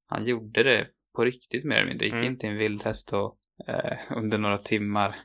han 0.09 0.25
gjorde 0.25 0.63
det 0.63 0.87
på 1.15 1.23
riktigt 1.25 1.63
mer 1.65 1.75
eller 1.75 1.87
mindre. 1.87 2.05
Gick 2.05 2.13
Mm. 2.13 2.25
in 2.25 2.37
till 2.37 2.49
en 2.49 2.57
vildhäst 2.57 3.13
och 3.13 3.37
eh, 3.67 3.97
under 4.17 4.37
några 4.37 4.57
timmar, 4.57 5.15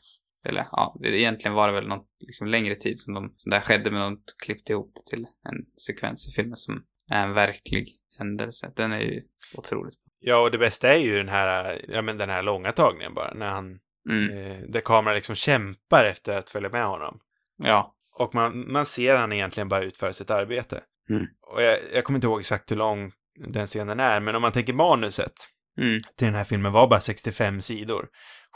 eller 0.48 0.66
ja, 0.72 0.96
det, 1.00 1.20
egentligen 1.20 1.54
var 1.54 1.68
det 1.68 1.74
väl 1.74 1.88
någon 1.88 2.04
liksom, 2.26 2.46
längre 2.48 2.74
tid 2.74 2.98
som, 2.98 3.14
de, 3.14 3.34
som 3.37 3.50
det 3.50 3.56
här 3.56 3.62
skedde, 3.62 3.90
men 3.90 4.00
de 4.00 4.22
klippte 4.44 4.72
ihop 4.72 4.92
det 4.94 5.10
till 5.16 5.24
en 5.24 5.56
sekvens 5.87 6.28
i 6.28 6.30
filmen 6.32 6.56
som 6.56 6.82
är 7.10 7.22
en 7.26 7.32
verklig 7.32 7.88
händelse. 8.18 8.72
Den 8.77 8.92
är 8.92 9.00
ju 9.00 9.22
otroligt 9.55 9.94
Ja, 10.27 10.42
och 10.42 10.50
det 10.50 10.59
bästa 10.59 10.94
är 10.94 10.98
ju 10.98 11.16
den 11.16 11.29
här, 11.29 11.81
ja 11.88 12.03
men 12.03 12.18
den 12.18 12.31
här 12.31 12.42
långa 12.42 12.72
tagningen 12.72 13.14
bara, 13.14 13.35
när 13.35 13.48
han, 13.48 13.79
mm. 14.11 14.31
eh, 14.31 14.59
där 14.68 14.81
kameran 14.81 15.14
liksom 15.14 15.35
kämpar 15.35 16.05
efter 16.05 16.37
att 16.37 16.50
följa 16.50 16.68
med 16.68 16.87
honom. 16.87 17.18
Ja. 17.57 17.94
Och 18.18 18.35
man, 18.35 18.72
man 18.72 18.87
ser 18.87 19.16
han 19.16 19.33
egentligen 19.33 19.68
bara 19.68 19.85
utföra 19.85 20.12
sitt 20.12 20.31
arbete. 20.31 20.81
Mm. 21.11 21.27
Och 21.55 21.62
jag, 21.62 21.79
jag 21.94 22.05
kommer 22.05 22.16
inte 22.16 22.27
ihåg 22.27 22.40
exakt 22.40 22.70
hur 22.70 22.77
lång 22.77 23.12
den 23.48 23.66
scenen 23.66 24.00
är, 24.00 24.20
men 24.20 24.35
om 24.35 24.42
man 24.42 24.53
tänker 24.53 24.72
manuset 24.72 25.33
Mm. 25.79 26.00
till 26.16 26.27
den 26.27 26.35
här 26.35 26.44
filmen 26.44 26.72
var 26.72 26.88
bara 26.88 27.00
65 27.00 27.61
sidor. 27.61 28.09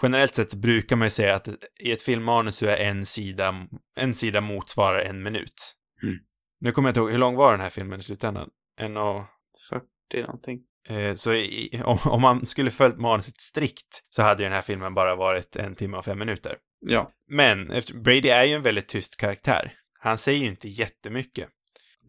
Generellt 0.03 0.35
sett 0.35 0.55
brukar 0.55 0.97
man 0.97 1.07
ju 1.07 1.11
säga 1.11 1.35
att 1.35 1.49
i 1.85 1.93
ett 1.93 2.03
filmmanus 2.03 2.57
så 2.57 2.67
är 2.67 2.77
en 2.77 3.07
sida, 3.07 3.55
en 3.97 4.15
sida 4.15 4.41
motsvarar 4.41 5.01
en 5.01 5.23
minut. 5.23 5.75
Mm. 6.03 6.15
Nu 6.61 6.71
kommer 6.71 6.89
jag 6.89 6.91
inte 6.91 7.01
ihåg, 7.01 7.11
hur 7.11 7.19
lång 7.19 7.37
var 7.37 7.51
den 7.51 7.61
här 7.61 7.71
filmen 7.71 7.99
i 7.99 8.03
slutändan? 8.03 8.49
En 8.81 8.97
och 8.97 9.25
40 9.71 10.27
någonting. 10.27 10.61
Eh, 10.89 11.15
Så 11.15 11.33
i, 11.35 11.83
om, 11.85 11.99
om 12.05 12.23
man 12.23 12.47
skulle 12.47 12.71
följt 12.71 12.99
manuset 12.99 13.41
strikt 13.41 14.05
så 14.11 14.23
hade 14.23 14.43
den 14.43 14.53
här 14.53 14.63
filmen 14.63 14.95
bara 14.95 15.15
varit 15.17 15.57
en 15.57 15.75
timme 15.75 15.97
och 15.97 16.05
fem 16.05 16.19
minuter. 16.19 16.57
Ja. 16.81 17.11
Men 17.29 17.71
efter, 17.71 17.95
Brady 17.95 18.29
är 18.29 18.45
ju 18.45 18.53
en 18.55 18.63
väldigt 18.63 18.89
tyst 18.89 19.21
karaktär. 19.21 19.73
Han 20.01 20.19
säger 20.19 20.39
ju 20.41 20.47
inte 20.47 20.69
jättemycket. 20.69 21.49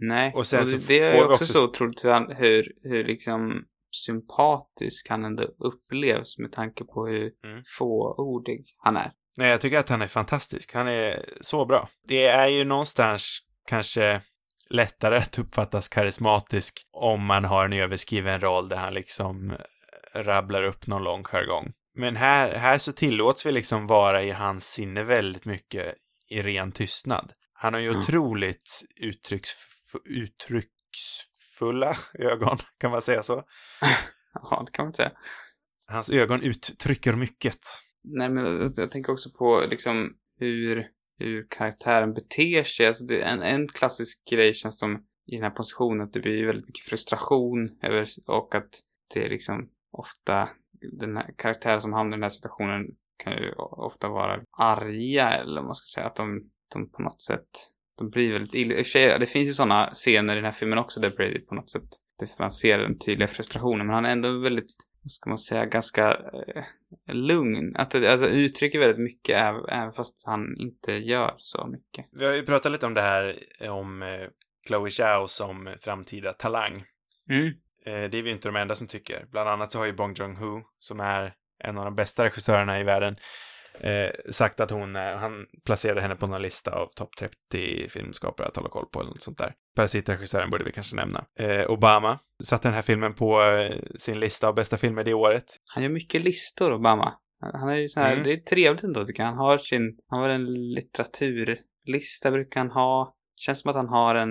Nej, 0.02 0.34
Och 0.36 0.48
sen 0.48 0.60
det, 0.60 0.66
så 0.66 0.78
det 0.88 1.00
är 1.00 1.16
också, 1.22 1.32
också- 1.32 1.46
så 1.46 1.64
otroligt 1.66 2.06
hur, 2.38 2.72
hur 2.84 3.04
liksom 3.04 3.64
sympatisk 3.92 5.10
han 5.10 5.26
ändå 5.26 5.44
upplevs 5.44 6.38
med 6.40 6.52
tanke 6.52 6.84
på 6.84 7.08
hur 7.08 7.32
Mm. 7.46 7.62
fåordig 7.80 8.64
han 8.78 8.98
är. 8.98 9.12
Nej, 9.38 9.50
jag 9.52 9.62
tycker 9.62 9.80
att 9.80 9.90
han 9.90 10.02
är 10.02 10.08
fantastisk. 10.08 10.74
Han 10.74 10.88
är 10.88 11.26
så 11.42 11.66
bra. 11.66 11.90
Det 12.08 12.26
är 12.26 12.48
ju 12.48 12.64
någonstans 12.66 13.40
kanske 13.68 14.22
lättare 14.70 15.18
att 15.18 15.40
uppfattas 15.40 15.90
karismatisk 15.90 16.80
om 16.92 17.26
man 17.26 17.46
har 17.46 17.66
en 17.66 17.74
överskriven 17.74 18.40
roll 18.40 18.70
där 18.70 18.78
han 18.78 18.94
liksom 18.94 19.58
rabblar 20.16 20.64
upp 20.64 20.88
någon 20.88 21.04
lång 21.04 21.24
jargong. 21.24 21.72
Men 21.98 22.16
här, 22.16 22.56
här 22.56 22.78
så 22.78 22.92
tillåts 22.92 23.46
vi 23.46 23.52
liksom 23.52 23.88
vara 23.88 24.24
i 24.24 24.32
hans 24.32 24.66
sinne 24.72 25.04
väldigt 25.04 25.46
mycket 25.46 25.96
i 26.32 26.42
ren 26.42 26.72
tystnad. 26.72 27.32
Han 27.54 27.74
har 27.74 27.82
ju 27.82 27.88
Mm. 27.88 28.00
otroligt 28.00 28.82
uttrycks, 29.02 29.50
uttrycksfulla 30.10 31.96
ögon, 32.20 32.58
kan 32.80 32.92
man 32.92 33.02
säga 33.02 33.24
så? 33.24 33.44
Ja, 34.34 34.64
det 34.66 34.72
kan 34.72 34.86
man 34.86 34.94
säga. 34.94 35.12
Hans 35.88 36.10
ögon 36.10 36.42
uttrycker 36.42 37.14
mycket. 37.14 37.58
Nej, 38.04 38.30
men 38.30 38.72
jag 38.78 38.92
tänker 38.92 39.12
också 39.12 39.30
på 39.38 39.66
liksom 39.70 40.10
hur, 40.40 40.86
hur 41.20 41.48
karaktären 41.50 42.14
beter 42.14 42.64
sig. 42.64 42.88
Alltså 42.88 43.06
det 43.06 43.22
är 43.22 43.34
en, 43.34 43.42
en 43.42 43.68
klassisk 43.68 44.30
grej 44.32 44.54
känns 44.54 44.80
som 44.80 44.96
i 45.32 45.36
den 45.36 45.44
här 45.44 45.50
positionen 45.50 46.02
att 46.02 46.14
det 46.14 46.20
blir 46.20 46.46
väldigt 46.46 46.68
mycket 46.68 46.86
frustration 46.86 47.70
över, 47.84 48.06
och 48.28 48.56
att 48.56 48.70
det 49.14 49.26
är 49.26 49.30
liksom 49.30 49.70
ofta 49.98 50.50
den 51.00 51.18
här 51.18 51.34
karaktären 51.38 51.82
som 51.82 51.94
hamnar 51.94 52.18
i 52.18 52.20
den 52.20 52.24
här 52.24 52.30
situationen 52.30 52.86
kan 53.24 53.34
ju 53.34 53.54
ofta 53.58 54.10
vara 54.10 54.42
arga 54.58 55.30
eller 55.30 55.56
vad 55.56 55.66
man 55.66 55.76
ska 55.76 56.00
säga 56.00 56.08
att 56.08 56.16
de, 56.16 56.42
de 56.74 56.90
på 56.92 57.02
något 57.02 57.22
sätt 57.22 57.50
de 57.98 58.10
blir 58.10 58.34
väldigt 58.34 58.56
illa. 58.56 58.74
i 58.74 58.76
och 58.76 58.78
för 58.78 58.84
sig, 58.84 59.20
Det 59.20 59.26
finns 59.26 59.50
ju 59.50 59.54
sådana 59.54 59.90
scener 59.92 60.34
i 60.34 60.36
den 60.36 60.46
här 60.46 60.52
filmen 60.52 60.80
också 60.80 61.00
där 61.00 61.10
Brady 61.10 61.40
på 61.40 61.56
något 61.56 61.70
sätt 61.70 61.90
man 62.40 62.52
ser 62.52 62.80
den 62.80 62.98
tydliga 62.98 63.28
frustrationen 63.28 63.88
men 63.88 63.96
han 63.96 64.06
är 64.06 64.10
ändå 64.10 64.40
väldigt, 64.40 64.76
vad 65.04 65.12
ska 65.12 65.30
man 65.30 65.38
säga, 65.38 65.66
ganska 65.66 66.12
eh, 66.12 66.64
lugn. 67.14 67.76
Att 67.76 67.96
alltså 67.96 68.30
uttrycker 68.30 68.80
väldigt 68.80 69.00
mycket 69.00 69.38
äv- 69.38 69.70
även 69.70 69.92
fast 69.92 70.24
han 70.28 70.58
inte 70.58 70.92
gör 70.92 71.36
så 71.38 71.68
mycket. 71.68 72.06
Vi 72.12 72.26
har 72.26 72.34
ju 72.34 72.46
pratat 72.46 72.72
lite 72.72 72.86
om 72.86 72.94
det 72.94 73.02
här 73.02 73.36
om 73.70 74.02
eh, 74.02 74.28
Chloe 74.68 74.90
Zhao 74.90 75.28
som 75.28 75.76
framtida 75.80 76.34
talang. 76.34 76.84
Mm. 77.30 77.48
Eh, 77.86 78.10
det 78.10 78.18
är 78.18 78.24
vi 78.24 78.32
inte 78.32 78.48
de 78.48 78.56
enda 78.56 78.76
som 78.76 78.88
tycker. 78.88 79.26
Bland 79.32 79.50
annat 79.50 79.72
så 79.72 79.80
har 79.80 79.86
ju 79.86 79.94
Bong 79.94 80.14
Joon-Ho, 80.14 80.62
som 80.80 81.00
är 81.00 81.34
en 81.64 81.78
av 81.78 81.86
de 81.86 81.96
bästa 81.96 82.26
regissörerna 82.26 82.80
i 82.80 82.84
världen, 82.84 83.16
eh, 83.82 84.12
sagt 84.32 84.60
att 84.60 84.72
hon, 84.72 84.96
eh, 84.96 85.16
han 85.16 85.46
placerade 85.66 86.02
henne 86.02 86.16
på 86.16 86.28
någon 86.28 86.42
lista 86.42 86.72
av 86.72 86.88
topp 86.96 87.16
30 87.20 87.90
filmskapare 87.90 88.48
att 88.48 88.56
hålla 88.56 88.70
koll 88.70 88.86
på 88.92 89.00
eller 89.00 89.10
något 89.10 89.22
sånt 89.22 89.38
där. 89.38 89.54
Parasitregissören 89.76 90.50
borde 90.50 90.64
vi 90.64 90.72
kanske 90.72 90.96
nämna. 90.96 91.26
Eh, 91.40 91.72
Obama 91.72 92.20
satte 92.44 92.68
den 92.68 92.76
här 92.76 92.82
filmen 92.82 93.14
på 93.14 93.42
eh, 93.42 93.76
sin 93.98 94.20
lista 94.20 94.48
av 94.48 94.56
bästa 94.56 94.78
filmer 94.78 95.04
det 95.04 95.14
året. 95.14 95.46
Han 95.74 95.84
gör 95.84 95.90
mycket 95.90 96.22
listor, 96.22 96.74
Obama. 96.74 97.14
Han 97.54 97.70
är 97.70 97.76
ju 97.76 97.88
så 97.88 98.00
här, 98.00 98.12
Mm. 98.14 98.24
det 98.24 98.34
är 98.34 98.38
trevligt 98.38 98.84
ändå 98.84 99.06
tycker 99.06 99.24
jag. 99.24 99.30
Han 99.30 99.38
har 99.38 99.58
sin, 99.58 99.98
han 100.08 100.22
har 100.22 100.30
en 100.30 100.46
litteraturlista 100.74 102.32
brukar 102.32 102.60
han 102.60 102.72
ha. 102.72 103.16
Känns 103.36 103.62
som 103.62 103.70
att 103.70 103.76
han 103.76 103.88
har 103.90 104.16
en 104.16 104.30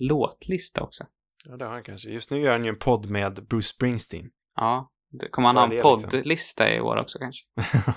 låtlista 0.00 0.82
också. 0.82 1.04
Ja, 1.44 1.56
det 1.56 1.64
har 1.64 1.72
han 1.72 1.82
kanske. 1.82 2.10
Just 2.10 2.30
nu 2.30 2.40
gör 2.40 2.52
han 2.52 2.62
ju 2.64 2.68
en 2.68 2.78
podd 2.78 3.10
med 3.10 3.46
Bruce 3.50 3.68
Springsteen. 3.68 4.30
Ja. 4.56 4.90
Kommer 5.30 5.48
han 5.48 5.56
ha 5.56 5.64
en 5.64 5.70
liksom. 5.70 6.02
poddlista 6.02 6.74
i 6.74 6.80
år 6.80 6.96
också 6.96 7.18
kanske? 7.18 7.44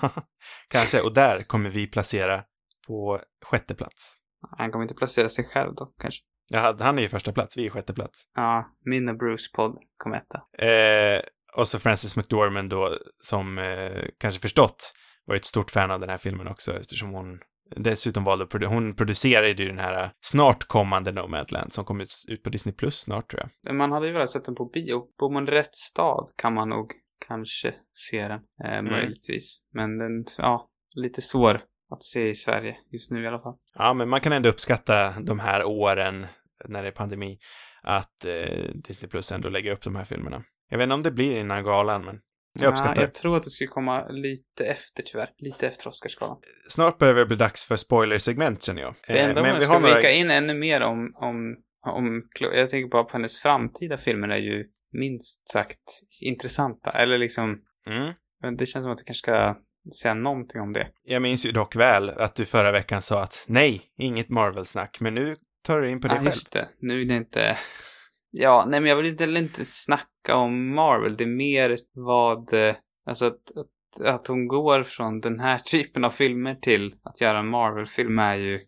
kanske, 0.68 1.00
och 1.00 1.14
där 1.14 1.42
kommer 1.42 1.70
vi 1.70 1.86
placera 1.86 2.42
på 2.86 3.20
sjätte 3.44 3.74
plats. 3.74 4.14
Han 4.58 4.72
kommer 4.72 4.82
inte 4.82 4.94
placera 4.94 5.28
sig 5.28 5.44
själv 5.44 5.74
då, 5.74 5.92
kanske. 6.00 6.20
Hade, 6.54 6.84
han 6.84 6.98
är 6.98 7.02
ju 7.02 7.08
första 7.08 7.32
plats, 7.32 7.56
vi 7.56 7.66
är 7.66 7.70
sjätte 7.70 7.94
plats. 7.94 8.22
Ja, 8.34 8.66
min 8.84 9.08
och 9.08 9.18
Bruce-podd 9.18 9.78
kom 9.96 10.12
etta. 10.12 10.66
Eh, 10.66 11.20
och 11.56 11.68
så 11.68 11.78
Frances 11.78 12.16
McDormand 12.16 12.70
då, 12.70 12.98
som 13.22 13.58
eh, 13.58 14.04
kanske 14.18 14.40
förstått, 14.40 14.92
var 15.26 15.34
ett 15.34 15.44
stort 15.44 15.70
fan 15.70 15.90
av 15.90 16.00
den 16.00 16.08
här 16.08 16.18
filmen 16.18 16.48
också 16.48 16.72
eftersom 16.80 17.10
hon 17.10 17.38
dessutom 17.76 18.24
valde 18.24 18.44
att 18.44 18.50
produ- 18.50 18.66
hon 18.66 18.96
producerade 18.96 19.48
ju 19.48 19.68
den 19.68 19.78
här 19.78 20.02
eh, 20.04 20.10
snart 20.20 20.64
kommande 20.64 21.12
Nomadland 21.12 21.72
som 21.72 21.84
kommer 21.84 22.06
ut 22.28 22.42
på 22.42 22.50
Disney 22.50 22.74
Plus 22.74 23.00
snart 23.00 23.30
tror 23.30 23.40
jag. 23.40 23.50
Men 23.66 23.76
Man 23.76 23.92
hade 23.92 24.06
ju 24.06 24.12
velat 24.12 24.30
sett 24.30 24.44
den 24.44 24.54
på 24.54 24.64
bio. 24.64 25.02
Bor 25.18 25.32
man 25.32 25.48
i 25.48 25.50
rätt 25.50 25.74
stad 25.74 26.24
kan 26.36 26.54
man 26.54 26.68
nog 26.68 26.92
kanske 27.26 27.74
se 27.92 28.28
den, 28.28 28.40
eh, 28.64 28.82
möjligtvis. 28.82 29.60
Men 29.74 29.98
den, 29.98 30.24
ja, 30.38 30.68
lite 30.96 31.22
svår 31.22 31.54
att 31.90 32.02
se 32.02 32.28
i 32.28 32.34
Sverige 32.34 32.76
just 32.92 33.10
nu 33.10 33.22
i 33.22 33.26
alla 33.26 33.40
fall. 33.40 33.54
Ja, 33.74 33.94
men 33.94 34.08
man 34.08 34.20
kan 34.20 34.32
ändå 34.32 34.48
uppskatta 34.48 35.14
de 35.20 35.40
här 35.40 35.64
åren 35.64 36.26
när 36.68 36.82
det 36.82 36.88
är 36.88 36.92
pandemi, 36.92 37.38
att 37.82 38.24
eh, 38.24 38.64
Disney 38.74 39.10
Plus 39.10 39.32
ändå 39.32 39.48
lägger 39.48 39.72
upp 39.72 39.82
de 39.82 39.96
här 39.96 40.04
filmerna. 40.04 40.44
Jag 40.70 40.78
vet 40.78 40.84
inte 40.84 40.94
om 40.94 41.02
det 41.02 41.10
blir 41.10 41.40
innan 41.40 41.64
galan, 41.64 42.04
men 42.04 42.20
jag 42.60 42.70
uppskattar 42.70 42.94
Ja, 42.94 43.00
jag 43.00 43.14
tror 43.14 43.36
att 43.36 43.42
det 43.42 43.50
skulle 43.50 43.68
komma 43.68 44.08
lite 44.08 44.64
efter 44.64 45.02
tyvärr. 45.02 45.28
Lite 45.38 45.66
efter 45.66 45.88
Oscarsgalan. 45.88 46.36
Snart 46.68 46.98
börjar 46.98 47.14
det 47.14 47.26
bli 47.26 47.36
dags 47.36 47.64
för 47.64 47.76
spoilersegment 47.76 48.62
känner 48.62 48.82
jag. 48.82 48.94
Det 49.06 49.18
enda 49.18 49.46
Eh, 49.46 49.52
man 49.52 49.62
ska 49.62 49.78
vika 49.78 50.10
in 50.10 50.30
ännu 50.30 50.54
mer 50.54 50.82
om, 50.82 51.12
om, 51.14 51.56
om, 51.86 52.22
jag 52.40 52.70
tänker 52.70 52.88
bara 52.88 53.04
på 53.04 53.12
hennes 53.12 53.42
framtida 53.42 53.96
filmer 53.96 54.28
är 54.28 54.38
ju 54.38 54.64
minst 54.94 55.48
sagt 55.48 55.80
intressanta. 56.20 56.90
Eller 56.90 57.18
liksom, 57.18 57.58
Mm. 57.86 58.56
det 58.56 58.66
känns 58.66 58.82
som 58.82 58.92
att 58.92 58.98
du 58.98 59.04
kanske 59.04 59.18
ska 59.22 59.56
säga 60.02 60.14
någonting 60.14 60.60
om 60.62 60.72
det. 60.72 60.88
Jag 61.04 61.22
minns 61.22 61.46
ju 61.46 61.50
dock 61.52 61.76
väl 61.76 62.10
att 62.10 62.34
du 62.34 62.44
förra 62.44 62.72
veckan 62.72 63.02
sa 63.02 63.22
att 63.22 63.44
nej, 63.48 63.82
inget 63.98 64.28
Marvel-snack, 64.28 65.00
men 65.00 65.14
nu 65.14 65.36
tar 65.62 65.80
du 65.80 65.90
in 65.90 66.00
på 66.00 66.08
det 66.08 66.12
Ja, 66.14 66.16
själv. 66.16 66.26
just 66.26 66.52
det. 66.52 66.68
Nu 66.80 67.00
är 67.02 67.04
det 67.04 67.16
inte... 67.16 67.56
Ja, 68.30 68.64
nej 68.68 68.80
men 68.80 68.90
jag 68.90 68.96
vill 68.96 69.06
inte, 69.06 69.24
eller 69.24 69.40
inte 69.40 69.64
snacka 69.64 70.36
om 70.36 70.74
Marvel. 70.74 71.16
Det 71.16 71.24
är 71.24 71.28
mer 71.28 71.78
vad... 71.94 72.54
eh, 72.68 72.74
Alltså 73.06 73.26
att, 73.26 73.32
att, 73.56 74.06
att 74.06 74.26
hon 74.26 74.48
går 74.48 74.82
från 74.82 75.20
den 75.20 75.40
här 75.40 75.58
typen 75.64 76.04
av 76.04 76.10
filmer 76.10 76.54
till 76.54 76.94
att 77.02 77.20
göra 77.20 77.38
en 77.38 77.48
Marvel-film 77.48 78.18
är 78.18 78.36
ju 78.36 78.60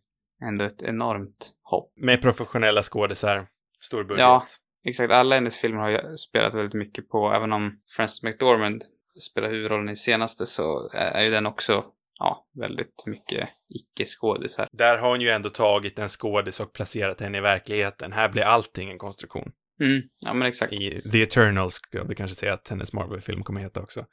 ändå 0.48 0.64
ett 0.64 0.82
enormt 0.82 1.52
hopp. 1.62 1.92
Med 1.96 2.22
professionella 2.22 2.82
skådisar, 2.82 3.46
stor 3.80 4.04
budget. 4.04 4.20
Ja. 4.20 4.46
Exakt, 4.88 5.12
alla 5.12 5.34
hennes 5.34 5.60
filmer 5.60 5.80
har 5.80 5.90
jag 5.90 6.18
spelat 6.18 6.54
väldigt 6.54 6.74
mycket 6.74 7.08
på, 7.08 7.32
även 7.32 7.52
om 7.52 7.72
Frances 7.96 8.22
McDormand 8.22 8.82
spelar 9.20 9.48
huvudrollen 9.48 9.88
i 9.88 9.96
senaste 9.96 10.46
så 10.46 10.88
är 10.94 11.24
ju 11.24 11.30
den 11.30 11.46
också, 11.46 11.84
ja, 12.18 12.46
väldigt 12.60 13.04
mycket 13.06 13.48
icke-skådisar. 13.68 14.68
Där 14.72 14.98
har 14.98 15.10
hon 15.10 15.20
ju 15.20 15.28
ändå 15.28 15.48
tagit 15.48 15.98
en 15.98 16.08
skådis 16.08 16.60
och 16.60 16.72
placerat 16.72 17.20
henne 17.20 17.38
i 17.38 17.40
verkligheten. 17.40 18.12
Här 18.12 18.28
blir 18.28 18.42
allting 18.42 18.90
en 18.90 18.98
konstruktion. 18.98 19.52
Mm, 19.80 20.02
ja 20.20 20.34
men 20.34 20.48
exakt. 20.48 20.72
I 20.72 21.00
The 21.12 21.22
Eternals 21.22 21.74
ska 21.74 22.04
vi 22.04 22.14
kanske 22.14 22.36
säga 22.36 22.54
att 22.54 22.68
hennes 22.68 22.92
Marvel-film 22.92 23.42
kommer 23.44 23.60
heta 23.60 23.80
också. 23.80 24.04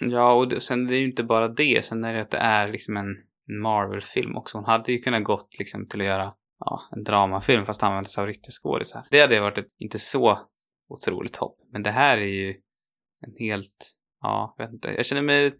Ja, 0.00 0.32
och 0.32 0.48
det, 0.48 0.60
sen 0.60 0.86
det 0.86 0.96
är 0.96 0.98
ju 0.98 1.06
inte 1.06 1.24
bara 1.24 1.48
det, 1.48 1.84
sen 1.84 2.04
är 2.04 2.14
det 2.14 2.22
att 2.22 2.30
det 2.30 2.38
är 2.38 2.68
liksom 2.68 2.96
en 2.96 3.16
Marvel-film 3.62 4.36
också. 4.36 4.58
Hon 4.58 4.64
hade 4.64 4.92
ju 4.92 4.98
kunnat 4.98 5.24
gått 5.24 5.56
liksom 5.58 5.88
till 5.88 6.00
att 6.00 6.06
göra, 6.06 6.32
ja, 6.64 6.80
en 6.96 7.04
dramafilm 7.04 7.64
fast 7.64 7.82
använda 7.82 8.08
sig 8.08 8.22
av 8.22 8.26
riktiga 8.28 8.50
skådisar. 8.50 9.06
Det 9.10 9.20
hade 9.20 9.40
varit 9.40 9.58
ett 9.58 9.68
inte 9.78 9.98
så 9.98 10.38
otroligt 10.88 11.36
hopp. 11.36 11.56
Men 11.72 11.82
det 11.82 11.90
här 11.90 12.18
är 12.18 12.26
ju 12.26 12.50
en 13.26 13.34
helt, 13.38 13.94
ja, 14.20 14.54
jag 14.58 14.64
vet 14.64 14.74
inte. 14.74 14.92
Jag 14.96 15.06
känner 15.06 15.22
mig, 15.22 15.52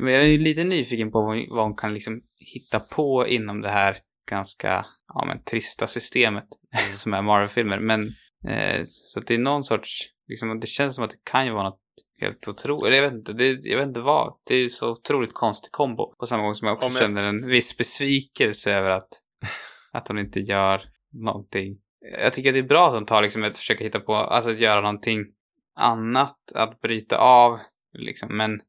men 0.00 0.12
jag 0.12 0.22
är 0.24 0.38
lite 0.38 0.64
nyfiken 0.64 1.10
på 1.10 1.20
vad, 1.50 1.64
hon 1.64 1.76
kan 1.76 1.94
liksom 1.94 2.22
hitta 2.38 2.80
på 2.80 3.26
inom 3.26 3.60
det 3.60 3.68
här 3.68 3.98
ganska, 4.30 4.86
ja 5.14 5.24
men 5.26 5.42
trista 5.44 5.86
systemet 5.86 6.48
som 6.92 7.14
är 7.14 7.22
Marvel-filmer. 7.22 7.80
Men, 7.80 8.02
eh, 8.48 8.80
så 8.84 9.20
att 9.20 9.26
det 9.26 9.34
är 9.34 9.38
någon 9.38 9.62
sorts, 9.62 10.02
liksom, 10.28 10.60
det 10.60 10.66
känns 10.66 10.94
som 10.94 11.04
att 11.04 11.10
det 11.10 11.30
kan 11.30 11.46
ju 11.46 11.52
vara 11.52 11.64
något 11.68 11.80
helt 12.20 12.48
otroligt. 12.48 12.84
Eller 12.86 12.96
jag 12.96 13.02
vet 13.04 13.12
inte, 13.12 13.32
det, 13.32 13.58
jag 13.64 13.76
vet 13.78 13.86
inte 13.86 14.00
vad. 14.00 14.34
Det 14.48 14.54
är 14.54 14.58
ju 14.58 14.68
så 14.68 14.90
otroligt 14.90 15.34
konstig 15.34 15.72
kombo. 15.72 16.14
På 16.18 16.26
samma 16.26 16.42
gång 16.42 16.54
som 16.54 16.68
jag 16.68 16.74
också 16.74 16.86
jag- 16.88 16.96
känner 16.96 17.24
en 17.24 17.46
viss 17.46 17.78
besvikelse 17.78 18.72
över 18.74 18.90
att, 18.90 19.08
att 19.96 20.08
hon 20.08 20.18
inte 20.18 20.40
gör 20.40 20.82
någonting. 21.12 21.76
Jag 22.22 22.32
tycker 22.32 22.50
att 22.50 22.54
det 22.54 22.60
är 22.60 22.68
bra 22.68 22.86
att 22.86 22.94
hon 22.94 23.06
tar 23.06 23.22
liksom 23.22 23.44
ett 23.44 23.58
försöka 23.58 23.84
hitta 23.84 24.00
på, 24.00 24.14
alltså 24.14 24.50
att 24.50 24.60
göra 24.60 24.80
någonting 24.80 25.24
annat, 25.76 26.38
att 26.54 26.80
bryta 26.80 27.18
av, 27.18 27.58
liksom. 27.98 28.36
Men, 28.36 28.60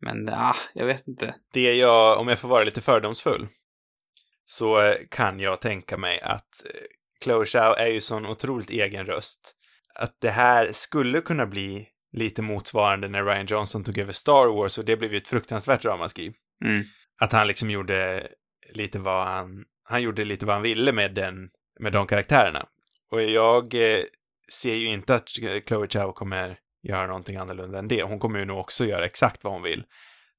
men, 0.00 0.28
ah, 0.28 0.54
jag 0.74 0.86
vet 0.86 1.08
inte. 1.08 1.34
Det 1.52 1.74
jag, 1.74 2.18
om 2.18 2.28
jag 2.28 2.38
får 2.38 2.48
vara 2.48 2.64
lite 2.64 2.80
fördomsfull, 2.80 3.48
så 4.44 4.80
eh, 4.80 4.96
kan 5.10 5.40
jag 5.40 5.60
tänka 5.60 5.96
mig 5.96 6.20
att 6.20 6.64
eh, 6.64 6.80
Chloe 7.24 7.46
Zhao 7.46 7.74
är 7.74 7.86
ju 7.86 8.00
sån 8.00 8.26
otroligt 8.26 8.70
egen 8.70 9.06
röst. 9.06 9.56
Att 9.94 10.16
det 10.20 10.30
här 10.30 10.68
skulle 10.72 11.20
kunna 11.20 11.46
bli 11.46 11.88
lite 12.12 12.42
motsvarande 12.42 13.08
när 13.08 13.24
Ryan 13.24 13.46
Johnson 13.46 13.84
tog 13.84 13.98
över 13.98 14.12
Star 14.12 14.54
Wars 14.54 14.78
och 14.78 14.84
det 14.84 14.96
blev 14.96 15.12
ju 15.12 15.18
ett 15.18 15.28
fruktansvärt 15.28 15.84
ramaskri. 15.84 16.32
Mm. 16.64 16.82
Att 17.20 17.32
han 17.32 17.46
liksom 17.46 17.70
gjorde 17.70 18.28
lite 18.74 18.98
vad 18.98 19.26
han, 19.26 19.64
han 19.84 20.02
gjorde 20.02 20.24
lite 20.24 20.46
vad 20.46 20.54
han 20.54 20.62
ville 20.62 20.92
med 20.92 21.14
den, 21.14 21.34
med 21.80 21.92
de 21.92 22.06
karaktärerna. 22.06 22.66
Och 23.10 23.22
jag 23.22 23.74
eh, 23.74 24.04
ser 24.52 24.74
ju 24.74 24.86
inte 24.86 25.14
att 25.14 25.28
Chloe 25.68 25.88
Zhao 25.88 26.12
kommer 26.12 26.58
göra 26.82 27.06
någonting 27.06 27.36
annorlunda 27.36 27.78
än 27.78 27.88
det. 27.88 28.02
Hon 28.02 28.18
kommer 28.18 28.38
ju 28.38 28.44
nog 28.44 28.58
också 28.58 28.84
göra 28.84 29.04
exakt 29.04 29.44
vad 29.44 29.52
hon 29.52 29.62
vill. 29.62 29.84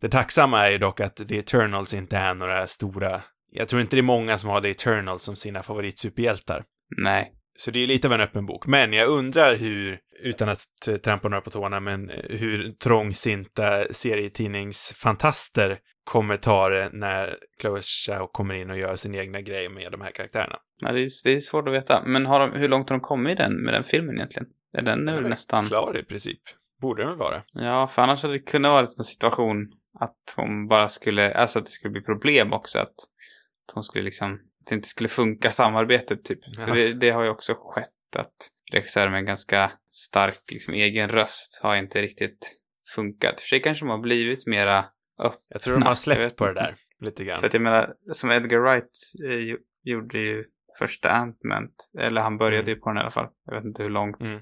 Det 0.01 0.09
tacksamma 0.09 0.67
är 0.67 0.71
ju 0.71 0.77
dock 0.77 0.99
att 0.99 1.27
The 1.27 1.37
Eternals 1.37 1.93
inte 1.93 2.17
är 2.17 2.33
några 2.33 2.67
stora... 2.67 3.21
Jag 3.51 3.67
tror 3.67 3.81
inte 3.81 3.95
det 3.95 3.99
är 3.99 4.03
många 4.03 4.37
som 4.37 4.49
har 4.49 4.61
The 4.61 4.69
Eternals 4.69 5.23
som 5.23 5.35
sina 5.35 5.63
favoritsuperhjältar. 5.63 6.63
Nej. 6.97 7.31
Så 7.57 7.71
det 7.71 7.83
är 7.83 7.87
lite 7.87 8.07
av 8.07 8.13
en 8.13 8.21
öppen 8.21 8.45
bok. 8.45 8.67
Men 8.67 8.93
jag 8.93 9.07
undrar 9.07 9.55
hur, 9.55 9.99
utan 10.19 10.49
att 10.49 10.63
trampa 11.03 11.29
några 11.29 11.41
på 11.41 11.49
tårna, 11.49 11.79
men 11.79 12.11
hur 12.29 12.71
trångsinta 12.71 13.93
serietidningsfantaster 13.93 15.77
kommer 16.05 16.37
ta 16.37 16.69
det 16.69 16.89
när 16.93 17.37
Chloe 17.61 17.81
Zhao 17.81 18.27
kommer 18.27 18.55
in 18.55 18.69
och 18.69 18.77
gör 18.77 18.95
sin 18.95 19.15
egna 19.15 19.41
grej 19.41 19.69
med 19.69 19.91
de 19.91 20.01
här 20.01 20.11
karaktärerna. 20.11 20.57
Ja, 20.79 20.91
det, 20.91 21.01
är, 21.01 21.09
det 21.23 21.33
är 21.33 21.39
svårt 21.39 21.67
att 21.67 21.73
veta. 21.73 22.03
Men 22.05 22.25
har 22.25 22.39
de, 22.39 22.59
hur 22.59 22.67
långt 22.67 22.89
har 22.89 22.97
de 22.97 23.01
kommit 23.01 23.39
i 23.39 23.43
den, 23.43 23.63
med 23.63 23.73
den 23.73 23.83
filmen 23.83 24.15
egentligen? 24.15 24.47
Är 24.77 24.81
den 24.81 25.07
är 25.07 25.15
väl 25.15 25.29
nästan... 25.29 25.65
Klar 25.65 25.97
i 25.97 26.03
princip. 26.03 26.39
Borde 26.81 27.01
den 27.01 27.09
väl 27.09 27.19
vara. 27.19 27.43
Ja, 27.53 27.87
för 27.87 28.01
annars 28.01 28.23
hade 28.23 28.33
det 28.33 28.51
kunnat 28.51 28.69
vara 28.69 28.79
en 28.79 28.87
situation 28.87 29.71
att 29.99 30.33
hon 30.37 30.67
bara 30.67 30.87
skulle, 30.87 31.33
alltså 31.33 31.59
att 31.59 31.65
det 31.65 31.71
skulle 31.71 31.91
bli 31.91 32.01
problem 32.01 32.53
också. 32.53 32.79
Att, 32.79 32.87
att 32.87 33.73
hon 33.73 33.83
skulle 33.83 34.03
liksom, 34.03 34.33
att 34.33 34.69
det 34.69 34.75
inte 34.75 34.87
skulle 34.87 35.09
funka 35.09 35.49
samarbetet 35.49 36.23
typ. 36.23 36.39
Ja. 36.57 36.65
För 36.65 36.75
det, 36.75 36.93
det 36.93 37.09
har 37.09 37.23
ju 37.23 37.29
också 37.29 37.53
skett 37.57 38.15
att 38.15 38.35
regissörer 38.71 39.09
med 39.09 39.19
en 39.19 39.25
ganska 39.25 39.71
stark 39.89 40.41
liksom 40.51 40.73
egen 40.73 41.09
röst 41.09 41.63
har 41.63 41.75
inte 41.75 42.01
riktigt 42.01 42.61
funkat. 42.95 43.41
För 43.41 43.47
sig 43.47 43.61
kanske 43.61 43.85
de 43.85 43.89
har 43.89 44.01
blivit 44.01 44.47
mera 44.47 44.85
öppna. 45.19 45.39
Jag 45.49 45.61
tror 45.61 45.73
de 45.73 45.83
har 45.85 45.95
släppt 45.95 46.35
på 46.35 46.45
det 46.47 46.53
där. 46.53 46.75
Lite 46.99 47.23
grann. 47.23 47.37
För 47.37 47.47
att 47.47 47.53
jag 47.53 47.61
menar, 47.61 47.93
som 48.11 48.31
Edgar 48.31 48.59
Wright 48.59 48.89
eh, 49.29 49.55
gjorde 49.83 50.19
ju 50.19 50.43
första 50.79 51.09
Ant-Man, 51.09 51.69
eller 51.99 52.21
han 52.21 52.37
började 52.37 52.71
ju 52.71 52.77
på 52.77 52.89
den 52.89 52.97
i 52.97 53.01
alla 53.01 53.09
fall. 53.09 53.27
Jag 53.45 53.55
vet 53.55 53.65
inte 53.65 53.83
hur 53.83 53.89
långt 53.89 54.21
Mm. 54.21 54.41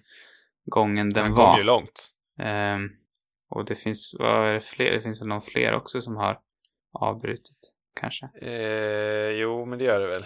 gången 0.65 1.09
den 1.09 1.23
Den 1.23 1.33
var. 1.33 1.51
kom 1.51 1.57
ju 1.59 1.63
långt. 1.63 2.09
Ehm, 2.41 2.89
och 3.49 3.65
det 3.65 3.75
finns, 3.75 4.15
vad 4.19 4.47
är 4.49 4.53
det 4.53 4.63
fler? 4.63 4.91
Det 4.91 5.01
finns 5.01 5.21
väl 5.21 5.27
någon 5.27 5.41
fler 5.41 5.73
också 5.73 6.01
som 6.01 6.15
har 6.15 6.37
avbrutit, 6.99 7.59
kanske. 7.99 8.29
Eh, 8.41 9.29
jo, 9.31 9.65
men 9.65 9.79
det 9.79 9.85
gör 9.85 9.99
det 9.99 10.07
väl. 10.07 10.23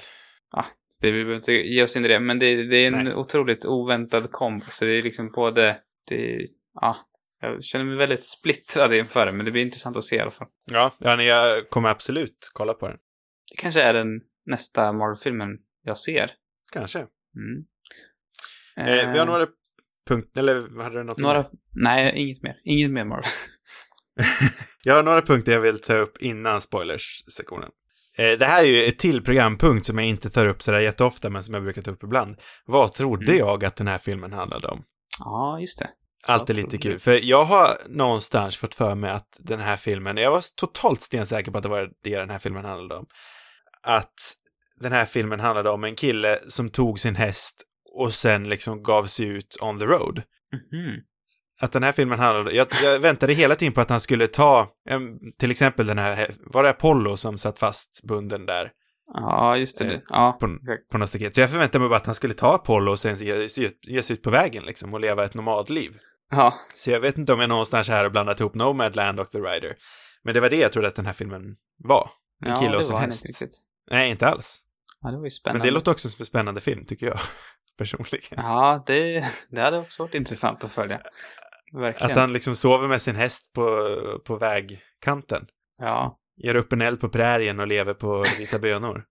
Ja, 0.51 0.65
så 0.87 1.05
det, 1.05 1.11
vi 1.11 1.17
behöver 1.23 1.35
inte 1.35 1.51
ge 1.53 1.83
oss 1.83 1.97
in 1.97 2.05
i 2.05 2.07
det, 2.07 2.19
men 2.19 2.39
det, 2.39 2.63
det 2.63 2.75
är 2.77 2.87
en 2.87 3.03
Nej. 3.03 3.15
otroligt 3.15 3.65
oväntad 3.65 4.31
kombo, 4.31 4.65
så 4.69 4.85
det 4.85 4.91
är 4.91 5.01
liksom 5.01 5.31
både, 5.35 5.77
det, 6.09 6.45
ja, 6.73 6.97
jag 7.41 7.63
känner 7.63 7.85
mig 7.85 7.95
väldigt 7.97 8.25
splittrad 8.25 8.93
inför 8.93 9.25
det, 9.25 9.31
men 9.31 9.45
det 9.45 9.51
blir 9.51 9.61
intressant 9.61 9.97
att 9.97 10.03
se 10.03 10.15
i 10.15 10.19
alla 10.19 10.31
fall. 10.31 10.47
Ja, 10.71 10.95
ja 10.99 11.15
nej, 11.15 11.25
jag 11.25 11.69
kommer 11.69 11.89
absolut 11.89 12.51
kolla 12.53 12.73
på 12.73 12.87
den. 12.87 12.97
Det 13.51 13.61
kanske 13.61 13.81
är 13.81 13.93
den 13.93 14.07
nästa 14.45 14.93
Marvel-filmen 14.93 15.49
jag 15.83 15.97
ser. 15.97 16.31
Kanske. 16.71 16.99
Mm. 16.99 17.63
Eh, 18.77 19.11
vi 19.11 19.17
har 19.19 19.25
Ehm, 19.25 19.27
några 19.27 19.47
punkter, 20.09 20.41
eller 20.41 20.83
hade 20.83 20.97
du 20.97 21.03
något? 21.03 21.17
några, 21.17 21.45
nej, 21.75 22.11
inget 22.15 22.43
mer. 22.43 22.55
Inget 22.65 22.91
mer 22.91 23.05
Marvel. 23.05 23.23
Jag 24.83 24.95
har 24.95 25.03
några 25.03 25.21
punkter 25.21 25.51
jag 25.51 25.59
vill 25.61 25.79
ta 25.79 25.93
upp 25.93 26.17
innan 26.21 26.61
spoilers-sektionen. 26.61 27.69
Eh, 28.17 28.37
det 28.39 28.45
här 28.45 28.63
är 28.63 28.67
ju 28.67 28.83
ett 28.83 28.99
till 28.99 29.23
programpunkt 29.23 29.85
som 29.85 29.97
jag 29.97 30.07
inte 30.07 30.29
tar 30.29 30.45
upp 30.47 30.61
sådär 30.61 30.79
jätteofta, 30.79 31.29
men 31.29 31.43
som 31.43 31.53
jag 31.53 31.63
brukar 31.63 31.81
ta 31.81 31.91
upp 31.91 32.03
ibland. 32.03 32.35
Vad 32.65 32.91
trodde 32.93 33.25
Mm. 33.31 33.37
jag 33.37 33.65
att 33.65 33.75
den 33.75 33.87
här 33.87 33.97
filmen 33.97 34.33
handlade 34.33 34.67
om? 34.67 34.83
Ja, 35.19 35.59
just 35.59 35.79
det. 35.79 35.89
Alltid 36.27 36.55
Vad 36.55 36.65
lite 36.65 36.77
kul, 36.77 36.99
för 36.99 37.25
jag 37.25 37.43
har 37.43 37.77
någonstans 37.89 38.57
fått 38.57 38.75
för 38.75 38.95
mig 38.95 39.11
att 39.11 39.37
den 39.39 39.59
här 39.59 39.75
filmen, 39.75 40.17
jag 40.17 40.31
var 40.31 40.43
totalt 40.55 41.01
stensäker 41.01 41.51
på 41.51 41.57
att 41.57 41.63
det 41.63 41.69
var 41.69 41.89
det 42.03 42.17
den 42.17 42.29
här 42.29 42.39
filmen 42.39 42.65
handlade 42.65 42.99
om. 42.99 43.05
Att 43.83 44.13
den 44.79 44.91
här 44.91 45.05
filmen 45.05 45.39
handlade 45.39 45.69
om 45.69 45.83
en 45.83 45.95
kille 45.95 46.39
som 46.47 46.69
tog 46.69 46.99
sin 46.99 47.15
häst 47.15 47.63
och 47.95 48.13
sen 48.13 48.49
liksom 48.49 48.83
gav 48.83 49.05
sig 49.05 49.27
ut 49.27 49.57
on 49.61 49.79
the 49.79 49.85
road. 49.85 50.21
Mhm. 50.53 51.01
Att 51.61 51.71
den 51.71 51.83
här 51.83 51.91
filmen 51.91 52.19
handlade, 52.19 52.55
jag, 52.55 52.67
jag 52.83 52.99
väntade 52.99 53.33
hela 53.33 53.55
tiden 53.55 53.73
på 53.73 53.81
att 53.81 53.89
han 53.89 54.01
skulle 54.01 54.27
ta, 54.27 54.67
em, 54.89 55.19
till 55.39 55.51
exempel 55.51 55.85
den 55.85 55.97
här, 55.97 56.29
var 56.39 56.63
det 56.63 56.69
Apollo 56.69 57.17
som 57.17 57.37
satt 57.37 57.59
fast 57.59 58.03
bunden 58.03 58.45
där? 58.45 58.71
Ja, 59.13 59.57
just 59.57 59.79
det. 59.79 59.93
Eh. 59.93 60.01
Ja, 60.09 60.37
på, 60.39 60.57
på 60.91 60.97
något 60.97 61.09
staket. 61.09 61.35
Så 61.35 61.41
jag 61.41 61.49
förväntade 61.49 61.79
mig 61.79 61.89
bara 61.89 61.97
att 61.97 62.05
han 62.05 62.15
skulle 62.15 62.33
ta 62.33 62.55
Apollo 62.55 62.91
och 62.91 62.99
sen 62.99 63.15
ge, 63.15 63.47
ge, 63.57 63.69
ge 63.81 64.01
sig 64.01 64.13
ut 64.13 64.23
på 64.23 64.29
vägen 64.29 64.63
liksom 64.65 64.93
och 64.93 64.99
leva 64.99 65.25
ett 65.25 65.33
nomadliv. 65.33 65.97
Ja, 66.31 66.53
Så 66.75 66.91
jag 66.91 66.99
vet 66.99 67.17
inte 67.17 67.33
om 67.33 67.39
jag 67.39 67.49
någonstans 67.49 67.89
här 67.89 68.03
har 68.03 68.09
blandat 68.09 68.39
ihop 68.39 68.53
Nomadland 68.53 69.19
och 69.19 69.31
The 69.31 69.37
Rider. 69.37 69.75
Men 70.23 70.33
det 70.33 70.39
var 70.39 70.49
det 70.49 70.57
jag 70.59 70.71
trodde 70.71 70.87
att 70.87 70.95
den 70.95 71.05
här 71.05 71.13
filmen 71.13 71.55
var. 71.83 72.09
En 72.45 72.49
ja 72.49 72.55
kille 72.55 72.77
och 72.77 72.85
sin 72.85 72.95
häst. 72.95 73.25
inte 73.25 73.43
riktigt. 73.43 73.59
Nej, 73.91 74.11
inte 74.11 74.27
alls. 74.27 74.59
Ja, 75.01 75.07
det 75.09 75.15
var 75.15 75.19
ju 75.19 75.21
Men 75.21 75.31
spännande. 75.31 75.67
det 75.67 75.71
låter 75.71 75.91
också 75.91 76.09
som 76.09 76.21
en 76.21 76.25
spännande 76.25 76.61
film, 76.61 76.85
tycker 76.85 77.05
jag. 77.05 77.19
Personligen. 77.77 78.37
Ja, 78.37 78.83
det, 78.85 79.23
det 79.49 79.61
hade 79.61 79.79
också 79.79 80.03
varit 80.03 80.15
intressant 80.15 80.63
att 80.63 80.71
följa. 80.71 81.01
Verkligen. 81.73 82.11
Att 82.11 82.17
han 82.17 82.33
liksom 82.33 82.55
sover 82.55 82.87
med 82.87 83.01
sin 83.01 83.15
häst 83.15 83.53
på, 83.53 83.87
på 84.25 84.35
vägkanten. 84.37 85.47
Ja, 85.77 86.19
Ger 86.43 86.55
upp 86.55 86.73
en 86.73 86.81
eld 86.81 86.99
på 86.99 87.09
prärien 87.09 87.59
och 87.59 87.67
lever 87.67 87.93
på 87.93 88.23
vita 88.39 88.59
bönor. 88.59 89.03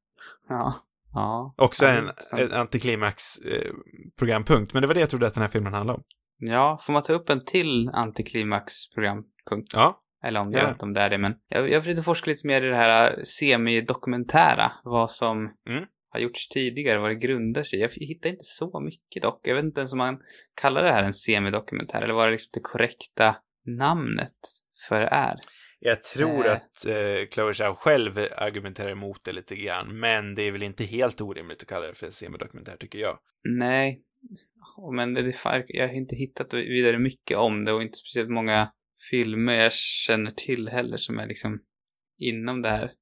ja, 0.49 0.75
ja. 1.15 1.55
Också 1.57 1.85
Ja, 1.85 1.91
en, 1.91 2.11
en 2.39 2.53
antiklimax-programpunkt, 2.53 4.73
men 4.73 4.81
det 4.83 4.87
var 4.87 4.95
det 4.95 5.01
jag 5.01 5.11
trodde 5.11 5.27
att 5.27 5.35
den 5.35 5.43
här 5.43 5.51
filmen 5.51 5.75
handlade 5.75 5.97
om. 5.99 6.05
Ja, 6.39 6.79
får 6.81 6.93
man 6.93 7.03
ta 7.03 7.13
upp 7.13 7.31
en 7.31 7.45
till 7.45 7.89
antiklimax-programpunkt? 7.89 9.69
Ja, 9.75 10.01
Eller 10.25 10.41
om 10.41 10.51
det, 10.51 10.57
jag 10.59 10.63
Ja. 10.63 10.67
vet 10.67 10.75
inte 10.75 10.85
om 10.85 10.93
det 10.93 11.01
är 11.01 11.11
det, 11.11 11.19
men 11.19 11.33
jag, 11.49 11.71
jag 11.71 11.83
försökte 11.83 12.03
forska 12.03 12.31
lite 12.31 12.47
mer 12.47 12.63
i 12.65 12.69
det 12.69 12.77
här 12.77 13.11
äh, 13.17 13.23
semidokumentära, 13.23 14.73
vad 14.85 15.11
som 15.11 15.37
Mm. 15.69 15.85
har 16.13 16.21
gjorts 16.21 16.49
tidigare, 16.49 16.99
vad 16.99 17.11
det 17.11 17.15
grundar 17.15 17.63
sig. 17.63 17.81
Jag 17.81 17.91
hittar 17.95 18.31
inte 18.31 18.45
så 18.45 18.81
mycket 18.81 19.23
dock. 19.23 19.41
Jag 19.43 19.55
vet 19.55 19.65
inte 19.65 19.81
ens 19.81 19.93
om 19.93 19.99
man 19.99 20.19
kallar 20.61 20.83
det 20.83 20.93
här 20.93 21.03
en 21.03 21.13
semidokumentär, 21.15 22.03
eller 22.03 22.15
vad 22.15 22.27
det 22.27 22.31
liksom 22.31 22.51
det 22.55 22.61
korrekta 22.61 23.37
namnet 23.67 24.33
för 24.89 25.01
det 25.01 25.09
är. 25.09 25.39
jag 25.79 26.03
tror 26.03 26.47
Eh. 26.47 26.53
att 26.53 26.87
eh, 27.39 27.53
Zhao 27.53 27.75
själv 27.75 28.19
argumenterar 28.37 28.91
emot 28.91 29.25
det 29.25 29.33
lite 29.33 29.57
grann, 29.57 30.01
men 30.01 30.35
det 30.35 30.43
är 30.43 30.53
väl 30.53 30.63
inte 30.63 30.85
helt 30.85 31.21
orimligt 31.21 31.63
att 31.63 31.69
kalla 31.69 31.87
det 31.87 31.95
för 31.95 32.07
en 32.07 32.13
semidokumentär, 32.13 32.77
tycker 32.79 32.99
jag. 32.99 33.19
Nej, 33.59 34.01
men 34.93 35.15
det, 35.15 35.33
jag 35.67 35.89
har 35.89 35.95
inte 35.95 36.17
hittat 36.17 36.55
vidare 36.55 36.99
mycket 36.99 37.37
om 37.37 37.65
det 37.65 37.73
och 37.73 37.83
inte 37.83 37.99
speciellt 37.99 38.31
många 38.31 38.73
filmer 39.11 39.53
jag 39.53 39.73
känner 39.73 40.31
till 40.31 40.69
heller 40.69 40.97
som 40.97 41.19
är 41.19 41.27
liksom 41.27 41.61
inom 42.19 42.63
det 42.63 42.69
här. 42.69 42.93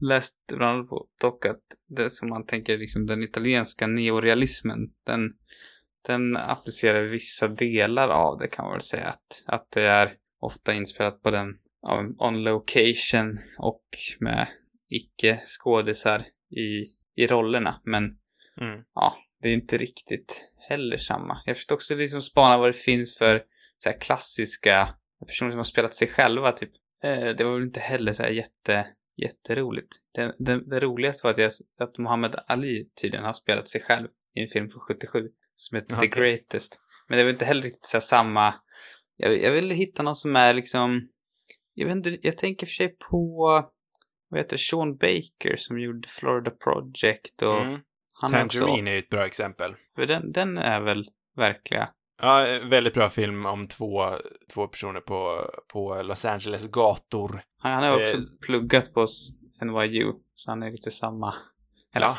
Läst 0.00 0.36
bland 0.56 0.76
annat 0.76 0.88
på 0.88 1.06
dock 1.20 1.46
att 1.46 1.62
det 1.88 2.10
som 2.10 2.28
man 2.28 2.46
tänker 2.46 2.78
liksom 2.78 3.06
den 3.06 3.22
italienska 3.22 3.86
neorealismen, 3.86 4.78
den, 5.06 5.32
den 6.06 6.36
applicerar 6.36 7.02
vissa 7.02 7.48
delar 7.48 8.08
av 8.08 8.38
det 8.38 8.48
kan 8.48 8.64
man 8.64 8.72
väl 8.72 8.80
säga 8.80 9.06
att, 9.06 9.44
att 9.46 9.70
det 9.70 9.82
är 9.82 10.12
ofta 10.40 10.74
inspelat 10.74 11.22
på 11.22 11.30
den 11.30 11.58
on 12.18 12.42
location 12.42 13.38
och 13.58 13.84
med 14.20 14.48
icke 14.88 15.40
skådisar 15.44 16.22
i, 16.50 16.84
i 17.22 17.26
rollerna 17.26 17.80
men 17.84 18.16
Mm. 18.60 18.80
ja, 18.94 19.14
det 19.42 19.48
är 19.48 19.54
inte 19.54 19.78
riktigt 19.78 20.52
heller 20.70 20.96
samma. 20.96 21.42
Jag 21.46 21.56
försökte 21.56 21.74
också 21.74 21.94
liksom 21.94 22.22
spana 22.22 22.58
vad 22.58 22.68
det 22.68 22.76
finns 22.76 23.18
för 23.18 23.42
så 23.78 23.90
här 23.90 24.00
klassiska 24.00 24.94
personer 25.26 25.50
som 25.50 25.58
har 25.58 25.64
spelat 25.64 25.94
sig 25.94 26.08
själva, 26.08 26.52
typ. 26.52 26.70
Eh, 27.04 27.28
det 27.36 27.44
var 27.44 27.54
väl 27.54 27.62
inte 27.62 27.80
heller 27.80 28.12
så 28.12 28.22
här 28.22 28.30
jätte, 28.30 28.86
jätteroligt. 29.22 29.96
Det, 30.14 30.34
det, 30.38 30.70
det 30.70 30.80
roligaste 30.80 31.26
var 31.26 31.32
att, 31.32 31.38
jag, 31.38 31.50
att 31.80 31.98
Muhammad 31.98 32.36
Ali 32.46 32.88
tydligen 33.02 33.26
har 33.26 33.32
spelat 33.32 33.68
sig 33.68 33.80
själv 33.80 34.08
i 34.36 34.40
en 34.40 34.48
film 34.48 34.70
från 34.70 34.80
77 34.80 35.28
som 35.54 35.76
heter 35.76 35.96
The 35.96 35.96
Okej. 35.96 36.08
Greatest. 36.08 36.80
Men 37.08 37.18
det 37.18 37.24
var 37.24 37.30
inte 37.30 37.44
heller 37.44 37.62
riktigt 37.62 37.86
så 37.86 38.00
samma... 38.00 38.54
Jag, 39.16 39.42
jag 39.42 39.52
ville 39.52 39.74
hitta 39.74 40.02
någon 40.02 40.16
som 40.16 40.36
är 40.36 40.54
liksom... 40.54 41.00
Jag 41.74 41.86
vet 41.86 41.96
inte, 41.96 42.18
jag 42.22 42.38
tänker 42.38 42.66
för 42.66 42.72
sig 42.72 42.96
på... 43.10 43.50
Vad 44.28 44.40
heter? 44.40 44.56
Sean 44.56 44.96
Baker 44.96 45.56
som 45.56 45.80
gjorde 45.80 46.08
Florida 46.08 46.50
Project 46.50 47.42
och... 47.42 47.60
Mm. 47.60 47.80
Han 48.22 48.30
Tangerine 48.30 48.88
är 48.88 48.92
ju 48.92 48.98
ett 48.98 49.08
bra 49.08 49.26
exempel. 49.26 49.74
för 49.94 50.06
den, 50.06 50.32
den 50.32 50.58
är 50.58 50.80
väl 50.80 51.08
verkliga? 51.36 51.88
Ja, 52.22 52.46
en 52.46 52.68
väldigt 52.68 52.94
bra 52.94 53.08
film 53.08 53.46
om 53.46 53.66
två, 53.68 54.04
två 54.54 54.66
personer 54.66 55.00
på, 55.00 55.50
på 55.72 56.02
Los 56.02 56.24
Angeles 56.24 56.70
gator. 56.70 57.42
Han, 57.58 57.82
har 57.84 58.00
också 58.00 58.16
Eh. 58.16 58.22
pluggat 58.42 58.94
på 58.94 59.06
NYU, 59.64 60.12
så 60.34 60.50
han 60.50 60.62
är 60.62 60.70
lite 60.70 60.90
samma. 60.90 61.32
Eller, 61.94 62.06
Ja. 62.06 62.16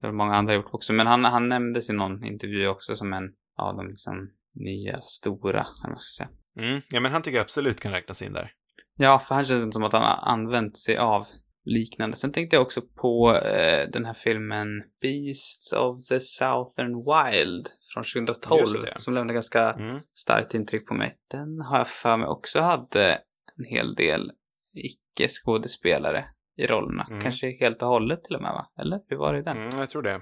det 0.00 0.06
har 0.06 0.12
många 0.14 0.34
andra 0.36 0.54
gjort 0.54 0.68
också. 0.74 0.92
Men 0.92 1.06
han, 1.06 1.24
han 1.24 1.48
nämndes 1.48 1.90
i 1.90 1.92
någon 1.92 2.24
intervju 2.24 2.68
också 2.68 2.94
som 2.94 3.12
en 3.12 3.24
av 3.58 3.76
de 3.76 3.88
liksom 3.88 4.30
nya, 4.54 5.00
stora, 5.02 5.66
eller 5.84 5.92
vad 5.92 6.00
ska 6.00 6.24
säga. 6.24 6.68
Mm. 6.68 6.82
Ja, 6.88 7.00
men 7.00 7.12
han 7.12 7.22
tycker 7.22 7.36
jag 7.36 7.42
absolut 7.44 7.80
kan 7.80 7.92
räknas 7.92 8.22
in 8.22 8.32
där. 8.32 8.52
Ja, 8.96 9.18
för 9.18 9.34
han 9.34 9.44
känns 9.44 9.64
inte 9.64 9.74
som 9.74 9.84
att 9.84 9.92
han 9.92 10.02
har 10.02 10.32
använt 10.32 10.76
sig 10.76 10.96
av 10.96 11.24
liknande. 11.64 12.16
Sen 12.16 12.32
tänkte 12.32 12.56
jag 12.56 12.62
också 12.62 12.80
på 12.82 13.34
eh, 13.44 13.88
den 13.90 14.04
här 14.04 14.14
filmen 14.14 14.66
Beasts 15.00 15.72
of 15.72 16.04
the 16.08 16.20
Southern 16.20 16.94
Wild 16.94 17.66
från 17.94 18.04
2012, 18.14 18.60
Just 18.60 18.80
det. 18.82 18.92
som 19.00 19.14
lämnade 19.14 19.34
ganska 19.34 19.70
Mm. 19.72 19.96
starkt 20.12 20.54
intryck 20.54 20.86
på 20.86 20.94
mig. 20.94 21.16
Den 21.30 21.60
har 21.60 21.78
jag 21.78 21.88
för 21.88 22.16
mig 22.16 22.28
också 22.28 22.60
hade 22.60 23.18
en 23.58 23.64
hel 23.64 23.94
del 23.94 24.32
icke-skådespelare 24.74 26.24
i 26.56 26.66
rollerna. 26.66 27.06
Mm. 27.10 27.20
Kanske 27.20 27.50
helt 27.60 27.82
och 27.82 27.88
hållet 27.88 28.24
till 28.24 28.36
och 28.36 28.42
med, 28.42 28.52
va? 28.52 28.70
Eller 28.80 29.00
hur 29.08 29.16
var 29.16 29.32
det 29.32 29.38
i 29.38 29.42
den? 29.42 29.56
Mm, 29.56 29.78
jag 29.78 29.90
tror 29.90 30.02
det. 30.02 30.20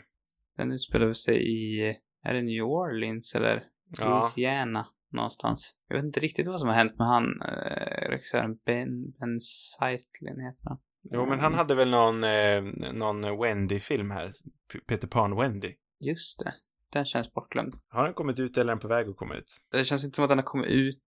Den 0.57 0.72
utspelar 0.72 1.12
sig 1.12 1.36
i, 1.53 1.80
är 2.24 2.34
det 2.34 2.43
New 2.43 2.62
Orleans 2.64 3.34
eller 3.34 3.62
Ja. 4.01 4.09
Louisiana 4.20 4.86
någonstans? 5.12 5.78
Jag 5.88 5.97
vet 5.97 6.05
inte 6.05 6.20
riktigt 6.20 6.47
vad 6.47 6.61
som 6.61 6.68
har 6.68 6.76
hänt 6.76 6.99
med 6.99 7.07
han, 7.07 7.24
eh, 7.43 8.09
regissören 8.11 8.55
Ben, 8.66 9.11
ben 9.20 9.40
Seitlin 9.40 10.40
heter 10.40 10.64
han. 10.64 10.78
Jo, 11.03 11.26
men 11.26 11.40
han 11.40 11.55
hade 11.55 11.74
väl 11.74 11.90
någon, 11.90 12.24
eh, 12.24 12.62
någon 12.92 13.38
Wendy-film 13.40 14.11
här. 14.11 14.32
P- 14.72 14.78
Peter 14.86 15.09
Pan-Wendy. 15.09 15.72
Just 16.00 16.44
det. 16.44 16.55
Den 16.92 17.05
känns 17.05 17.32
bortglömd. 17.32 17.74
Har 17.88 18.05
den 18.05 18.14
kommit 18.14 18.38
ut 18.38 18.57
eller 18.57 18.72
är 18.72 18.76
den 18.76 18.78
på 18.82 18.88
väg 18.88 19.09
att 19.09 19.16
komma 19.16 19.34
ut? 19.34 19.64
Det 19.72 19.84
känns 19.84 20.05
inte 20.05 20.14
som 20.16 20.24
att 20.24 20.28
den 20.28 20.38
har 20.38 20.42
kommit 20.44 20.70
ut. 20.70 21.00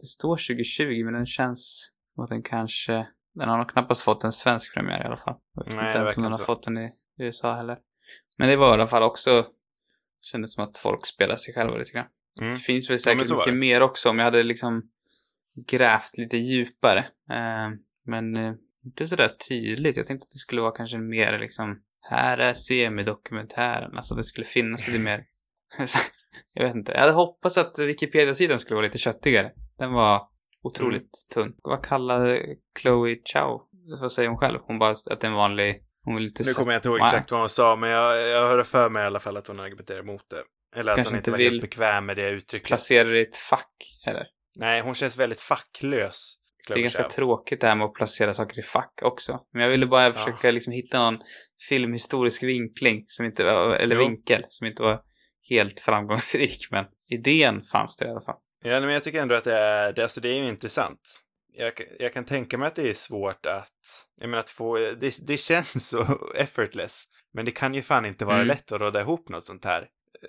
Det 0.00 0.06
står 0.06 0.36
2020, 0.36 1.04
men 1.04 1.14
den 1.14 1.26
känns 1.26 1.92
som 2.14 2.24
att 2.24 2.30
den 2.30 2.42
kanske... 2.42 3.06
Den 3.34 3.48
har 3.48 3.58
nog 3.58 3.68
knappast 3.70 4.02
fått 4.02 4.24
en 4.24 4.32
svensk 4.32 4.74
premiär 4.74 5.02
i 5.02 5.06
alla 5.06 5.16
fall. 5.16 5.34
Jag 5.54 5.64
vet 5.64 5.76
Nej, 5.76 5.86
inte 5.86 5.98
det 5.98 6.02
ens 6.02 6.16
om 6.16 6.22
den 6.22 6.32
har 6.32 6.38
så. 6.38 6.44
fått 6.44 6.62
den 6.62 6.78
i 6.78 6.90
USA 7.18 7.54
heller. 7.54 7.78
Men 8.38 8.48
det 8.48 8.56
var 8.56 8.70
i 8.70 8.72
alla 8.72 8.86
fall 8.86 9.02
också... 9.02 9.46
Kändes 10.22 10.54
som 10.54 10.64
att 10.64 10.78
folk 10.78 11.06
spelar 11.06 11.36
sig 11.36 11.54
själva 11.54 11.76
lite 11.76 11.92
grann. 11.92 12.06
Mm. 12.40 12.50
Det 12.52 12.56
finns 12.58 12.90
väl 12.90 12.94
Ja, 12.94 12.98
säkert 12.98 13.30
var 13.30 13.36
mycket 13.36 13.52
det. 13.52 13.58
mer 13.58 13.82
också 13.82 14.10
om 14.10 14.18
jag 14.18 14.24
hade 14.24 14.42
liksom 14.42 14.82
grävt 15.70 16.18
lite 16.18 16.36
djupare. 16.36 16.98
Eh, 17.30 17.68
men 18.06 18.36
eh, 18.36 18.52
inte 18.88 19.06
sådär 19.06 19.28
tydligt. 19.48 19.96
Jag 19.96 20.06
tänkte 20.06 20.24
att 20.24 20.30
det 20.30 20.38
skulle 20.38 20.60
vara 20.62 20.72
kanske 20.72 20.98
mer 20.98 21.38
liksom, 21.38 21.76
här 22.10 22.38
är 22.38 22.54
semidokumentären. 22.54 23.96
Alltså 23.96 24.14
det 24.14 24.24
skulle 24.24 24.44
finnas 24.44 24.88
lite 24.88 25.00
mer, 25.00 25.20
jag 26.54 26.64
vet 26.64 26.74
inte. 26.74 26.92
Jag 26.92 27.00
hade 27.00 27.12
hoppats 27.12 27.58
att 27.58 27.78
Wikipedia-sidan 27.78 28.58
skulle 28.58 28.74
vara 28.76 28.86
lite 28.86 28.98
köttigare. 28.98 29.50
Den 29.78 29.92
var 29.92 30.22
otroligt 30.62 31.02
Mm. 31.36 31.44
tunn. 31.50 31.54
Vad 31.62 31.84
kallar 31.84 32.40
Chloe 32.80 33.16
Chow? 33.34 33.60
Vad 34.00 34.12
säger 34.12 34.28
hon 34.28 34.38
själv? 34.38 34.58
Hon 34.62 34.78
bara 34.78 34.90
att 34.90 35.20
det 35.20 35.24
är 35.26 35.30
en 35.30 35.32
vanlig, 35.36 35.76
hon 36.04 36.14
vill 36.14 36.24
inte 36.24 36.42
Nu 36.46 36.52
kommer 36.52 36.72
jag 36.72 36.78
inte 36.78 36.88
ihåg 36.88 36.98
exakt 36.98 37.30
vad 37.30 37.40
hon 37.40 37.48
sa, 37.48 37.76
men 37.76 37.90
jag, 37.90 38.28
jag 38.28 38.48
hörde 38.48 38.64
för 38.64 38.90
mig 38.90 39.02
i 39.02 39.06
alla 39.06 39.20
fall 39.20 39.36
att 39.36 39.46
hon 39.46 39.60
argumenterar 39.60 39.98
emot 40.00 40.22
det. 40.30 40.42
Eller 40.80 40.92
att 40.92 40.96
Kanske 40.96 41.12
hon 41.14 41.18
inte 41.18 41.30
var 41.30 41.38
helt 41.38 41.60
bekväm 41.60 42.06
med 42.06 42.16
det 42.16 42.28
uttrycket. 42.30 42.68
placera 42.68 43.08
det 43.08 43.18
i 43.18 43.22
ett 43.22 43.36
fack, 43.36 43.76
eller? 44.06 44.26
Nej, 44.58 44.80
hon 44.80 44.94
känns 44.94 45.16
väldigt 45.18 45.40
facklös. 45.40 46.34
Det 46.74 46.80
är 46.80 46.82
ganska 46.82 47.02
tråkigt 47.08 47.60
det 47.60 47.66
här 47.66 47.76
med 47.76 47.84
att 47.84 47.94
placera 47.94 48.34
saker 48.34 48.58
i 48.58 48.62
fack 48.62 49.00
också. 49.02 49.40
Men 49.52 49.62
jag 49.62 49.68
ville 49.70 49.86
bara 49.86 50.12
försöka 50.12 50.50
liksom 50.50 50.72
hitta 50.72 50.98
någon 51.10 51.18
filmhistorisk 51.68 52.42
vinkling 52.42 53.04
som 53.06 53.26
inte 53.26 53.44
var, 53.44 53.74
eller 53.76 53.96
Jo. 53.96 54.00
vinkel 54.02 54.44
som 54.48 54.66
inte 54.66 54.82
var 54.82 55.00
helt 55.50 55.80
framgångsrik. 55.80 56.68
Men 56.70 56.84
idén 57.10 57.62
fanns 57.64 57.96
det 57.96 58.06
i 58.06 58.08
alla 58.10 58.20
fall. 58.20 58.36
Ja, 58.64 58.80
men 58.80 58.90
jag 58.90 59.04
tycker 59.04 59.22
ändå 59.22 59.34
att 59.34 59.44
det 59.44 59.54
är, 59.58 59.92
det, 59.92 60.02
alltså 60.02 60.20
det 60.20 60.28
är 60.28 60.42
ju 60.42 60.48
intressant. 60.48 61.00
Jag, 61.54 61.72
jag 61.98 62.12
kan 62.12 62.24
tänka 62.24 62.58
mig 62.58 62.66
att 62.68 62.74
det 62.76 62.90
är 62.90 62.94
svårt 62.94 63.46
att, 63.46 63.72
jag 64.20 64.28
menar 64.30 64.40
att 64.40 64.50
få, 64.50 64.76
det, 64.76 65.26
det 65.26 65.36
känns 65.36 65.88
så 65.88 66.18
effortless. 66.34 67.04
Men 67.34 67.44
det 67.44 67.50
kan 67.50 67.74
ju 67.74 67.82
fan 67.82 68.06
inte 68.06 68.24
vara 68.24 68.36
Mm. 68.36 68.48
lätt 68.48 68.72
att 68.72 68.80
råda 68.80 69.00
ihop 69.00 69.28
något 69.28 69.44
sånt 69.44 69.64
här, 69.64 69.86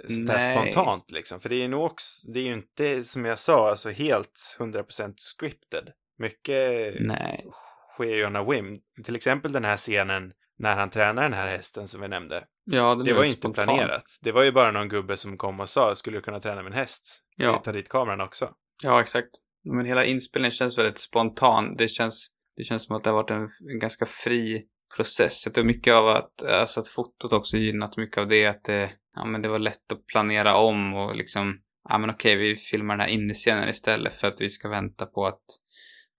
sånt 0.10 0.30
här 0.30 0.56
spontant 0.56 1.12
liksom. 1.12 1.40
För 1.40 1.50
det 1.50 1.56
är 1.56 1.62
ju 1.62 1.68
nog 1.68 1.84
också, 1.86 2.32
det 2.32 2.40
är 2.40 2.44
ju 2.44 2.54
inte, 2.54 3.04
som 3.04 3.26
jag 3.26 3.40
sa, 3.40 3.70
alltså 3.70 3.90
helt 3.90 4.58
100% 4.60 5.14
scripted. 5.38 5.90
Mycket 6.20 6.94
Nej. 7.00 7.46
sker 7.94 8.16
ju 8.16 8.26
on 8.26 8.36
a 8.36 8.44
whim. 8.44 8.80
Till 9.06 9.16
exempel 9.16 9.52
den 9.52 9.64
här 9.66 9.78
scenen 9.78 10.32
när 10.60 10.76
han 10.76 10.90
tränar 10.90 11.22
den 11.24 11.34
här 11.34 11.48
hästen 11.48 11.88
som 11.88 12.02
vi 12.02 12.08
nämnde. 12.08 12.44
Ja, 12.66 12.96
det, 12.96 13.04
Det 13.04 13.14
var 13.14 13.22
ju 13.22 13.28
inte 13.28 13.38
spontant. 13.38 13.68
planerat. 13.68 14.04
Det 14.22 14.32
var 14.32 14.44
ju 14.44 14.52
bara 14.52 14.72
någon 14.72 14.90
gubbe 14.90 15.18
som 15.18 15.38
kom 15.38 15.60
och 15.60 15.70
sa, 15.70 15.96
skulle 15.96 16.18
du 16.18 16.22
kunna 16.22 16.40
träna 16.40 16.64
min 16.64 16.74
häst? 16.74 17.24
Ja. 17.36 17.58
Ta 17.58 17.72
dit 17.72 17.90
kameran 17.90 18.22
också. 18.22 18.50
Ja, 18.84 19.02
exakt. 19.02 19.30
Men 19.74 19.86
hela 19.86 20.06
inspelningen 20.06 20.52
känns 20.52 20.78
väldigt 20.78 20.98
spontan. 20.98 21.76
Det 21.78 21.88
känns, 21.88 22.32
det 22.58 22.64
känns 22.64 22.86
som 22.86 22.96
att 22.96 23.04
det 23.04 23.10
har 23.10 23.16
varit 23.16 23.32
en, 23.32 23.48
en 23.72 23.80
ganska 23.80 24.06
fri 24.06 24.64
process. 24.96 25.46
Jag 25.46 25.54
tror 25.54 25.66
mycket 25.66 25.96
av 25.96 26.08
att, 26.08 26.44
alltså 26.62 26.80
att 26.80 26.88
fotot 26.88 27.34
också 27.34 27.58
gynnat 27.58 27.98
mycket 27.98 28.18
av 28.18 28.28
det, 28.28 28.46
att 28.46 28.64
det, 28.64 28.92
ja 29.16 29.26
men 29.26 29.42
det 29.42 29.50
var 29.50 29.60
lätt 29.60 29.92
att 29.92 30.06
planera 30.06 30.56
om 30.58 30.94
och 30.94 31.16
liksom, 31.16 31.58
ja 31.90 31.98
men 31.98 32.10
okej, 32.10 32.36
vi 32.36 32.56
filmar 32.56 32.94
den 32.98 33.02
här 33.02 33.10
innescenen 33.10 33.70
istället 33.70 34.14
för 34.14 34.28
att 34.28 34.42
vi 34.42 34.50
ska 34.50 34.70
vänta 34.70 35.06
på 35.06 35.26
att, 35.28 35.42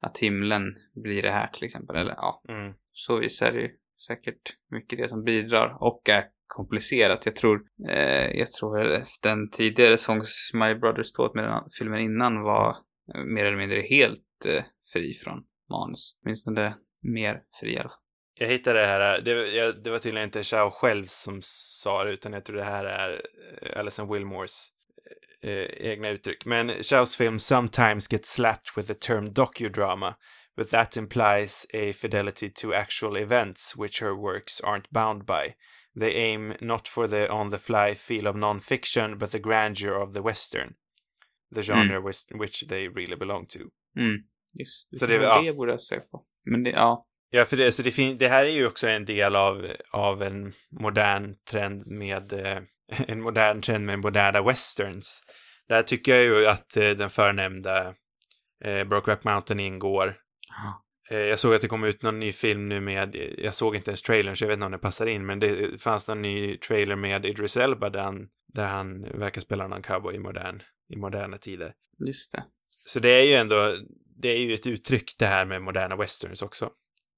att 0.02 0.18
himlen 0.18 0.62
blir 1.02 1.22
det 1.22 1.30
här 1.30 1.46
till 1.46 1.64
exempel. 1.64 1.96
Eller 1.96 2.12
ja, 2.12 2.42
Mm. 2.48 2.72
så 2.92 3.18
vis 3.18 3.42
är 3.42 3.52
det 3.52 3.60
ju 3.60 3.68
säkert 4.06 4.42
mycket 4.70 4.98
det 4.98 5.08
som 5.08 5.24
bidrar 5.24 5.76
och 5.80 6.08
är 6.08 6.24
komplicerat. 6.46 7.26
Jag 7.26 7.36
tror, 7.36 7.60
eh, 7.88 8.30
jag 8.38 8.50
tror 8.50 9.02
den 9.22 9.50
tidigare 9.50 9.96
Songs 9.96 10.50
My 10.54 10.74
Brothers 10.74 11.12
Taught 11.12 11.34
med 11.34 11.44
den 11.44 11.62
filmen 11.78 12.00
innan 12.00 12.42
var 12.42 12.68
eh, 13.14 13.24
mer 13.34 13.46
eller 13.46 13.56
mindre 13.56 13.80
helt 13.80 14.46
eh, 14.48 14.64
fri 14.92 15.12
från 15.14 15.38
manus. 15.70 16.16
Åtminstone 16.24 16.74
mer 17.02 17.40
fri 17.60 17.72
i 17.72 17.78
alla 17.78 17.88
fall. 17.88 17.98
Jag 18.34 18.46
hittade 18.48 18.80
det 18.80 18.86
här, 18.86 19.20
det, 19.20 19.30
jag, 19.30 19.74
det 19.84 19.90
var 19.90 19.98
tydligen 19.98 20.24
inte 20.28 20.42
Chow 20.42 20.70
själv 20.70 21.04
som 21.06 21.38
sa 21.42 22.04
det, 22.04 22.12
utan 22.12 22.32
jag 22.32 22.44
tror 22.44 22.56
det 22.56 22.64
här 22.64 22.84
är 22.84 23.22
eh, 23.62 23.80
Alison 23.80 24.12
Wilmores 24.12 24.68
eh, 25.44 25.90
egna 25.90 26.08
uttryck. 26.10 26.46
Men 26.46 26.72
film 27.18 27.38
sometimes 27.38 28.08
gets 28.08 28.30
slapped 28.34 28.76
with 28.76 28.86
the 28.88 28.94
term 28.94 29.30
docudrama, 29.30 30.14
but 30.56 30.70
that 30.70 30.96
implies 30.96 31.66
a 31.74 31.92
fidelity 31.92 32.48
to 32.50 32.74
actual 32.74 33.16
events 33.16 33.76
which 33.76 34.00
her 34.00 34.14
works 34.14 34.60
aren't 34.60 34.90
bound 34.90 35.26
by. 35.26 35.54
They 36.00 36.14
aim 36.14 36.54
not 36.60 36.88
for 36.88 37.08
the 37.08 37.28
on-the-fly 37.28 37.94
feel 37.94 38.26
of 38.26 38.36
non-fiction, 38.36 39.18
but 39.18 39.30
the 39.30 39.38
grandeur 39.40 40.02
of 40.02 40.12
the 40.14 40.22
western. 40.22 40.74
The 41.54 41.62
genre 41.62 42.00
which, 42.00 42.26
which 42.30 42.68
they 42.68 42.88
really 42.88 43.16
belong 43.16 43.46
to. 43.46 43.58
Mm, 43.98 44.16
just 44.54 44.98
Så 44.98 45.06
det- 45.06 45.18
det, 45.18 45.24
ja. 45.24 45.42
det 45.42 45.52
borde 45.52 45.72
jag 45.72 45.80
se 45.80 46.00
på. 46.00 46.24
Men 46.50 46.62
det, 46.62 46.70
ja. 46.70 47.06
Ja, 47.32 47.44
för 47.44 47.56
det, 47.56 47.72
så 47.72 47.82
det, 47.82 47.90
fin- 47.90 48.18
det 48.18 48.28
här 48.28 48.44
är 48.44 48.50
ju 48.50 48.66
också 48.66 48.88
en 48.88 49.04
del 49.04 49.36
av, 49.36 49.66
av 49.92 50.22
en 50.22 50.52
modern 50.80 51.34
trend 51.50 51.82
med, 51.90 52.32
eh, 52.32 52.58
en 53.08 53.20
modern 53.20 53.62
trend 53.62 53.86
med 53.86 53.98
moderna 53.98 54.42
westerns. 54.42 55.22
Där 55.68 55.82
tycker 55.82 56.14
jag 56.14 56.24
ju 56.24 56.46
att 56.46 56.76
eh, 56.76 56.90
den 56.90 57.10
förnämnda 57.10 57.94
eh, 58.64 58.84
Brokeback 58.84 59.24
Mountain 59.24 59.60
ingår. 59.60 60.16
Eh, 61.10 61.18
jag 61.18 61.38
såg 61.38 61.54
att 61.54 61.60
det 61.60 61.68
kom 61.68 61.84
ut 61.84 62.02
någon 62.02 62.18
ny 62.18 62.32
film 62.32 62.68
nu 62.68 62.80
med, 62.80 63.16
jag 63.38 63.54
såg 63.54 63.76
inte 63.76 63.90
ens 63.90 64.02
trailern 64.02 64.36
så 64.36 64.44
jag 64.44 64.48
vet 64.48 64.54
inte 64.54 64.66
om 64.66 64.72
det 64.72 64.78
passar 64.78 65.06
in, 65.06 65.26
men 65.26 65.40
det 65.40 65.82
fanns 65.82 66.08
någon 66.08 66.22
ny 66.22 66.56
trailer 66.56 66.96
med 66.96 67.26
Idris 67.26 67.56
Elba 67.56 67.90
där 67.90 68.02
han, 68.02 68.28
där 68.54 68.66
han 68.66 69.02
verkar 69.02 69.40
spela 69.40 69.68
någon 69.68 69.82
cowboy 69.82 70.14
i, 70.14 70.18
modern, 70.18 70.62
i 70.88 70.96
moderna 70.96 71.36
tider. 71.36 71.72
Just 72.06 72.32
det. 72.32 72.44
Så 72.86 73.00
det 73.00 73.10
är 73.10 73.24
ju 73.24 73.34
ändå, 73.34 73.76
det 74.22 74.28
är 74.28 74.38
ju 74.38 74.54
ett 74.54 74.66
uttryck 74.66 75.14
det 75.18 75.26
här 75.26 75.44
med 75.44 75.62
moderna 75.62 75.96
westerns 75.96 76.42
också. 76.42 76.70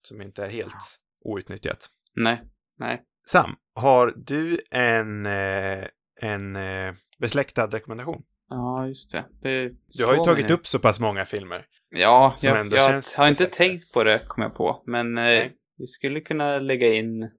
Som 0.02 0.22
inte 0.22 0.44
är 0.44 0.48
helt 0.48 0.98
outnyttjat. 1.24 1.88
Nej, 2.14 2.42
nej. 2.80 3.02
Sam, 3.28 3.56
har 3.74 4.12
du 4.16 4.58
en, 4.70 5.26
eh, 5.26 5.86
en 6.22 6.56
eh, 6.56 6.92
besläktad 7.18 7.66
rekommendation? 7.66 8.22
Ja, 8.48 8.86
just 8.86 9.12
det. 9.12 9.24
det 9.42 9.68
Du 9.68 10.06
har 10.06 10.14
ju 10.14 10.24
tagit 10.24 10.50
upp 10.50 10.66
så 10.66 10.78
pass 10.78 11.00
många 11.00 11.24
filmer. 11.24 11.66
Ja, 11.90 12.34
som 12.36 12.48
jag, 12.48 12.66
jag 12.66 12.90
känns 12.90 13.16
har 13.16 13.28
inte 13.28 13.44
besläktade. 13.44 13.68
tänkt 13.70 13.92
på 13.92 14.04
det, 14.04 14.22
kom 14.26 14.42
jag 14.42 14.54
på. 14.54 14.82
Men 14.86 15.18
eh, 15.18 15.44
vi 15.78 15.86
skulle 15.86 16.20
kunna 16.20 16.58
lägga 16.58 16.92
in 16.92 17.30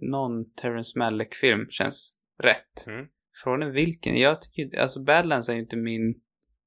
någon 0.00 0.52
Terrence 0.52 0.98
Malick-film, 0.98 1.66
känns 1.68 2.14
rätt. 2.42 2.86
Mm. 2.88 3.06
Frågan 3.44 3.62
är 3.62 3.70
vilken. 3.70 4.16
Jag 4.16 4.40
tycker, 4.40 4.80
alltså 4.80 5.02
Badlands 5.02 5.48
är 5.48 5.54
ju 5.54 5.60
inte 5.60 5.76
min 5.76 6.14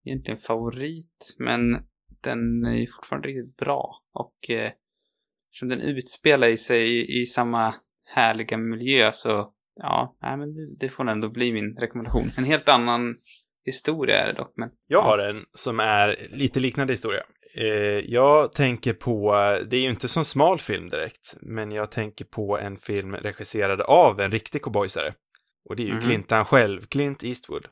egentligen 0.05 0.37
favorit, 0.37 1.35
men 1.39 1.77
den 2.21 2.65
är 2.65 2.75
ju 2.75 2.87
fortfarande 2.87 3.27
riktigt 3.27 3.57
bra. 3.57 3.95
Och 4.13 4.49
eh, 4.49 4.71
eftersom 5.49 5.69
den 5.69 5.81
utspelar 5.81 6.47
i 6.47 6.57
sig 6.57 6.97
i, 6.97 7.21
i 7.21 7.25
samma 7.25 7.73
härliga 8.09 8.57
miljö 8.57 9.11
så, 9.11 9.49
ja, 9.75 10.17
nej 10.21 10.37
men 10.37 10.77
det, 10.79 10.89
får 10.89 11.09
ändå 11.09 11.29
bli 11.29 11.53
min 11.53 11.75
rekommendation. 11.79 12.31
En 12.37 12.43
helt 12.43 12.69
annan 12.69 13.15
historia 13.65 14.17
är 14.17 14.27
det 14.27 14.33
dock, 14.33 14.53
men 14.55 14.69
Jag 14.87 15.01
har 15.01 15.17
en 15.17 15.45
som 15.51 15.79
är 15.79 16.15
lite 16.31 16.59
liknande 16.59 16.93
historia. 16.93 17.23
Eh, 17.57 17.65
jag 18.13 18.53
tänker 18.53 18.93
på, 18.93 19.31
det 19.69 19.77
är 19.77 19.81
ju 19.81 19.89
inte 19.89 20.07
som 20.07 20.25
smal 20.25 20.59
film 20.59 20.89
direkt, 20.89 21.37
men 21.41 21.71
jag 21.71 21.91
tänker 21.91 22.25
på 22.25 22.57
en 22.57 22.77
film 22.77 23.15
regisserad 23.15 23.81
av 23.81 24.19
en 24.19 24.31
riktig 24.31 24.61
cowboysare. 24.61 25.13
Och 25.69 25.75
det 25.75 25.83
är 25.83 25.87
ju 25.87 25.93
Mhm. 25.93 26.01
Clintan 26.01 26.45
själv, 26.45 26.81
Clint 26.81 27.23
Eastwood. 27.23 27.65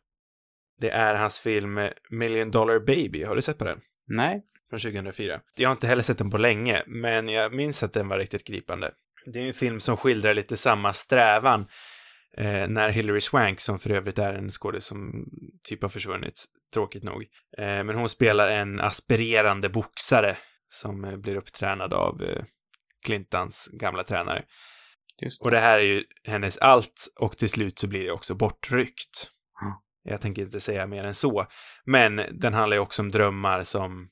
Det 0.81 0.89
är 0.89 1.15
hans 1.15 1.39
film 1.39 1.79
Million 2.09 2.51
Dollar 2.51 2.79
Baby, 2.79 3.23
har 3.23 3.35
du 3.35 3.41
sett 3.41 3.57
på 3.57 3.65
den? 3.65 3.79
nej. 4.07 4.43
från 4.69 4.79
2004. 4.79 5.39
Jag 5.57 5.69
har 5.69 5.73
inte 5.73 5.87
heller 5.87 6.01
sett 6.01 6.17
den 6.17 6.31
på 6.31 6.37
länge, 6.37 6.83
men 6.87 7.27
jag 7.27 7.53
minns 7.53 7.83
att 7.83 7.93
den 7.93 8.07
var 8.07 8.17
riktigt 8.17 8.43
gripande. 8.43 8.91
Det 9.33 9.39
är 9.39 9.47
en 9.47 9.53
film 9.53 9.79
som 9.79 9.97
skildrar 9.97 10.33
lite 10.33 10.57
samma 10.57 10.93
strävan 10.93 11.65
eh, 12.37 12.67
när 12.67 12.89
Hilary 12.89 13.21
Swank, 13.21 13.59
som 13.59 13.79
för 13.79 13.91
övrigt 13.91 14.17
är 14.17 14.33
en 14.33 14.49
skådis 14.49 14.85
som 14.85 15.25
typ 15.63 15.81
har 15.81 15.89
försvunnit, 15.89 16.45
tråkigt 16.73 17.03
nog. 17.03 17.25
Eh, 17.57 17.83
men 17.83 17.95
hon 17.95 18.09
spelar 18.09 18.47
en 18.47 18.79
aspirerande 18.79 19.69
boxare 19.69 20.37
som 20.73 21.03
eh, 21.03 21.17
blir 21.17 21.35
upptränad 21.35 21.93
av 21.93 22.23
eh, 22.23 22.43
Clintons 23.05 23.69
gamla 23.73 24.03
tränare. 24.03 24.43
Just 25.21 25.41
Och 25.41 25.51
det 25.51 25.59
här 25.59 25.79
är 25.79 25.83
ju 25.83 26.03
hennes 26.27 26.57
allt 26.57 27.07
och 27.19 27.37
till 27.37 27.49
slut 27.49 27.79
så 27.79 27.87
blir 27.87 28.03
det 28.03 28.11
också 28.11 28.35
bortryckt. 28.35 29.31
Ja. 29.61 29.83
Jag 30.03 30.21
tänker 30.21 30.41
inte 30.41 30.59
säga 30.59 30.87
mer 30.87 31.03
än 31.03 31.15
så. 31.15 31.45
Men 31.85 32.21
den 32.31 32.53
handlar 32.53 32.77
ju 32.77 32.81
också 32.81 33.01
om 33.01 33.11
drömmar 33.11 33.63
som 33.63 34.09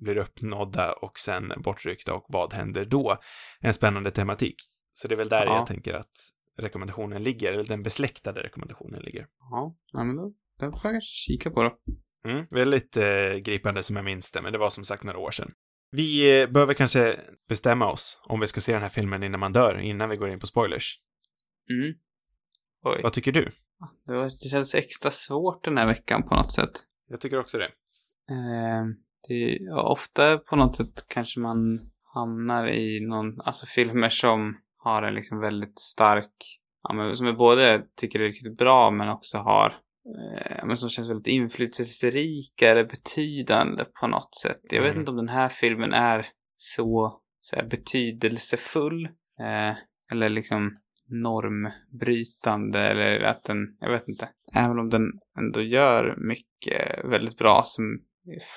blir 0.00 0.16
uppnådda 0.16 0.92
och 0.92 1.18
sen 1.18 1.52
bortryckta 1.64 2.14
och 2.14 2.24
vad 2.28 2.52
händer 2.52 2.84
då? 2.84 3.16
En 3.60 3.74
spännande 3.74 4.10
tematik. 4.10 4.56
Så 4.92 5.08
det 5.08 5.14
är 5.14 5.16
väl 5.16 5.28
där 5.28 5.46
Ja. 5.46 5.56
jag 5.56 5.66
tänker 5.66 5.94
att 5.94 6.12
rekommendationen 6.58 7.22
ligger, 7.22 7.52
eller 7.52 7.64
den 7.64 7.82
besläktade 7.82 8.42
rekommendationen 8.42 9.02
ligger. 9.02 9.26
Ja, 9.50 9.76
ja 9.92 10.04
men 10.04 10.16
då, 10.16 10.22
då 10.60 10.72
får 10.72 10.88
jag 10.88 10.94
kanske 10.94 11.14
kika 11.14 11.50
på 11.50 11.62
det. 11.62 11.72
Mm, 12.30 12.46
väldigt 12.50 12.96
eh, 12.96 13.34
gripande 13.42 13.82
som 13.82 13.96
jag 13.96 14.04
minns 14.04 14.32
det, 14.32 14.42
men 14.42 14.52
det 14.52 14.58
var 14.58 14.70
som 14.70 14.84
sagt 14.84 15.04
några 15.04 15.18
år 15.18 15.30
sedan. 15.30 15.52
Vi 15.90 16.42
eh, 16.42 16.50
behöver 16.50 16.74
kanske 16.74 17.16
bestämma 17.48 17.86
oss 17.92 18.22
om 18.28 18.40
vi 18.40 18.46
ska 18.46 18.60
se 18.60 18.72
den 18.72 18.82
här 18.82 18.88
filmen 18.88 19.22
innan 19.22 19.40
man 19.40 19.52
dör, 19.52 19.78
innan 19.78 20.08
vi 20.08 20.16
går 20.16 20.28
in 20.30 20.38
på 20.38 20.46
spoilers. 20.46 21.00
Mm. 21.70 21.94
Oj. 22.84 23.00
Vad 23.02 23.12
tycker 23.12 23.32
du? 23.32 23.50
Det, 24.06 24.12
var, 24.12 24.24
det 24.24 24.48
känns 24.50 24.74
extra 24.74 25.10
svårt 25.10 25.64
den 25.64 25.76
här 25.78 25.86
veckan 25.86 26.22
på 26.22 26.34
något 26.34 26.52
sätt. 26.52 26.70
Jag 27.08 27.20
tycker 27.20 27.38
också 27.38 27.58
det. 27.58 27.64
Eh, 28.30 28.84
det 29.28 29.58
ja, 29.60 29.82
ofta 29.82 30.38
på 30.38 30.56
något 30.56 30.76
sätt 30.76 31.06
kanske 31.08 31.40
man 31.40 31.80
hamnar 32.14 32.68
i 32.68 33.00
någon, 33.08 33.34
alltså 33.44 33.66
filmer 33.66 34.08
som 34.08 34.56
har 34.78 35.02
en 35.02 35.14
liksom 35.14 35.40
väldigt 35.40 35.78
stark, 35.78 36.32
ja 36.88 36.94
men 36.94 37.16
som 37.16 37.26
är 37.26 37.32
både 37.32 37.82
tycker 38.00 38.20
är 38.20 38.24
riktigt 38.24 38.58
bra 38.58 38.90
men 38.90 39.08
också 39.08 39.38
har, 39.38 39.76
eh, 40.16 40.66
men 40.66 40.76
som 40.76 40.88
känns 40.88 41.10
väldigt 41.10 41.26
inflytelserika 41.26 42.70
eller 42.70 42.84
betydande 42.84 43.84
på 44.00 44.06
något 44.06 44.34
sätt. 44.34 44.60
Jag 44.70 44.80
vet 44.82 44.90
Mm. 44.90 45.00
inte 45.00 45.10
om 45.10 45.16
den 45.16 45.28
här 45.28 45.48
filmen 45.48 45.92
är 45.92 46.26
så, 46.56 47.20
så 47.40 47.56
här, 47.56 47.68
betydelsefull, 47.68 49.04
eh, 49.40 49.76
eller 50.12 50.28
liksom 50.28 50.76
normbrytande 51.12 52.80
eller 52.80 53.20
att 53.20 53.42
den, 53.44 53.58
jag 53.80 53.90
vet 53.90 54.08
inte. 54.08 54.28
Även 54.54 54.78
om 54.78 54.88
den 54.90 55.02
ändå 55.38 55.62
gör 55.62 56.16
mycket 56.18 57.04
väldigt 57.04 57.38
bra 57.38 57.60
som 57.64 57.84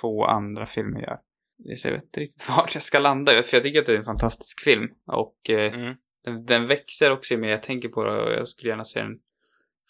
få 0.01 0.25
andra 0.25 0.65
filmer 0.65 0.99
gör. 0.99 1.17
Jag 1.57 1.91
vet 1.91 2.03
inte 2.03 2.19
riktigt 2.19 2.49
vart 2.57 2.75
jag 2.75 2.81
ska 2.81 2.99
landa, 2.99 3.31
för 3.43 3.55
jag 3.57 3.63
tycker 3.63 3.79
att 3.79 3.85
det 3.85 3.93
är 3.93 3.97
en 3.97 4.03
fantastisk 4.03 4.61
film. 4.63 4.87
Och 5.07 5.49
eh, 5.49 5.73
Mm. 5.73 5.95
den, 6.25 6.45
den 6.45 6.67
växer 6.67 7.11
också 7.11 7.33
ju 7.33 7.39
mer 7.39 7.49
jag 7.49 7.63
tänker 7.63 7.89
på 7.89 8.03
det 8.03 8.21
och 8.23 8.31
jag 8.31 8.47
skulle 8.47 8.69
gärna 8.69 8.83
se 8.83 8.99
den 9.01 9.11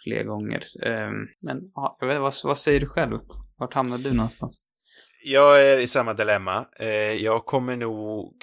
fler 0.04 0.24
gånger. 0.24 0.60
Ehm, 0.86 1.14
men 1.42 1.58
ja, 1.76 1.98
jag 2.00 2.08
vet, 2.08 2.20
vad, 2.20 2.34
vad 2.44 2.58
säger 2.58 2.80
du 2.80 2.88
själv? 2.88 3.20
Vart 3.58 3.74
hamnar 3.74 3.98
du 3.98 4.14
någonstans? 4.14 4.62
Jag 5.26 5.66
är 5.68 5.78
i 5.78 5.88
samma 5.88 6.14
dilemma. 6.14 6.66
Eh, 6.80 7.14
jag 7.14 7.46
kommer 7.46 7.76
nog 7.76 8.34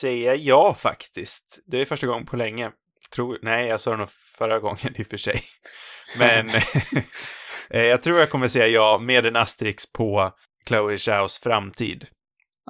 säga 0.00 0.34
ja 0.34 0.74
faktiskt. 0.78 1.58
Det 1.66 1.80
är 1.80 1.84
första 1.84 2.06
gången 2.06 2.26
på 2.26 2.36
länge. 2.36 2.70
Tror, 3.14 3.38
nej, 3.42 3.68
jag 3.68 3.80
sa 3.80 3.90
det 3.90 3.96
nog 3.96 4.10
förra 4.10 4.58
gången 4.58 4.94
i 4.96 5.02
och 5.02 5.06
för 5.06 5.16
sig. 5.16 5.40
Men 6.18 6.48
eh, 6.48 6.62
jag 7.70 8.02
tror 8.02 8.18
jag 8.18 8.30
kommer 8.30 8.48
säga 8.48 8.66
ja 8.66 8.98
med 8.98 9.26
en 9.26 9.36
asterix 9.36 9.92
på 9.92 10.30
Chloe 10.68 10.98
Zhaos 10.98 11.38
framtid. 11.38 12.06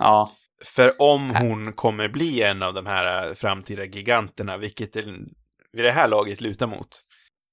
Ja, 0.01 0.33
För 0.65 1.03
om 1.03 1.31
hon 1.31 1.73
kommer 1.73 2.09
bli 2.09 2.43
en 2.43 2.63
av 2.63 2.75
de 2.75 2.87
här 2.87 3.29
eh, 3.29 3.35
framtida 3.35 3.85
giganterna, 3.85 4.57
vilket 4.57 4.97
vid 5.73 5.85
det 5.85 5.91
här 5.91 6.09
laget 6.09 6.41
lutar 6.41 6.67
mot, 6.67 6.89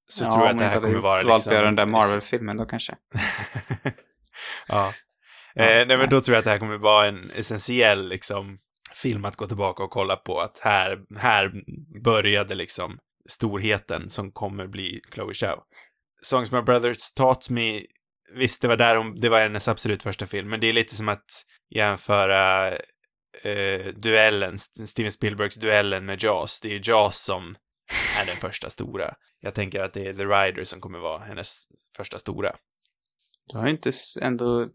så 0.08 0.24
ja, 0.24 0.32
tror 0.32 0.46
jag 0.46 0.52
att 0.52 0.60
det 0.60 0.66
här 0.66 0.82
kommer 0.82 1.00
vara 1.00 1.24
valt 1.24 1.36
liksom... 1.36 1.52
att 1.52 1.56
göra 1.56 1.66
den 1.66 1.76
där 1.76 1.86
Marvel-filmen 1.86 2.58
då 2.58 2.66
kanske. 2.66 2.96
ja. 4.68 4.92
Ja, 5.56 5.64
eh, 5.64 5.88
nej, 5.88 5.98
men 5.98 6.10
då 6.10 6.22
tror 6.22 6.34
jag 6.34 6.40
att 6.40 6.46
det 6.46 6.52
här 6.52 6.60
kommer 6.60 6.78
vara 6.78 7.08
en 7.08 7.24
essentiell 7.38 8.10
liksom, 8.10 8.58
film 8.94 9.26
att 9.26 9.36
gå 9.36 9.46
tillbaka 9.46 9.84
och 9.84 9.90
kolla 9.90 10.16
på. 10.16 10.40
Att 10.40 10.60
här, 10.60 10.98
här 11.18 11.52
började 12.04 12.56
liksom 12.56 12.98
storheten 13.30 14.10
som 14.10 14.32
kommer 14.32 14.68
bli 14.68 15.02
Chloe 15.14 15.34
Zhao. 15.34 15.64
Songs 16.24 16.52
My 16.52 16.62
Brothers 16.62 17.14
Taught 17.14 17.50
Me, 17.50 17.82
visst 18.34 18.62
det 18.62 18.68
var 18.68 18.78
där 18.78 18.98
hon, 18.98 19.16
det 19.16 19.30
var 19.30 19.40
hennes 19.40 19.68
absolut 19.68 20.04
första 20.04 20.28
film, 20.28 20.50
men 20.50 20.60
det 20.60 20.68
är 20.68 20.74
lite 20.74 20.96
som 20.96 21.10
att 21.10 21.26
jämföra 21.70 22.72
eh, 23.42 23.86
duellen, 23.96 24.60
Steven 24.60 25.12
Spielbergs 25.12 25.56
duellen 25.56 26.06
med 26.06 26.24
Jaws. 26.24 26.62
Det 26.62 26.68
är 26.68 26.74
ju 26.74 26.82
Jaws 26.84 27.24
som 27.24 27.56
är 28.22 28.26
den 28.26 28.36
första 28.36 28.70
stora. 28.70 29.14
Jag 29.42 29.54
tänker 29.54 29.80
att 29.80 29.94
det 29.94 30.08
är 30.08 30.14
The 30.14 30.26
Rider 30.26 30.64
som 30.64 30.82
kommer 30.82 31.00
vara 31.00 31.20
hennes 31.20 31.68
första 31.98 32.20
stora. 32.20 32.56
Du 33.48 33.58
har 33.58 33.68
inte 33.68 33.92
ändå... 34.22 34.68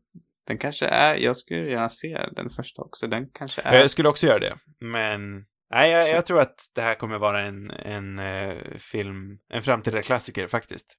Den 0.47 0.59
kanske 0.59 0.87
är... 0.87 1.15
Jag 1.15 1.37
skulle 1.37 1.71
gärna 1.71 1.89
se 1.89 2.19
den 2.37 2.51
första 2.51 2.83
också. 2.83 3.07
Den 3.07 3.31
kanske 3.31 3.63
är... 3.65 3.81
Jag 3.81 3.91
skulle 3.91 4.09
också 4.09 4.27
göra 4.27 4.39
det, 4.39 4.57
men 4.81 5.45
Nej, 5.71 5.91
jag, 5.91 6.09
jag 6.09 6.27
tror 6.27 6.41
att 6.41 6.71
det 6.75 6.81
här 6.81 6.95
kommer 6.95 7.19
vara 7.19 7.41
en, 7.41 7.71
en 7.71 8.19
eh, 8.19 8.55
film, 8.79 9.39
en 9.49 9.63
framtida 9.63 10.03
klassiker 10.03 10.47
faktiskt. 10.47 10.95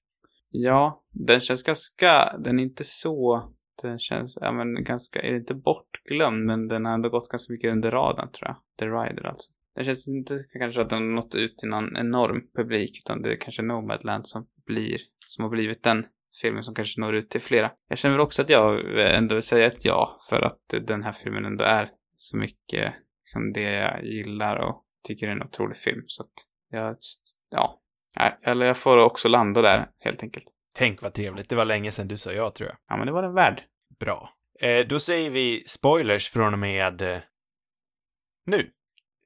Ja, 0.52 1.04
den 1.14 1.40
känns 1.40 1.64
ganska, 1.64 2.38
den 2.44 2.60
är 2.60 2.64
inte 2.64 2.84
så, 2.84 3.50
den 3.84 4.00
känns, 4.00 4.38
ja 4.42 4.52
men 4.52 4.84
ganska, 4.84 5.22
är 5.22 5.36
inte 5.36 5.56
bortglömd, 5.56 6.46
men 6.46 6.68
den 6.68 6.86
har 6.86 6.94
ändå 6.94 7.10
gått 7.10 7.30
ganska 7.32 7.54
mycket 7.54 7.72
under 7.72 7.92
radarn 7.92 8.32
tror 8.32 8.48
jag. 8.48 8.58
The 8.80 8.86
Rider 8.86 9.28
alltså. 9.28 9.52
Det 9.76 9.84
känns 9.84 10.08
inte 10.08 10.34
kanske 10.60 10.82
att 10.82 10.90
den 10.90 11.00
har 11.00 11.16
nått 11.16 11.36
ut 11.36 11.58
till 11.58 11.70
någon 11.70 11.98
enorm 11.98 12.42
publik, 12.56 12.98
utan 12.98 13.22
det 13.22 13.32
är 13.32 13.36
kanske 13.36 13.62
Nomadland 13.62 14.28
som 14.28 14.48
blir, 14.66 14.98
som 15.28 15.44
har 15.44 15.50
blivit 15.50 15.84
den 15.84 16.06
filmen 16.42 16.64
som 16.64 16.76
kanske 16.76 17.02
når 17.02 17.16
ut 17.16 17.30
till 17.30 17.42
flera. 17.42 17.72
Jag 17.88 17.98
känner 17.98 18.16
väl 18.16 18.26
också 18.26 18.42
att 18.42 18.50
jag 18.50 19.00
eh, 19.00 19.18
ändå 19.18 19.36
vill 19.36 19.42
säga 19.42 19.66
ett 19.66 19.86
ja, 19.86 20.18
för 20.30 20.42
att 20.42 20.88
den 20.88 21.04
här 21.04 21.12
filmen 21.12 21.46
ändå 21.46 21.64
är 21.64 21.90
så 22.16 22.38
mycket 22.38 22.94
som 23.24 23.54
det 23.54 23.62
jag 23.62 24.06
gillar 24.06 24.56
och 24.56 24.86
tycker 25.08 25.28
är 25.28 25.32
en 25.32 25.44
otrolig 25.44 25.78
film, 25.78 26.04
så 26.08 26.24
att 26.24 26.34
jag, 26.70 26.98
ja, 27.50 27.82
Nej, 28.18 28.38
eller 28.42 28.66
jag 28.66 28.78
får 28.78 28.98
också 28.98 29.28
landa 29.28 29.62
där, 29.62 29.88
helt 30.00 30.24
enkelt. 30.24 30.46
Tänk 30.76 31.02
vad 31.02 31.14
trevligt. 31.14 31.50
Det 31.50 31.56
var 31.56 31.66
länge 31.66 31.92
sedan 31.92 32.08
du 32.08 32.18
sa 32.18 32.32
ja, 32.32 32.50
tror 32.50 32.70
jag. 32.70 32.78
Ja, 32.88 32.98
men 32.98 33.06
det 33.08 33.14
var 33.14 33.24
den 33.24 33.34
värd. 33.34 33.64
Bra. 34.00 34.30
Eh, 34.62 34.88
då 34.88 35.00
säger 35.00 35.30
vi 35.30 35.64
spoilers 35.66 36.30
från 36.30 36.54
och 36.54 36.60
med 36.60 37.02
eh, 37.02 37.18
nu. 38.46 38.60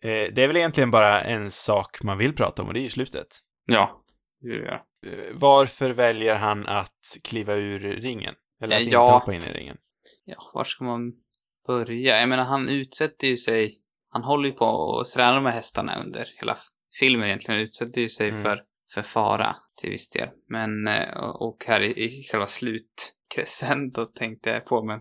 Eh, 0.03 0.33
det 0.33 0.43
är 0.43 0.47
väl 0.47 0.57
egentligen 0.57 0.91
bara 0.91 1.21
en 1.21 1.51
sak 1.51 2.03
man 2.03 2.17
vill 2.17 2.35
prata 2.35 2.61
om 2.61 2.67
och 2.67 2.73
det 2.73 2.79
är 2.79 2.83
ju 2.83 2.89
slutet. 2.89 3.39
Ja, 3.65 4.03
det 4.41 4.49
vill 4.49 4.59
göra. 4.59 4.75
Eh, 5.05 5.31
varför 5.33 5.89
väljer 5.89 6.35
han 6.35 6.67
att 6.67 7.17
kliva 7.23 7.53
ur 7.55 7.79
ringen? 7.79 8.35
Eller 8.61 8.75
att 8.75 8.81
inte 8.81 8.93
ja. 8.93 9.11
hoppa 9.11 9.33
in 9.33 9.41
i 9.41 9.53
ringen? 9.53 9.77
Ja, 10.25 10.35
var 10.53 10.63
ska 10.63 10.83
man 10.83 11.13
börja? 11.67 12.19
Jag 12.19 12.29
menar, 12.29 12.43
han 12.43 12.69
utsätter 12.69 13.27
ju 13.27 13.37
sig... 13.37 13.79
Han 14.09 14.23
håller 14.23 14.49
ju 14.49 14.55
på 14.55 14.65
och 14.65 15.05
tränar 15.05 15.41
med 15.41 15.53
hästarna 15.53 15.91
under 16.05 16.25
hela 16.39 16.55
filmen 16.99 17.27
egentligen. 17.27 17.57
Han 17.57 17.65
utsätter 17.65 18.01
ju 18.01 18.09
sig 18.09 18.29
Mm. 18.29 18.43
för, 18.43 18.61
för 18.93 19.01
fara 19.01 19.55
till 19.81 19.89
viss 19.89 20.09
del. 20.09 20.29
Men, 20.49 20.87
eh, 20.87 21.17
och 21.17 21.57
här 21.67 21.81
i, 21.81 22.05
i 22.05 22.23
själva 22.31 22.47
slutkrescendo 22.47 24.05
tänkte 24.15 24.49
jag 24.49 24.65
på, 24.65 24.83
men 24.83 24.99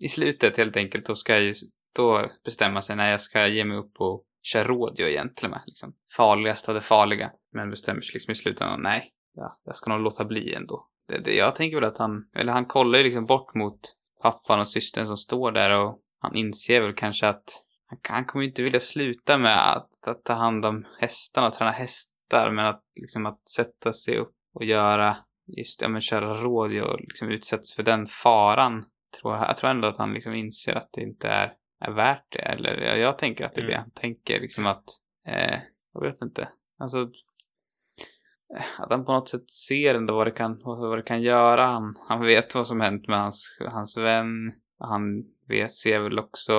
i 0.00 0.08
slutet 0.08 0.56
helt 0.56 0.76
enkelt, 0.76 1.06
då 1.06 1.14
ska 1.14 1.32
jag 1.32 1.42
ju 1.42 1.54
då 1.96 2.30
bestämma 2.44 2.82
sig 2.82 2.96
när 2.96 3.10
jag 3.10 3.20
ska 3.20 3.46
ge 3.46 3.64
mig 3.64 3.76
upp 3.76 3.92
och 3.98 4.24
köra 4.42 4.64
rodeo 4.64 5.06
egentligen 5.06 5.50
med. 5.50 5.62
Liksom. 5.66 5.92
Farligast 6.16 6.68
av 6.68 6.74
det 6.74 6.80
farliga. 6.80 7.30
Men 7.52 7.70
bestämmer 7.70 8.00
sig 8.00 8.14
liksom 8.14 8.32
i 8.32 8.34
slutändan, 8.34 8.82
nej, 8.82 9.10
ja, 9.36 9.56
jag 9.64 9.74
ska 9.74 9.90
nog 9.90 10.00
låta 10.00 10.24
bli 10.24 10.54
ändå. 10.54 10.86
Det, 11.08 11.18
det, 11.18 11.34
jag 11.34 11.54
tänker 11.54 11.76
väl 11.76 11.84
att 11.84 11.98
han, 11.98 12.24
eller 12.36 12.52
han 12.52 12.66
kollar 12.66 12.98
ju 12.98 13.04
liksom 13.04 13.26
bort 13.26 13.54
mot 13.54 13.80
pappan 14.22 14.60
och 14.60 14.68
systern 14.68 15.06
som 15.06 15.16
står 15.16 15.52
där 15.52 15.70
och 15.70 15.98
han 16.20 16.34
inser 16.34 16.80
väl 16.80 16.94
kanske 16.94 17.28
att 17.28 17.64
han, 17.86 17.98
han 18.02 18.24
kommer 18.24 18.42
ju 18.42 18.48
inte 18.48 18.62
vilja 18.62 18.80
sluta 18.80 19.38
med 19.38 19.72
att, 19.72 20.08
att 20.08 20.24
ta 20.24 20.32
hand 20.32 20.64
om 20.64 20.84
hästarna 21.00 21.46
och 21.46 21.52
träna 21.52 21.70
hästar, 22.32 22.50
men 22.50 22.66
att 22.66 22.82
liksom 23.00 23.26
att 23.26 23.48
sätta 23.48 23.92
sig 23.92 24.16
upp 24.18 24.34
och 24.54 24.64
göra, 24.64 25.16
just 25.56 25.82
ja 25.82 25.88
men 25.88 26.00
köra 26.00 26.34
rodeo 26.34 26.84
och 26.84 27.00
liksom 27.00 27.28
utsättas 27.28 27.74
för 27.74 27.82
den 27.82 28.06
faran. 28.06 28.84
Tror 29.20 29.34
jag, 29.34 29.48
jag 29.48 29.56
tror 29.56 29.70
ändå 29.70 29.88
att 29.88 29.98
han 29.98 30.14
liksom 30.14 30.34
inser 30.34 30.74
att 30.74 30.88
det 30.92 31.00
inte 31.00 31.28
är, 31.28 31.52
är 31.84 31.90
värt 31.90 32.32
det, 32.32 32.38
eller 32.38 32.80
jag, 32.80 32.98
jag 32.98 33.18
tänker 33.18 33.44
att 33.44 33.54
det 33.54 33.60
är 33.60 33.66
det 33.66 33.72
Mm. 33.72 33.80
han 33.80 33.90
tänker, 33.90 34.40
liksom 34.40 34.66
att, 34.66 34.84
eh, 35.28 35.58
jag 35.94 36.04
vet 36.04 36.22
inte, 36.22 36.48
alltså 36.78 36.98
eh, 38.56 38.80
att 38.80 38.92
han 38.92 39.04
på 39.04 39.12
något 39.12 39.28
sätt 39.28 39.50
ser 39.50 39.94
ändå 39.94 40.14
vad 40.14 40.26
det 40.26 40.30
kan, 40.30 40.60
vad 40.64 40.98
det 40.98 41.02
kan 41.02 41.22
göra. 41.22 41.66
Han, 41.66 41.94
han 42.08 42.20
vet 42.20 42.54
vad 42.54 42.66
som 42.66 42.80
hänt 42.80 43.08
med 43.08 43.18
hans, 43.18 43.58
hans 43.72 43.98
vän. 43.98 44.52
Han 44.78 45.02
vet, 45.48 45.72
ser 45.72 46.00
väl 46.00 46.18
också 46.18 46.52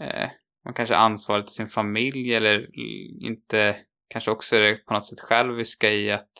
eh, 0.00 0.28
man 0.64 0.74
kanske 0.74 0.96
ansvaret 0.96 1.46
till 1.46 1.54
sin 1.54 1.66
familj 1.66 2.34
eller 2.34 2.68
inte, 3.26 3.76
kanske 4.14 4.30
också 4.30 4.56
är 4.56 4.60
det 4.60 4.74
på 4.74 4.94
något 4.94 5.06
sätt 5.06 5.20
själviska 5.20 5.92
i 5.92 6.10
att, 6.10 6.32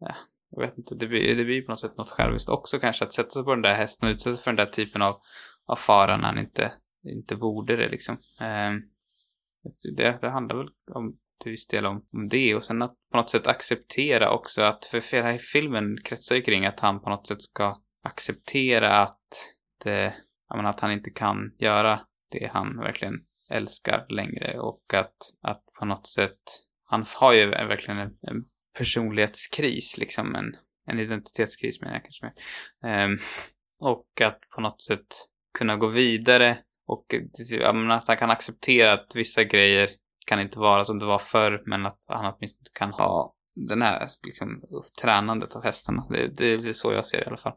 ja, 0.00 0.14
jag 0.50 0.60
vet 0.60 0.78
inte, 0.78 0.94
det 0.94 1.06
blir, 1.06 1.36
det 1.36 1.44
blir 1.44 1.62
på 1.62 1.72
något 1.72 1.80
sätt 1.80 1.96
något 1.96 2.10
själviskt 2.10 2.48
också 2.50 2.78
kanske 2.78 3.04
att 3.04 3.12
sätta 3.12 3.30
sig 3.30 3.44
på 3.44 3.54
den 3.54 3.62
där 3.62 3.74
hästen 3.74 4.08
och 4.08 4.12
utsätta 4.12 4.36
sig 4.36 4.44
för 4.44 4.50
den 4.50 4.66
där 4.66 4.72
typen 4.72 5.02
av, 5.02 5.16
av 5.66 5.76
fara 5.76 6.16
när 6.16 6.24
han 6.24 6.38
inte, 6.38 6.72
inte 7.04 7.36
borde 7.36 7.76
det 7.76 7.88
liksom. 7.88 8.16
Eh, 8.40 8.72
det, 9.96 10.18
det 10.20 10.28
handlar 10.28 10.56
väl 10.56 10.68
om 10.94 11.16
till 11.42 11.50
viss 11.50 11.66
del 11.66 11.86
om, 11.86 12.06
om 12.12 12.28
det 12.28 12.54
och 12.54 12.64
sen 12.64 12.82
att 12.82 12.94
på 13.10 13.16
något 13.16 13.30
sätt 13.30 13.46
acceptera 13.46 14.30
också 14.30 14.62
att, 14.62 14.84
för 14.84 15.16
hela 15.16 15.38
filmen 15.38 15.98
kretsar 16.04 16.36
ju 16.36 16.42
kring 16.42 16.66
att 16.66 16.80
han 16.80 17.00
på 17.00 17.10
något 17.10 17.26
sätt 17.26 17.42
ska 17.42 17.80
acceptera 18.02 18.90
att, 18.90 19.56
det, 19.84 20.14
menar, 20.54 20.70
att 20.70 20.80
han 20.80 20.92
inte 20.92 21.10
kan 21.10 21.36
göra 21.58 22.00
det 22.30 22.50
han 22.52 22.76
verkligen 22.76 23.14
älskar 23.50 24.06
längre 24.08 24.58
och 24.58 24.94
att, 24.94 25.16
att 25.42 25.64
på 25.78 25.84
något 25.84 26.06
sätt, 26.06 26.42
han 26.92 27.04
har 27.20 27.32
ju 27.32 27.50
verkligen 27.50 28.00
en, 28.00 28.10
en 28.22 28.44
personlighetskris 28.78 29.98
liksom, 29.98 30.34
en, 30.34 30.52
en 30.90 30.98
identitetskris 30.98 31.80
menar 31.80 31.94
jag 31.94 32.02
kanske 32.02 32.26
mer. 32.26 32.34
Ehm, 32.92 33.16
och 33.80 34.06
att 34.24 34.38
på 34.54 34.60
något 34.60 34.82
sätt 34.82 35.06
kunna 35.58 35.76
gå 35.76 35.86
vidare 35.86 36.58
och 36.86 37.04
menar, 37.74 37.96
att 37.96 38.08
han 38.08 38.16
kan 38.16 38.30
acceptera 38.30 38.92
att 38.92 39.12
vissa 39.14 39.44
grejer 39.44 39.88
kan 40.26 40.40
inte 40.40 40.58
vara 40.58 40.84
som 40.84 40.98
det 40.98 41.04
var 41.04 41.18
förr, 41.18 41.62
men 41.66 41.86
att 41.86 42.04
han 42.08 42.34
åtminstone 42.34 42.64
kan 42.78 42.92
ha 42.92 43.34
den 43.68 43.82
här 43.82 44.08
liksom 44.22 44.62
tränandet 45.02 45.56
av 45.56 45.64
hästarna. 45.64 46.06
Det, 46.10 46.36
det, 46.36 46.56
det 46.56 46.68
är 46.68 46.72
så 46.72 46.92
jag 46.92 47.06
ser 47.06 47.18
det 47.18 47.24
i 47.24 47.26
alla 47.26 47.36
fall. 47.36 47.54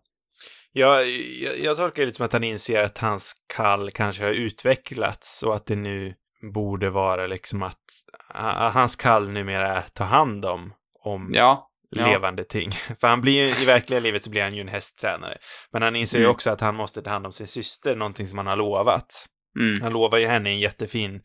Ja, 0.72 1.02
jag, 1.42 1.60
jag 1.60 1.78
tolkar 1.78 2.02
det 2.02 2.06
lite 2.06 2.18
som 2.18 2.26
att 2.26 2.34
han 2.34 2.44
inser 2.44 2.84
att 2.84 2.98
hans 2.98 3.34
kall 3.56 3.92
kanske 3.92 4.24
har 4.24 4.32
utvecklats 4.32 5.44
och 5.44 5.56
att 5.56 5.66
det 5.66 5.76
nu 5.76 6.14
borde 6.54 6.90
vara 6.90 7.28
liksom 7.28 7.64
att, 7.64 7.80
att 8.28 8.74
hans 8.74 8.96
kall 8.96 9.30
numera 9.30 9.68
är 9.74 9.78
att 9.80 9.94
ta 9.94 10.04
hand 10.04 10.46
om, 10.46 10.74
om 11.04 11.32
Ja. 11.34 11.70
ja. 11.90 12.06
levande 12.08 12.44
ting. 12.44 12.72
För 13.00 13.08
han 13.08 13.22
blir 13.22 13.34
ju, 13.34 13.64
i 13.64 13.66
verkliga 13.66 14.00
livet 14.00 14.24
så 14.24 14.30
blir 14.30 14.42
han 14.42 14.56
ju 14.56 14.62
en 14.62 14.68
hästtränare. 14.68 15.38
Men 15.72 15.82
han 15.82 15.96
inser 15.96 16.18
ju 16.18 16.24
Mm. 16.24 16.32
också 16.32 16.50
att 16.52 16.62
han 16.62 16.76
måste 16.76 17.02
ta 17.02 17.10
hand 17.10 17.26
om 17.26 17.32
sin 17.32 17.48
syster, 17.48 17.96
någonting 17.96 18.28
som 18.28 18.38
han 18.38 18.48
har 18.48 18.56
lovat. 18.56 19.26
Mm. 19.60 19.82
Han 19.82 19.94
lovar 19.94 20.18
ju 20.18 20.28
henne 20.28 20.50
en 20.50 20.60
jättefin 20.60 21.22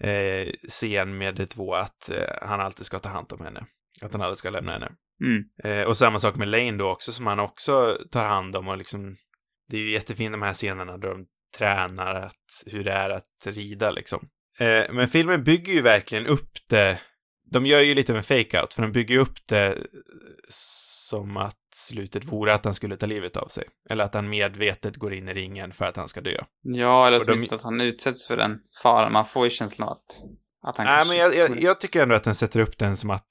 eh, 0.00 0.48
scen 0.68 1.18
med 1.18 1.34
de 1.34 1.46
två 1.46 1.74
att 1.74 2.10
eh, 2.10 2.48
han 2.48 2.60
alltid 2.60 2.86
ska 2.86 2.98
ta 2.98 3.08
hand 3.08 3.32
om 3.32 3.44
henne. 3.44 3.60
Att 4.02 4.12
han 4.12 4.22
aldrig 4.22 4.38
ska 4.38 4.50
lämna 4.50 4.72
henne. 4.72 4.88
Mm. 5.24 5.42
Eh, 5.64 5.86
och 5.86 5.96
samma 5.96 6.18
sak 6.18 6.34
med 6.36 6.48
Lane 6.48 6.72
då 6.72 6.90
också, 6.90 7.12
som 7.12 7.26
han 7.26 7.40
också 7.40 7.98
tar 8.10 8.24
hand 8.24 8.56
om 8.56 8.68
och 8.68 8.76
liksom... 8.76 9.16
Det 9.70 9.76
är 9.76 9.80
ju 9.80 9.90
jättefint 9.92 10.32
de 10.32 10.42
här 10.42 10.54
scenerna 10.54 10.98
där 10.98 11.08
de 11.08 11.24
tränar 11.58 12.14
att, 12.14 12.72
hur 12.72 12.84
det 12.84 12.92
är 12.92 13.10
att 13.10 13.46
rida 13.46 13.90
liksom. 13.90 14.28
Eh, 14.58 14.92
men 14.92 15.08
filmen 15.08 15.44
bygger 15.44 15.72
ju 15.72 15.82
verkligen 15.82 16.26
upp 16.26 16.50
det... 16.68 17.00
De 17.50 17.66
gör 17.66 17.80
ju 17.80 17.94
lite 17.94 18.12
av 18.12 18.16
en 18.16 18.22
fake-out, 18.22 18.74
för 18.74 18.82
de 18.82 18.92
bygger 18.92 19.14
ju 19.14 19.20
upp 19.20 19.46
det 19.48 19.78
som 20.48 21.36
att 21.36 21.56
slutet 21.74 22.24
vore 22.24 22.54
att 22.54 22.64
han 22.64 22.74
skulle 22.74 22.96
ta 22.96 23.06
livet 23.06 23.36
av 23.36 23.46
sig. 23.46 23.64
Eller 23.90 24.04
att 24.04 24.14
han 24.14 24.28
medvetet 24.28 24.96
går 24.96 25.14
in 25.14 25.28
i 25.28 25.34
ringen 25.34 25.72
för 25.72 25.84
att 25.84 25.96
han 25.96 26.08
ska 26.08 26.20
dö. 26.20 26.40
Ja, 26.62 27.06
eller 27.06 27.24
de- 27.24 27.54
att 27.54 27.62
han 27.62 27.80
utsätts 27.80 28.28
för 28.28 28.36
den 28.36 28.58
faran. 28.82 29.12
Man 29.12 29.24
får 29.24 29.44
ju 29.44 29.50
känslan 29.50 29.88
av 29.88 29.94
att, 29.94 30.24
att 30.66 30.76
han 30.76 30.86
Nej, 30.86 30.96
kanske... 30.96 31.14
men 31.14 31.22
jag, 31.22 31.36
jag, 31.50 31.62
jag 31.62 31.80
tycker 31.80 32.02
ändå 32.02 32.14
att 32.14 32.24
den 32.24 32.34
sätter 32.34 32.60
upp 32.60 32.78
den 32.78 32.96
som 32.96 33.10
att 33.10 33.28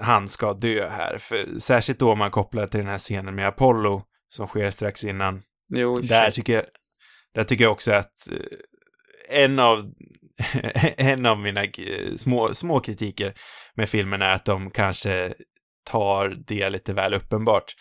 han 0.00 0.28
ska 0.28 0.52
dö 0.52 0.88
här. 0.88 1.18
För, 1.18 1.58
särskilt 1.58 1.98
då 1.98 2.14
man 2.14 2.30
kopplar 2.30 2.66
till 2.66 2.80
den 2.80 2.88
här 2.88 2.98
scenen 2.98 3.34
med 3.34 3.48
Apollo 3.48 4.02
som 4.28 4.46
sker 4.46 4.70
strax 4.70 5.04
innan. 5.04 5.42
Jo, 5.68 5.98
Där 6.00 6.30
tycker 6.30 6.52
jag, 6.52 6.64
där 7.34 7.44
tycker 7.44 7.64
jag 7.64 7.72
också 7.72 7.92
att 7.92 8.28
eh, 8.30 9.42
en 9.44 9.58
av, 9.58 9.84
en 10.96 11.26
av 11.26 11.38
mina 11.38 11.62
små, 12.16 12.54
små 12.54 12.80
kritiker 12.80 13.34
med 13.74 13.88
filmen 13.88 14.22
är 14.22 14.30
att 14.30 14.44
de 14.44 14.70
kanske 14.70 15.34
tar 15.86 16.36
det 16.46 16.68
lite 16.68 16.92
väl 16.92 17.14
uppenbart. 17.14 17.74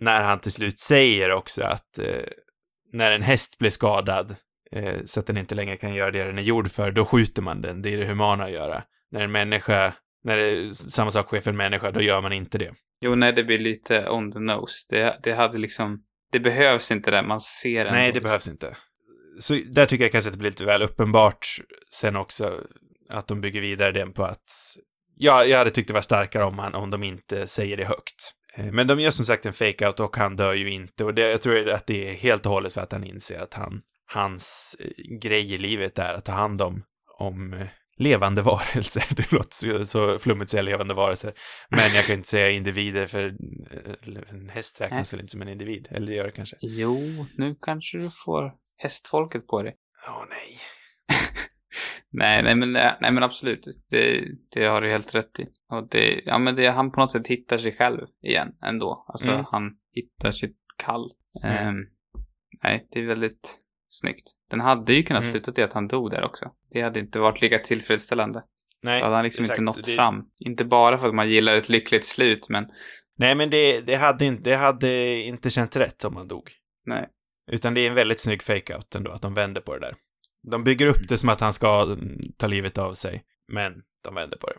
När 0.00 0.22
han 0.22 0.40
till 0.40 0.52
slut 0.52 0.78
säger 0.78 1.30
också 1.30 1.64
att 1.64 1.98
eh, 1.98 2.24
när 2.92 3.12
en 3.12 3.22
häst 3.22 3.58
blir 3.58 3.70
skadad 3.70 4.36
eh, 4.72 4.94
så 5.04 5.20
att 5.20 5.26
den 5.26 5.36
inte 5.36 5.54
längre 5.54 5.76
kan 5.76 5.94
göra 5.94 6.10
det 6.10 6.24
den 6.24 6.38
är 6.38 6.42
gjord 6.42 6.70
för, 6.70 6.90
då 6.90 7.04
skjuter 7.04 7.42
man 7.42 7.62
den. 7.62 7.82
Det 7.82 7.94
är 7.94 7.98
det 7.98 8.06
humana 8.06 8.44
att 8.44 8.52
göra. 8.52 8.82
När 9.10 9.20
en 9.20 9.32
människa, 9.32 9.92
när 10.24 10.36
det, 10.36 10.74
samma 10.74 11.10
sak 11.10 11.26
sker 11.26 11.40
för 11.40 11.50
en 11.50 11.56
människa, 11.56 11.90
då 11.90 12.00
gör 12.00 12.22
man 12.22 12.32
inte 12.32 12.58
det. 12.58 12.74
Jo, 13.00 13.14
nej, 13.14 13.32
det 13.32 13.44
blir 13.44 13.58
lite 13.58 14.08
on 14.08 14.32
the 14.32 14.38
nose. 14.38 14.86
Det, 14.90 15.18
det 15.22 15.32
hade 15.32 15.58
liksom... 15.58 15.98
Det 16.32 16.40
behövs 16.40 16.92
inte 16.92 17.10
det. 17.10 17.22
Man 17.22 17.40
ser 17.40 17.90
Nej, 17.90 18.06
det 18.06 18.06
liksom. 18.06 18.22
behövs 18.22 18.48
inte. 18.48 18.76
Så 19.38 19.60
där 19.66 19.86
tycker 19.86 20.04
jag 20.04 20.12
kanske 20.12 20.28
att 20.28 20.34
det 20.34 20.38
blir 20.38 20.50
lite 20.50 20.64
väl 20.64 20.82
uppenbart 20.82 21.46
sen 21.90 22.16
också 22.16 22.60
att 23.10 23.26
de 23.26 23.40
bygger 23.40 23.60
vidare 23.60 23.92
den 23.92 24.12
på 24.12 24.24
att 24.24 24.44
ja, 25.16 25.44
jag 25.44 25.58
hade 25.58 25.70
tyckt 25.70 25.88
det 25.88 25.94
var 25.94 26.02
starkare 26.02 26.44
om, 26.44 26.58
han, 26.58 26.74
om 26.74 26.90
de 26.90 27.02
inte 27.02 27.46
säger 27.46 27.76
det 27.76 27.84
högt. 27.84 28.34
Eh, 28.54 28.72
Men 28.72 28.86
de 28.86 29.00
gör 29.00 29.10
som 29.10 29.24
sagt 29.24 29.46
en 29.46 29.52
fake-out 29.52 30.00
och 30.00 30.16
han 30.16 30.36
dör 30.36 30.54
ju 30.54 30.70
inte 30.70 31.04
och 31.04 31.14
det, 31.14 31.30
jag 31.30 31.40
tror 31.40 31.70
att 31.70 31.86
det 31.86 32.10
är 32.10 32.14
helt 32.14 32.46
och 32.46 32.52
hållet 32.52 32.72
för 32.72 32.80
att 32.80 32.92
han 32.92 33.04
inser 33.04 33.38
att 33.38 33.54
han, 33.54 33.80
hans 34.12 34.76
eh, 34.80 35.18
grej 35.20 35.54
i 35.54 35.58
livet 35.58 35.98
är 35.98 36.14
att 36.14 36.24
ta 36.24 36.32
hand 36.32 36.62
om, 36.62 36.82
om 37.18 37.52
eh, 37.52 37.66
levande 37.98 38.42
varelser. 38.52 39.04
Det 39.16 39.32
låter 39.32 39.54
så, 39.54 39.84
så 39.84 40.18
flummigt 40.18 40.46
att 40.46 40.50
säga 40.50 40.62
levande 40.62 40.94
varelser. 40.94 41.34
Men 41.70 41.80
jag 41.94 42.04
kan 42.04 42.16
inte 42.16 42.28
säga 42.28 42.50
individer 42.50 43.06
för 43.06 43.34
en 44.30 44.48
häst 44.48 44.80
räknas 44.80 45.12
väl 45.12 45.20
inte 45.20 45.32
som 45.32 45.42
en 45.42 45.48
individ? 45.48 45.88
Eller 45.90 46.06
det 46.06 46.14
gör 46.14 46.24
det 46.24 46.32
kanske? 46.32 46.56
Jo, 46.60 47.26
nu 47.36 47.56
kanske 47.62 47.98
du 47.98 48.10
får 48.24 48.63
hästfolket 48.76 49.46
på 49.46 49.62
dig. 49.62 49.74
Åh 50.08 50.24
nej. 50.30 50.58
Nej, 52.16 52.42
nej 52.42 52.54
men, 52.54 52.72
nej, 52.72 53.12
men 53.12 53.22
absolut. 53.22 53.66
Det, 53.90 54.24
det 54.54 54.64
har 54.66 54.80
du 54.80 54.90
helt 54.90 55.14
rätt 55.14 55.40
i. 55.40 55.46
Och 55.72 55.88
det, 55.90 56.20
ja 56.24 56.38
men 56.38 56.56
det, 56.56 56.66
han 56.66 56.92
på 56.92 57.00
något 57.00 57.10
sätt 57.10 57.26
hittar 57.26 57.56
sig 57.56 57.72
själv 57.72 58.00
igen 58.22 58.48
ändå. 58.62 59.04
Alltså 59.08 59.30
Mm. 59.30 59.44
han 59.50 59.70
hittar 59.92 60.30
sitt 60.30 60.56
kall. 60.84 61.10
Mm. 61.44 61.56
Ehm, 61.68 61.74
nej, 62.62 62.86
det 62.90 63.00
är 63.00 63.04
väldigt 63.06 63.58
snyggt. 63.88 64.32
Den 64.50 64.60
hade 64.60 64.92
ju 64.94 65.02
kunnat 65.02 65.22
Mm. 65.22 65.32
sluta 65.32 65.60
i 65.60 65.64
att 65.64 65.72
han 65.72 65.88
dog 65.88 66.10
där 66.10 66.24
också. 66.24 66.50
Det 66.70 66.80
hade 66.82 67.00
inte 67.00 67.18
varit 67.18 67.42
lika 67.42 67.58
tillfredsställande. 67.58 68.42
Nej, 68.82 69.00
Då 69.00 69.04
hade 69.06 69.16
han 69.16 69.24
liksom 69.24 69.44
exakt. 69.44 69.58
inte 69.58 69.64
nått 69.64 69.84
Det- 69.84 69.90
fram. 69.92 70.24
Inte 70.38 70.64
bara 70.64 70.98
för 70.98 71.08
att 71.08 71.14
man 71.14 71.28
gillar 71.28 71.54
ett 71.54 71.68
lyckligt 71.68 72.04
slut, 72.04 72.48
men 72.50 72.64
Nej, 73.18 73.34
men 73.34 73.50
det, 73.50 73.80
det, 73.80 73.94
hade 73.94 74.24
inte, 74.24 74.50
det 74.50 74.56
hade 74.56 75.14
inte 75.22 75.50
känts 75.50 75.76
rätt 75.76 76.04
om 76.04 76.16
han 76.16 76.28
dog. 76.28 76.50
nej. 76.86 77.08
Utan 77.52 77.74
det 77.74 77.80
är 77.80 77.88
en 77.88 77.94
väldigt 77.94 78.20
snygg 78.20 78.42
fake-out 78.42 78.96
ändå, 78.96 79.10
att 79.10 79.22
de 79.22 79.34
vänder 79.34 79.60
på 79.60 79.74
det 79.74 79.80
där. 79.80 79.94
De 80.50 80.64
bygger 80.64 80.86
upp 80.86 81.08
det 81.08 81.18
som 81.18 81.28
att 81.28 81.40
han 81.40 81.52
ska 81.52 81.82
mm, 81.82 82.18
ta 82.38 82.46
livet 82.46 82.78
av 82.78 82.92
sig, 82.92 83.22
men 83.52 83.72
de 84.04 84.14
vänder 84.14 84.36
på 84.36 84.46
det. 84.46 84.56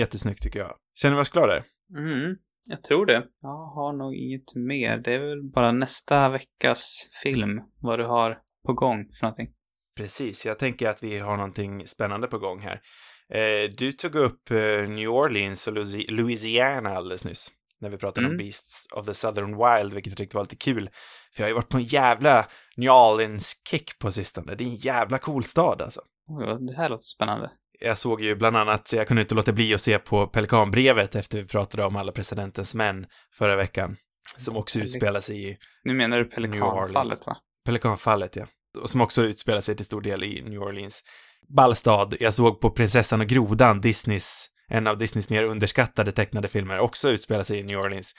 Jättesnyggt 0.00 0.42
tycker 0.42 0.58
jag. 0.58 0.72
Känner 1.00 1.16
vi 1.16 1.22
oss 1.22 1.28
klara 1.28 1.46
där? 1.46 1.64
Mm, 1.98 2.36
jag 2.68 2.82
tror 2.82 3.06
det. 3.06 3.22
Jag 3.42 3.66
har 3.66 3.92
nog 3.92 4.14
inget 4.14 4.54
mer. 4.54 4.98
Det 4.98 5.12
är 5.12 5.18
väl 5.18 5.50
bara 5.54 5.72
nästa 5.72 6.28
veckas 6.28 7.08
film, 7.22 7.60
vad 7.80 7.98
du 7.98 8.04
har 8.04 8.38
på 8.66 8.72
gång 8.72 9.08
för 9.20 9.26
någonting. 9.26 9.48
Precis, 9.96 10.46
jag 10.46 10.58
tänker 10.58 10.88
att 10.88 11.02
vi 11.02 11.18
har 11.18 11.36
någonting 11.36 11.86
spännande 11.86 12.26
på 12.26 12.38
gång 12.38 12.60
här. 12.60 12.80
Eh, 13.34 13.70
du 13.78 13.92
tog 13.92 14.14
upp 14.14 14.50
eh, 14.50 14.88
New 14.88 15.08
Orleans 15.08 15.68
och 15.68 15.74
Louisi- 15.74 16.10
Louisiana 16.10 16.90
alldeles 16.90 17.24
nyss. 17.24 17.50
När 17.80 17.90
vi 17.90 17.96
pratade 17.96 18.26
om 18.26 18.32
Mm. 18.32 18.44
Beasts 18.44 18.86
of 18.92 19.06
the 19.06 19.14
Southern 19.14 19.56
Wild, 19.56 19.94
vilket 19.94 20.10
jag 20.10 20.16
tyckte 20.16 20.36
var 20.36 20.44
lite 20.44 20.56
kul. 20.56 20.90
För 21.34 21.42
jag 21.42 21.44
har 21.44 21.48
ju 21.48 21.54
varit 21.54 21.68
på 21.68 21.76
en 21.76 21.84
jävla 21.84 22.46
New 22.76 22.90
Orleans-kick 22.90 23.98
på 23.98 24.12
sistone. 24.12 24.54
Det 24.54 24.64
är 24.64 24.68
en 24.68 24.76
jävla 24.76 25.18
cool 25.18 25.44
stad 25.44 25.82
alltså. 25.82 26.00
Det 26.68 26.76
här 26.76 26.88
låter 26.88 27.02
spännande. 27.02 27.50
Jag 27.80 27.98
såg 27.98 28.20
ju 28.20 28.36
bland 28.36 28.56
annat, 28.56 28.92
jag 28.92 29.08
kunde 29.08 29.22
inte 29.22 29.34
låta 29.34 29.52
bli 29.52 29.74
att 29.74 29.80
se 29.80 29.98
på 29.98 30.26
Pelikanbrevet 30.26 31.14
efter 31.14 31.38
vi 31.38 31.48
pratade 31.48 31.84
om 31.84 31.96
alla 31.96 32.12
presidentens 32.12 32.74
män 32.74 33.06
förra 33.34 33.56
veckan. 33.56 33.96
Som 34.38 34.56
också 34.56 34.80
utspelar 34.80 35.20
sig 35.20 35.50
i 35.50 35.56
Nu 35.84 35.94
menar 35.94 36.18
du 36.18 36.24
Pelikanfallet, 36.24 37.26
va? 37.26 37.36
Pelikanfallet, 37.64 38.36
ja. 38.36 38.46
Och 38.82 38.90
som 38.90 39.00
också 39.00 39.22
utspelar 39.22 39.60
sig 39.60 39.76
till 39.76 39.84
stor 39.84 40.00
del 40.00 40.24
i 40.24 40.42
New 40.42 40.62
Orleans. 40.62 41.02
Ball 41.56 41.76
stad. 41.76 42.16
Jag 42.20 42.34
såg 42.34 42.60
på 42.60 42.70
Prinsessan 42.70 43.20
och 43.20 43.26
Grodan, 43.26 43.80
Disneys, 43.80 44.46
en 44.68 44.86
av 44.86 44.98
Disneys 44.98 45.30
mer 45.30 45.42
underskattade 45.44 46.12
tecknade 46.12 46.48
filmer, 46.48 46.78
också 46.78 47.08
utspelar 47.10 47.42
sig 47.44 47.58
i 47.58 47.62
New 47.62 47.78
Orleans. 47.78 48.14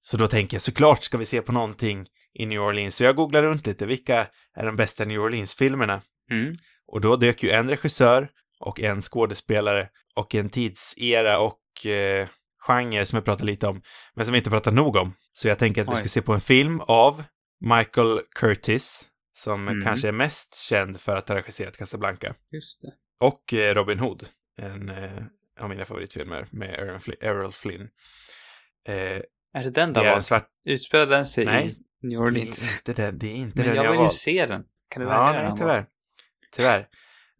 Så 0.00 0.16
då 0.16 0.26
tänker 0.26 0.54
jag, 0.54 0.62
såklart 0.62 1.02
ska 1.02 1.18
vi 1.18 1.26
se 1.26 1.42
på 1.42 1.52
någonting 1.52 2.06
i 2.34 2.46
New 2.46 2.60
Orleans. 2.62 2.96
Så 2.96 3.04
jag 3.04 3.16
googlar 3.16 3.42
runt 3.42 3.66
lite, 3.66 3.86
vilka 3.86 4.26
är 4.56 4.66
de 4.66 4.76
bästa 4.76 5.04
New 5.04 5.20
Orleans-filmerna? 5.20 6.00
Mm. 6.30 6.52
Och 6.86 7.00
då 7.00 7.16
dök 7.16 7.42
ju 7.42 7.50
en 7.50 7.68
regissör 7.70 8.28
och 8.60 8.80
en 8.80 9.02
skådespelare 9.02 9.88
och 10.14 10.34
en 10.34 10.50
tidsera 10.50 11.38
och 11.38 11.86
eh, 11.86 12.28
genre 12.58 13.06
som 13.06 13.16
jag 13.16 13.24
pratade 13.24 13.46
lite 13.46 13.66
om, 13.66 13.82
men 14.14 14.26
som 14.26 14.32
vi 14.32 14.38
inte 14.38 14.50
pratat 14.50 14.74
nog 14.74 14.96
om. 14.96 15.14
Så 15.32 15.48
jag 15.48 15.58
tänker 15.58 15.82
att 15.82 15.88
vi 15.88 15.92
Oj. 15.92 15.96
ska 15.96 16.08
se 16.08 16.22
på 16.22 16.32
en 16.34 16.40
film 16.40 16.80
av 16.80 17.24
Michael 17.60 18.20
Curtis, 18.34 19.06
som 19.32 19.68
Mm. 19.68 19.84
kanske 19.84 20.08
är 20.08 20.12
mest 20.12 20.54
känd 20.54 21.00
för 21.00 21.16
att 21.16 21.28
ha 21.28 21.36
regisserat 21.36 21.76
Casablanca, 21.78 22.34
Just 22.52 22.80
det. 22.82 22.92
och 23.26 23.54
eh, 23.54 23.74
Robin 23.74 23.98
Hood, 23.98 24.22
en 24.58 24.88
eh, 24.88 25.22
av 25.62 25.68
mina 25.70 25.84
favoritfilmer 25.84 26.48
med 26.50 26.70
Errol 27.20 27.52
Flynn. 27.52 27.88
Eh, 28.88 28.94
Är 28.94 29.22
det 29.64 29.70
den 29.70 29.92
det 29.92 30.00
där 30.00 30.06
är 30.06 30.16
en 30.16 30.22
svart... 30.22 30.48
Utspelar 30.68 31.06
den 31.06 31.26
sig 31.26 31.44
Nej. 31.44 31.66
i 32.02 32.06
New 32.06 32.10
Det 32.20 32.24
är 32.24 32.28
Orleans? 32.28 32.78
inte 32.88 33.02
den, 33.02 33.18
det 33.18 33.26
är 33.26 33.36
inte 33.36 33.56
Men 33.58 33.66
den 33.66 33.76
jag 33.76 33.84
jag 33.86 33.92
vill 33.92 34.00
ju 34.00 34.08
se 34.10 34.46
den. 34.46 34.62
Kan 34.90 35.00
du 35.02 35.06
välja 35.06 35.20
Ja, 35.22 35.26
den 35.32 35.36
nej, 35.40 35.48
någon 35.48 35.58
tyvärr. 35.58 35.86
Tyvärr. 36.56 36.86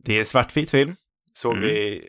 Det 0.05 0.15
är 0.15 0.21
en 0.21 0.27
svartvit 0.27 0.71
film, 0.71 0.97
såg 1.33 1.53
Mm. 1.57 1.65
vi, 1.69 2.03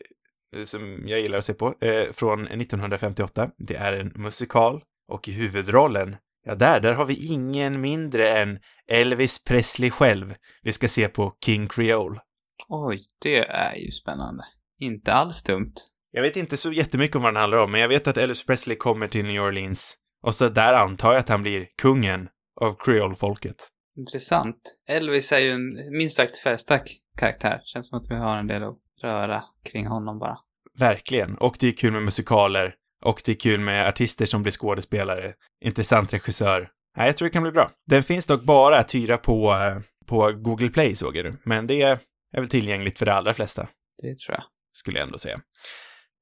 eh, 0.55 0.63
som 0.63 1.03
jag 1.07 1.19
gillar 1.21 1.37
att 1.37 1.45
se 1.45 1.53
på, 1.53 1.75
eh, 1.81 2.11
från 2.13 2.41
1958. 2.47 3.49
Det 3.57 3.75
är 3.75 3.93
en 3.93 4.07
musikal 4.15 4.81
och 5.07 5.27
i 5.27 5.31
huvudrollen, 5.31 6.15
ja 6.45 6.55
där, 6.55 6.79
där 6.79 6.93
har 6.93 7.05
vi 7.05 7.27
ingen 7.27 7.81
mindre 7.81 8.29
än 8.29 8.59
Elvis 8.87 9.43
Presley 9.43 9.89
själv. 9.91 10.35
Vi 10.61 10.71
ska 10.71 10.87
se 10.87 11.07
på 11.07 11.37
King 11.45 11.67
Creole. 11.67 12.19
Oj, 12.67 12.99
det 13.21 13.37
är 13.49 13.75
ju 13.75 13.91
spännande. 13.91 14.43
Inte 14.79 15.13
alls 15.13 15.43
dumt. 15.43 15.73
Jag 16.15 16.21
vet 16.21 16.35
inte 16.37 16.57
så 16.57 16.71
jättemycket 16.71 17.15
om 17.15 17.21
vad 17.21 17.33
den 17.33 17.41
handlar 17.41 17.57
om, 17.63 17.71
men 17.71 17.81
jag 17.81 17.87
vet 17.87 18.07
att 18.07 18.17
Elvis 18.17 18.45
Presley 18.45 18.77
kommer 18.77 19.07
till 19.07 19.25
New 19.25 19.41
Orleans 19.41 19.95
och 20.23 20.35
så 20.35 20.49
där 20.49 20.73
antar 20.73 21.11
jag 21.11 21.19
att 21.19 21.29
han 21.29 21.41
blir 21.41 21.67
kungen 21.81 22.27
av 22.61 22.75
Creole-folket. 22.79 23.55
Intressant. 23.97 24.55
Elvis 24.87 25.31
är 25.31 25.39
ju 25.39 25.49
en 25.51 25.97
minst 25.97 26.17
sagt 26.17 26.37
färgstark 26.37 26.83
karaktär. 27.19 27.61
Känns 27.63 27.89
som 27.89 27.97
att 27.99 28.05
vi 28.09 28.15
har 28.15 28.37
en 28.37 28.47
del 28.47 28.63
att 28.63 28.75
röra 29.03 29.43
kring 29.71 29.87
honom 29.87 30.19
bara. 30.19 30.37
Verkligen. 30.79 31.35
Och 31.37 31.55
det 31.59 31.67
är 31.67 31.71
kul 31.71 31.91
med 31.93 32.03
musikaler. 32.03 32.73
Och 33.05 33.21
det 33.25 33.31
är 33.31 33.35
kul 33.35 33.59
med 33.59 33.87
artister 33.87 34.25
som 34.25 34.41
blir 34.43 34.51
skådespelare. 34.51 35.33
Intressant 35.65 36.13
regissör. 36.13 36.69
Nej, 36.97 37.07
jag 37.07 37.17
tror 37.17 37.27
det 37.27 37.33
kan 37.33 37.43
bli 37.43 37.51
bra. 37.51 37.71
Den 37.89 38.03
finns 38.03 38.25
dock 38.25 38.43
bara 38.43 38.79
att 38.79 38.95
hyra 38.95 39.17
på, 39.17 39.51
eh, 39.51 39.81
på 40.05 40.31
Google 40.31 40.69
Play, 40.69 40.95
såg 40.95 41.15
jag 41.17 41.25
nu. 41.25 41.37
Men 41.45 41.67
det 41.67 41.81
är 41.81 41.99
väl 42.35 42.49
tillgängligt 42.49 42.99
för 42.99 43.05
de 43.05 43.11
allra 43.11 43.33
flesta, 43.33 43.67
Det 44.01 44.15
tror 44.25 44.35
jag. 44.37 44.43
skulle 44.73 44.99
jag 44.99 45.05
ändå 45.05 45.17
säga. 45.17 45.39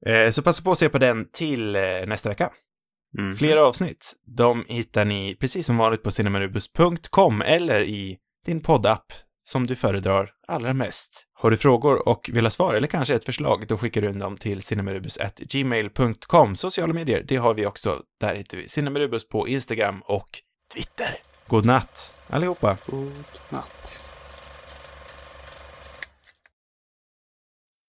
Eh, 0.06 0.30
Så 0.32 0.42
passa 0.42 0.64
på 0.64 0.72
att 0.72 0.78
se 0.78 0.90
på 0.90 0.98
den 0.98 1.32
till 1.32 1.76
eh, 1.76 1.82
nästa 2.08 2.30
vecka. 2.30 2.50
Mm. 3.18 3.36
Fler 3.36 3.58
avsnitt, 3.58 4.14
de 4.38 4.66
hittar 4.68 5.06
ni 5.06 5.36
precis 5.40 5.66
som 5.66 5.78
vanligt 5.78 6.04
på 6.04 6.12
cinemarubus.com 6.12 7.42
eller 7.42 7.82
i 7.82 8.18
din 8.46 8.62
poddapp 8.62 9.06
som 9.44 9.68
du 9.68 9.76
föredrar 9.76 10.30
allra 10.48 10.74
mest. 10.74 11.28
Har 11.34 11.52
du 11.52 11.58
frågor 11.58 12.08
och 12.08 12.30
vill 12.34 12.46
ha 12.46 12.52
svar 12.52 12.74
eller 12.76 12.88
kanske 12.88 13.16
ett 13.16 13.26
förslag, 13.26 13.66
då 13.68 13.78
skickar 13.78 14.02
du 14.02 14.10
in 14.10 14.20
dem 14.20 14.38
till 14.38 14.62
cinemarubus.gmail.com. 14.62 16.56
Sociala 16.56 16.94
medier, 16.94 17.24
det 17.28 17.36
har 17.36 17.54
vi 17.54 17.66
också. 17.66 18.00
Där 18.20 18.36
hittar 18.36 18.58
vi 18.58 18.68
Cinemarubus 18.68 19.30
på 19.30 19.48
Instagram 19.48 20.02
och 20.06 20.30
Twitter. 20.74 21.16
God 21.48 21.66
natt, 21.66 22.16
allihopa! 22.28 22.78
God 22.86 23.24
natt. 23.50 24.11